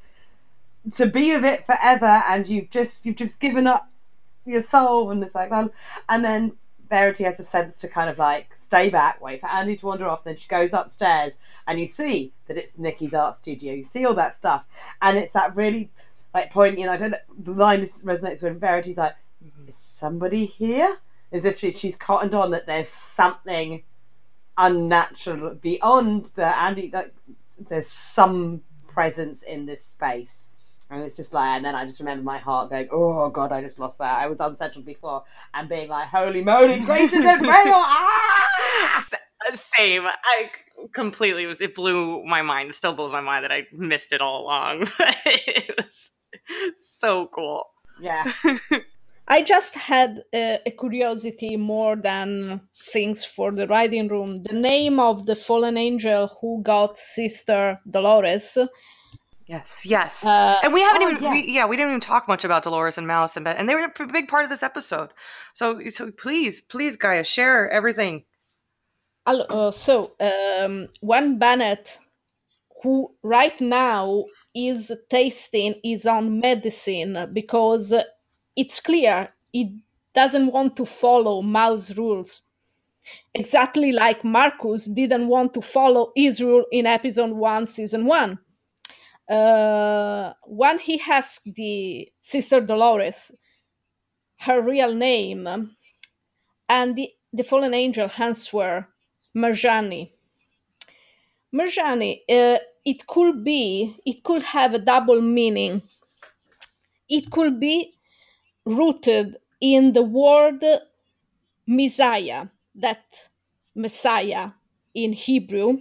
to 0.93 1.05
be 1.07 1.35
with 1.35 1.43
it 1.43 1.65
forever, 1.65 2.23
and 2.29 2.47
you've 2.47 2.69
just 2.69 3.05
you've 3.05 3.17
just 3.17 3.41
given 3.41 3.67
up 3.67 3.89
your 4.45 4.63
soul." 4.63 5.11
And 5.11 5.21
it's 5.23 5.35
like, 5.35 5.51
well, 5.51 5.69
and 6.07 6.23
then 6.23 6.53
Verity 6.89 7.23
has 7.25 7.35
the 7.35 7.43
sense 7.43 7.75
to 7.77 7.87
kind 7.89 8.09
of 8.09 8.17
like 8.17 8.55
stay 8.55 8.89
back, 8.89 9.19
wait 9.19 9.41
for 9.41 9.49
Andy 9.49 9.75
to 9.77 9.85
wander 9.85 10.07
off. 10.07 10.23
Then 10.23 10.37
she 10.37 10.47
goes 10.47 10.73
upstairs, 10.73 11.37
and 11.67 11.79
you 11.79 11.85
see 11.87 12.31
that 12.47 12.55
it's 12.55 12.77
Nikki's 12.77 13.13
art 13.15 13.35
studio. 13.35 13.73
You 13.73 13.83
see 13.83 14.05
all 14.05 14.13
that 14.13 14.35
stuff, 14.35 14.63
and 15.01 15.17
it's 15.17 15.33
that 15.33 15.55
really 15.55 15.89
like 16.37 16.51
point. 16.51 16.77
You 16.77 16.85
know, 16.85 16.91
I 16.93 16.97
don't 16.97 17.11
know. 17.11 17.17
The 17.43 17.51
line 17.51 17.81
is, 17.81 18.01
resonates 18.03 18.41
when 18.41 18.59
Verity's 18.59 18.97
like, 18.97 19.15
"Is 19.67 19.77
somebody 19.77 20.45
here?" 20.45 20.97
As 21.31 21.43
if 21.43 21.59
she, 21.59 21.73
she's 21.73 21.97
cottoned 21.97 22.33
on 22.33 22.51
that 22.51 22.65
there's 22.65 22.89
something 22.89 23.83
unnatural 24.57 25.55
beyond 25.55 26.29
the 26.35 26.57
Andy. 26.57 26.89
Like 26.93 27.13
there's 27.69 27.87
some 27.87 28.61
presence 28.87 29.43
in 29.43 29.65
this 29.65 29.83
space. 29.83 30.49
And 30.89 31.03
it's 31.03 31.17
just 31.17 31.33
like, 31.33 31.49
and 31.49 31.65
then 31.65 31.75
I 31.75 31.85
just 31.85 31.99
remember 31.99 32.23
my 32.23 32.37
heart 32.37 32.69
going, 32.69 32.87
"Oh 32.91 33.29
God, 33.29 33.51
I 33.51 33.61
just 33.61 33.77
lost 33.77 33.97
that." 33.97 34.19
I 34.19 34.27
was 34.27 34.37
unsettled 34.39 34.85
before, 34.85 35.23
and 35.53 35.67
being 35.67 35.89
like, 35.89 36.07
"Holy 36.07 36.41
moly, 36.41 36.79
Grace 36.85 37.11
is 37.11 37.25
in 37.25 37.39
real!" 37.41 37.73
Ah! 37.73 39.03
Same. 39.53 40.05
I 40.05 40.49
completely 40.93 41.45
was. 41.45 41.61
It 41.61 41.75
blew 41.75 42.23
my 42.25 42.41
mind. 42.41 42.69
It 42.69 42.73
still 42.73 42.93
blows 42.93 43.11
my 43.11 43.21
mind 43.21 43.43
that 43.43 43.51
I 43.51 43.67
missed 43.71 44.13
it 44.13 44.21
all 44.21 44.43
along. 44.43 44.87
it 45.25 45.75
was 45.77 46.09
so 46.79 47.27
cool. 47.27 47.65
Yeah, 47.99 48.31
I 49.27 49.41
just 49.41 49.75
had 49.75 50.23
a, 50.33 50.59
a 50.65 50.71
curiosity 50.71 51.57
more 51.57 51.95
than 51.95 52.61
things 52.91 53.25
for 53.25 53.51
the 53.51 53.67
writing 53.67 54.07
room. 54.07 54.43
The 54.43 54.53
name 54.53 54.99
of 54.99 55.25
the 55.25 55.35
fallen 55.35 55.77
angel 55.77 56.27
who 56.39 56.61
got 56.63 56.97
Sister 56.97 57.79
Dolores. 57.89 58.57
Yes, 59.47 59.85
yes. 59.85 60.25
Uh, 60.25 60.59
and 60.61 60.73
we 60.73 60.81
haven't 60.81 61.03
oh, 61.03 61.09
even, 61.09 61.23
yes. 61.23 61.31
we, 61.31 61.53
yeah, 61.53 61.65
we 61.65 61.77
didn't 61.77 61.91
even 61.91 62.01
talk 62.01 62.27
much 62.27 62.43
about 62.43 62.63
Dolores 62.63 62.97
and 62.97 63.07
Mouse 63.07 63.37
and 63.37 63.45
Ben, 63.45 63.55
and 63.55 63.67
they 63.67 63.75
were 63.75 63.91
a 63.99 64.07
big 64.07 64.27
part 64.27 64.43
of 64.43 64.49
this 64.49 64.61
episode. 64.61 65.11
So, 65.53 65.81
so 65.89 66.11
please, 66.11 66.59
please, 66.59 66.97
Gaia, 66.97 67.23
share 67.23 67.69
everything. 67.69 68.25
Uh, 69.25 69.71
so 69.71 70.13
when 70.19 70.89
when 71.01 71.37
Bennett, 71.37 71.99
who 72.83 73.13
right 73.23 73.59
now 73.61 74.25
is 74.55 74.93
tasting 75.09 75.75
his 75.83 76.05
own 76.05 76.39
medicine 76.39 77.29
because 77.33 77.93
it's 78.55 78.79
clear 78.79 79.29
he 79.51 79.77
doesn't 80.13 80.51
want 80.51 80.75
to 80.77 80.85
follow 80.85 81.41
Mao's 81.41 81.97
rules, 81.97 82.41
exactly 83.33 83.91
like 83.91 84.23
Marcus 84.23 84.85
didn't 84.87 85.27
want 85.27 85.53
to 85.53 85.61
follow 85.61 86.11
his 86.15 86.41
rule 86.41 86.65
in 86.71 86.85
episode 86.87 87.31
one, 87.31 87.65
season 87.65 88.05
one. 88.05 88.39
uh, 89.29 90.33
when 90.45 90.79
he 90.79 91.01
asked 91.09 91.53
the 91.55 92.11
sister 92.21 92.61
Dolores 92.61 93.31
her 94.39 94.61
real 94.61 94.93
name, 94.93 95.47
and 96.69 96.95
the, 96.95 97.09
the 97.33 97.43
fallen 97.43 97.73
angel 97.73 98.09
answered 98.19 98.85
Marjani. 99.35 100.11
Marjani, 101.55 102.21
uh, 102.29 102.59
it 102.85 103.07
could 103.07 103.43
be, 103.43 103.97
it 104.05 104.23
could 104.23 104.43
have 104.43 104.73
a 104.75 104.79
double 104.79 105.21
meaning. 105.21 105.81
It 107.09 107.31
could 107.31 107.59
be 107.59 107.93
rooted 108.65 109.37
in 109.61 109.93
the 109.93 110.03
word 110.03 110.63
Messiah, 111.67 112.47
that 112.75 113.05
Messiah 113.75 114.51
in 114.95 115.13
Hebrew. 115.13 115.79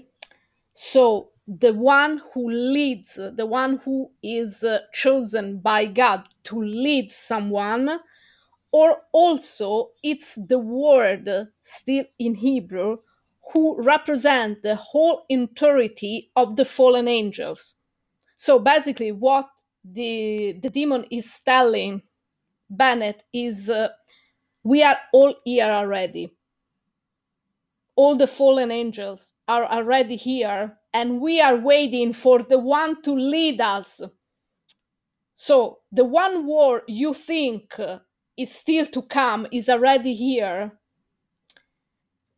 So 0.75 1.31
the 1.49 1.75
one 1.75 2.23
who 2.35 2.51
leads, 2.51 3.15
the 3.17 3.47
one 3.47 3.79
who 3.85 4.11
is 4.23 4.65
uh, 4.65 4.81
chosen 4.93 5.59
by 5.61 5.87
God 5.87 6.29
to 6.45 6.63
lead 6.63 7.13
someone, 7.13 8.01
or 8.73 9.03
also 9.13 9.91
it's 10.03 10.37
the 10.37 10.59
word 10.59 11.29
still 11.63 12.05
in 12.19 12.37
Hebrew 12.37 12.99
who 13.53 13.81
represent 13.83 14.63
the 14.63 14.77
whole 14.77 15.25
entirety 15.29 16.31
of 16.37 16.57
the 16.57 16.65
fallen 16.65 17.09
angels. 17.09 17.75
So 18.37 18.59
basically, 18.59 19.13
what 19.13 19.49
the 19.85 20.59
the 20.63 20.71
demon 20.71 21.07
is 21.11 21.41
telling 21.45 22.03
Bennett 22.69 23.23
is 23.33 23.71
uh, 23.71 23.89
we 24.65 24.83
are 24.83 24.99
all 25.13 25.35
here 25.45 25.71
already. 25.71 26.33
All 27.97 28.17
the 28.17 28.27
fallen 28.27 28.71
angels 28.71 29.33
are 29.49 29.65
already 29.65 30.17
here, 30.17 30.79
and 30.93 31.21
we 31.21 31.41
are 31.41 31.57
waiting 31.57 32.13
for 32.13 32.43
the 32.43 32.59
one 32.59 33.01
to 33.03 33.13
lead 33.13 33.61
us. 33.61 34.03
So 35.35 35.81
the 35.93 36.05
one 36.05 36.47
war 36.47 36.83
you 36.89 37.15
think 37.15 37.79
uh, 37.79 37.99
is 38.37 38.53
still 38.55 38.87
to 38.87 39.03
come 39.03 39.47
is 39.53 39.69
already 39.69 40.15
here. 40.15 40.73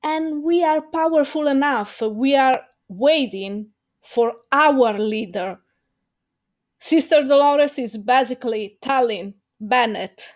And 0.02 0.42
we 0.42 0.64
are 0.64 0.80
powerful 0.80 1.48
enough. 1.48 2.00
We 2.00 2.36
are 2.36 2.60
waiting 2.88 3.70
for 4.02 4.32
our 4.52 4.98
leader. 4.98 5.58
Sister 6.78 7.26
Dolores 7.26 7.78
is 7.78 7.96
basically 7.96 8.78
telling 8.80 9.34
Bennett 9.60 10.34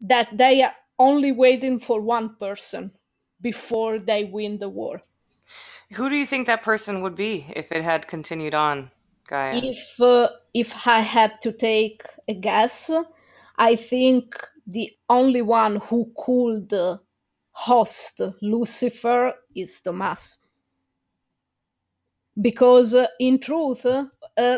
that 0.00 0.36
they 0.36 0.62
are 0.62 0.74
only 0.98 1.32
waiting 1.32 1.78
for 1.78 2.00
one 2.00 2.36
person 2.36 2.92
before 3.40 3.98
they 3.98 4.24
win 4.24 4.58
the 4.58 4.68
war. 4.68 5.02
Who 5.92 6.08
do 6.08 6.16
you 6.16 6.26
think 6.26 6.46
that 6.46 6.62
person 6.62 7.00
would 7.02 7.14
be 7.14 7.46
if 7.54 7.70
it 7.70 7.82
had 7.82 8.08
continued 8.08 8.54
on, 8.54 8.90
Gaia? 9.28 9.60
If 9.62 10.00
uh, 10.00 10.30
if 10.52 10.86
I 10.86 11.00
had 11.00 11.40
to 11.42 11.52
take 11.52 12.02
a 12.26 12.34
guess, 12.34 12.90
I 13.56 13.76
think 13.76 14.34
the 14.66 14.90
only 15.08 15.42
one 15.42 15.76
who 15.76 16.12
could 16.16 16.72
uh, 16.72 16.98
host 17.56 18.20
Lucifer 18.42 19.34
is 19.54 19.80
Thomas. 19.80 20.38
Because 22.40 22.94
uh, 22.94 23.06
in 23.20 23.40
truth, 23.40 23.86
uh, 23.86 24.02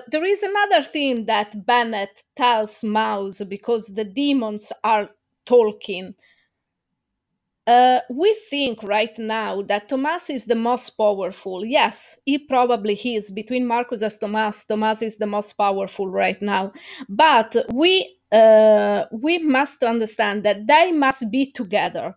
there 0.08 0.24
is 0.24 0.42
another 0.42 0.82
thing 0.82 1.26
that 1.26 1.66
Bennett 1.66 2.24
tells 2.36 2.84
Mouse 2.84 3.42
because 3.44 3.88
the 3.88 4.04
demons 4.04 4.72
are 4.84 5.08
talking. 5.46 6.14
Uh, 7.66 8.00
we 8.10 8.34
think 8.50 8.82
right 8.82 9.18
now 9.18 9.62
that 9.62 9.88
Thomas 9.88 10.30
is 10.30 10.46
the 10.46 10.54
most 10.56 10.90
powerful. 10.92 11.64
Yes, 11.64 12.18
he 12.26 12.38
probably 12.38 12.94
is. 12.96 13.30
Between 13.30 13.66
Marcus 13.66 14.02
and 14.02 14.12
Thomas, 14.20 14.64
Thomas 14.66 15.02
is 15.02 15.18
the 15.18 15.26
most 15.26 15.54
powerful 15.54 16.08
right 16.10 16.40
now. 16.42 16.72
But 17.08 17.56
we 17.72 18.18
uh, 18.32 19.04
we 19.12 19.38
must 19.38 19.82
understand 19.84 20.44
that 20.44 20.66
they 20.66 20.92
must 20.92 21.30
be 21.30 21.52
together. 21.52 22.16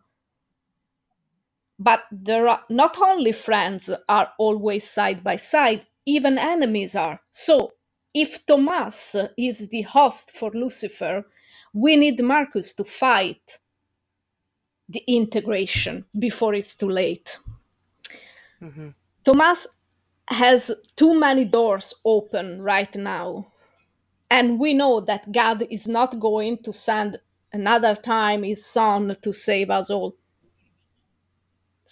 But 1.84 2.04
there 2.12 2.48
are 2.48 2.62
not 2.70 2.96
only 3.02 3.32
friends 3.32 3.90
are 4.08 4.30
always 4.38 4.88
side 4.88 5.24
by 5.24 5.38
side, 5.38 5.88
even 6.06 6.38
enemies 6.38 6.96
are. 6.96 7.20
So 7.32 7.72
if 8.14 8.46
Thomas 8.46 9.16
is 9.36 9.70
the 9.70 9.82
host 9.82 10.30
for 10.32 10.52
Lucifer, 10.52 11.26
we 11.74 11.96
need 11.96 12.22
Marcus 12.22 12.76
to 12.76 12.84
fight 12.84 13.58
the 14.90 15.04
integration 15.08 16.06
before 16.20 16.54
it's 16.54 16.76
too 16.76 16.90
late. 16.90 17.40
Mm-hmm. 18.62 18.90
Thomas 19.24 19.68
has 20.28 20.72
too 20.96 21.20
many 21.20 21.46
doors 21.46 21.96
open 22.06 22.62
right 22.62 22.96
now. 22.96 23.48
And 24.30 24.60
we 24.60 24.76
know 24.76 25.00
that 25.02 25.32
God 25.32 25.66
is 25.72 25.88
not 25.88 26.20
going 26.20 26.60
to 26.60 26.72
send 26.72 27.20
another 27.52 27.96
time 27.96 28.44
his 28.44 28.64
son 28.64 29.16
to 29.24 29.34
save 29.34 29.72
us 29.72 29.90
all. 29.90 30.16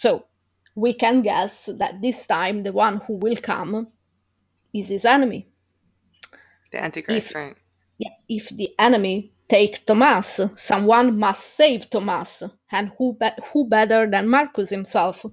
So 0.03 0.09
we 0.75 0.93
can 0.93 1.21
guess 1.21 1.65
that 1.77 2.01
this 2.01 2.25
time 2.25 2.63
the 2.63 2.71
one 2.71 3.01
who 3.05 3.13
will 3.15 3.35
come 3.35 3.87
is 4.73 4.87
his 4.87 5.03
enemy. 5.03 5.41
The 6.71 6.81
Antichrist, 6.81 7.31
if, 7.31 7.35
right? 7.35 7.55
Yeah, 7.97 8.13
if 8.29 8.49
the 8.49 8.69
enemy 8.79 9.33
take 9.49 9.85
Thomas. 9.85 10.39
Someone 10.55 11.19
must 11.19 11.43
save 11.55 11.89
Thomas. 11.89 12.43
And 12.71 12.91
who, 12.97 13.17
be- 13.19 13.41
who 13.51 13.67
better 13.67 14.09
than 14.09 14.29
Marcus 14.29 14.69
himself? 14.69 15.25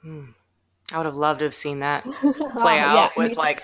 Hmm. 0.00 0.26
I 0.92 0.96
would 0.98 1.06
have 1.06 1.16
loved 1.16 1.40
to 1.40 1.46
have 1.46 1.54
seen 1.54 1.80
that 1.80 2.04
play 2.62 2.78
Oh, 2.80 2.88
out 2.90 2.96
yeah, 2.96 3.10
with 3.16 3.36
like 3.36 3.62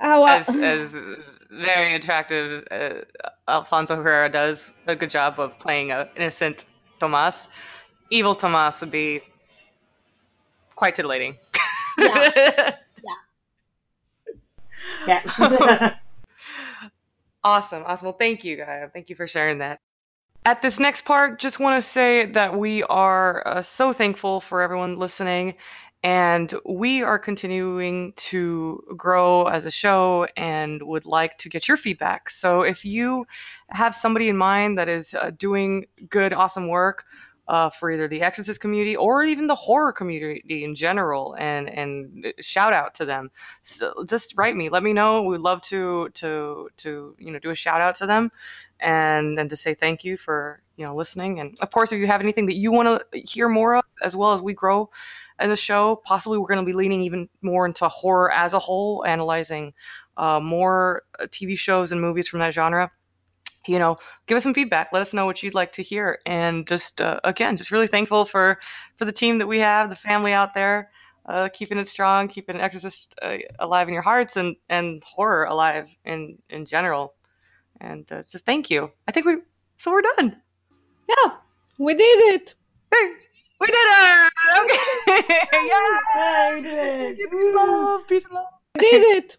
Oh, 0.00 0.22
well, 0.22 0.38
as 0.38 0.48
as 0.48 0.96
very 1.50 1.94
attractive 1.94 2.66
uh, 2.70 3.00
Alfonso 3.48 3.96
Herrera 3.96 4.28
does 4.28 4.72
a 4.86 4.94
good 4.94 5.10
job 5.10 5.40
of 5.40 5.58
playing 5.58 5.90
a 5.90 6.08
innocent 6.16 6.64
Tomas. 7.00 7.48
Evil 8.10 8.34
Tomas 8.34 8.80
would 8.80 8.92
be 8.92 9.22
quite 10.78 10.94
titillating. 10.94 11.36
Yeah. 11.98 12.76
Yeah. 15.06 15.94
Awesome. 17.44 17.84
Awesome. 17.86 18.06
Well, 18.06 18.16
thank 18.18 18.44
you, 18.44 18.56
Gaia. 18.56 18.88
Thank 18.88 19.08
you 19.08 19.14
for 19.16 19.26
sharing 19.26 19.58
that. 19.58 19.80
At 20.44 20.60
this 20.60 20.80
next 20.80 21.02
part, 21.02 21.38
just 21.38 21.60
want 21.60 21.76
to 21.76 21.82
say 21.82 22.26
that 22.26 22.58
we 22.58 22.82
are 22.82 23.46
uh, 23.46 23.62
so 23.62 23.92
thankful 23.92 24.40
for 24.40 24.60
everyone 24.60 24.96
listening. 24.96 25.54
And 26.02 26.52
we 26.64 27.02
are 27.02 27.18
continuing 27.18 28.12
to 28.16 28.82
grow 28.96 29.46
as 29.46 29.64
a 29.64 29.70
show 29.70 30.26
and 30.36 30.82
would 30.82 31.06
like 31.06 31.38
to 31.38 31.48
get 31.48 31.68
your 31.68 31.76
feedback. 31.76 32.28
So 32.28 32.62
if 32.62 32.84
you 32.84 33.26
have 33.70 33.94
somebody 33.94 34.28
in 34.28 34.36
mind 34.36 34.78
that 34.78 34.88
is 34.88 35.14
uh, 35.14 35.30
doing 35.30 35.86
good, 36.10 36.32
awesome 36.32 36.68
work, 36.68 37.04
uh, 37.48 37.70
for 37.70 37.90
either 37.90 38.06
the 38.06 38.22
Exorcist 38.22 38.60
community 38.60 38.94
or 38.94 39.22
even 39.22 39.46
the 39.46 39.54
horror 39.54 39.92
community 39.92 40.64
in 40.64 40.74
general, 40.74 41.34
and 41.38 41.68
and 41.68 42.32
shout 42.40 42.72
out 42.72 42.94
to 42.94 43.04
them. 43.04 43.30
So 43.62 44.04
just 44.06 44.34
write 44.36 44.54
me, 44.54 44.68
let 44.68 44.82
me 44.82 44.92
know. 44.92 45.22
We'd 45.22 45.40
love 45.40 45.62
to 45.62 46.10
to 46.10 46.68
to 46.78 47.16
you 47.18 47.32
know 47.32 47.38
do 47.38 47.50
a 47.50 47.54
shout 47.54 47.80
out 47.80 47.94
to 47.96 48.06
them, 48.06 48.30
and 48.78 49.38
and 49.38 49.48
to 49.48 49.56
say 49.56 49.74
thank 49.74 50.04
you 50.04 50.18
for 50.18 50.60
you 50.76 50.84
know 50.84 50.94
listening. 50.94 51.40
And 51.40 51.56
of 51.62 51.70
course, 51.70 51.90
if 51.90 51.98
you 51.98 52.06
have 52.06 52.20
anything 52.20 52.46
that 52.46 52.56
you 52.56 52.70
want 52.70 53.02
to 53.12 53.18
hear 53.18 53.48
more 53.48 53.76
of, 53.76 53.84
as 54.02 54.14
well 54.14 54.34
as 54.34 54.42
we 54.42 54.52
grow 54.52 54.90
in 55.40 55.48
the 55.48 55.56
show, 55.56 55.96
possibly 56.04 56.36
we're 56.36 56.48
going 56.48 56.64
to 56.64 56.66
be 56.66 56.76
leaning 56.76 57.00
even 57.00 57.30
more 57.40 57.64
into 57.64 57.88
horror 57.88 58.30
as 58.30 58.52
a 58.52 58.58
whole, 58.58 59.06
analyzing 59.06 59.72
uh, 60.18 60.38
more 60.38 61.02
TV 61.20 61.56
shows 61.56 61.92
and 61.92 62.00
movies 62.00 62.28
from 62.28 62.40
that 62.40 62.52
genre 62.52 62.90
you 63.68 63.78
know 63.78 63.98
give 64.26 64.36
us 64.36 64.42
some 64.42 64.54
feedback. 64.54 64.88
Let 64.92 65.02
us 65.02 65.14
know 65.14 65.26
what 65.26 65.42
you'd 65.42 65.54
like 65.54 65.72
to 65.72 65.82
hear. 65.82 66.18
And 66.26 66.66
just 66.66 67.00
uh, 67.00 67.20
again 67.24 67.56
just 67.56 67.70
really 67.70 67.86
thankful 67.86 68.24
for 68.24 68.58
for 68.96 69.04
the 69.04 69.12
team 69.12 69.38
that 69.38 69.46
we 69.46 69.58
have 69.58 69.90
the 69.90 69.96
family 69.96 70.32
out 70.32 70.54
there 70.54 70.90
uh, 71.26 71.48
keeping 71.52 71.78
it 71.78 71.86
strong 71.86 72.26
keeping 72.26 72.56
exorcist 72.60 73.14
uh, 73.22 73.36
alive 73.58 73.86
in 73.86 73.94
your 73.94 74.02
hearts 74.02 74.36
and 74.36 74.56
and 74.68 75.02
horror 75.04 75.44
alive 75.44 75.88
in 76.04 76.38
in 76.48 76.64
general. 76.66 77.14
And 77.80 78.10
uh, 78.10 78.22
just 78.28 78.44
thank 78.44 78.70
you. 78.70 78.90
I 79.06 79.12
think 79.12 79.26
we 79.26 79.36
so 79.76 79.92
we're 79.92 80.02
done. 80.16 80.40
Yeah, 81.08 81.32
we 81.78 81.94
did 81.94 82.34
it. 82.34 82.54
hey 82.92 83.12
we 83.60 83.66
did 83.66 83.74
it! 83.76 84.32
Okay. 84.58 85.32
Yeah 85.68 85.98
Yay, 86.16 86.54
we 86.54 86.62
did 86.62 87.18
it. 87.20 87.30
peace 87.30 87.46
and 87.46 87.54
love 87.54 88.06
peace 88.08 88.24
and 88.24 88.34
love. 88.34 88.46
We 88.74 88.80
did 88.80 89.02
it. 89.18 89.36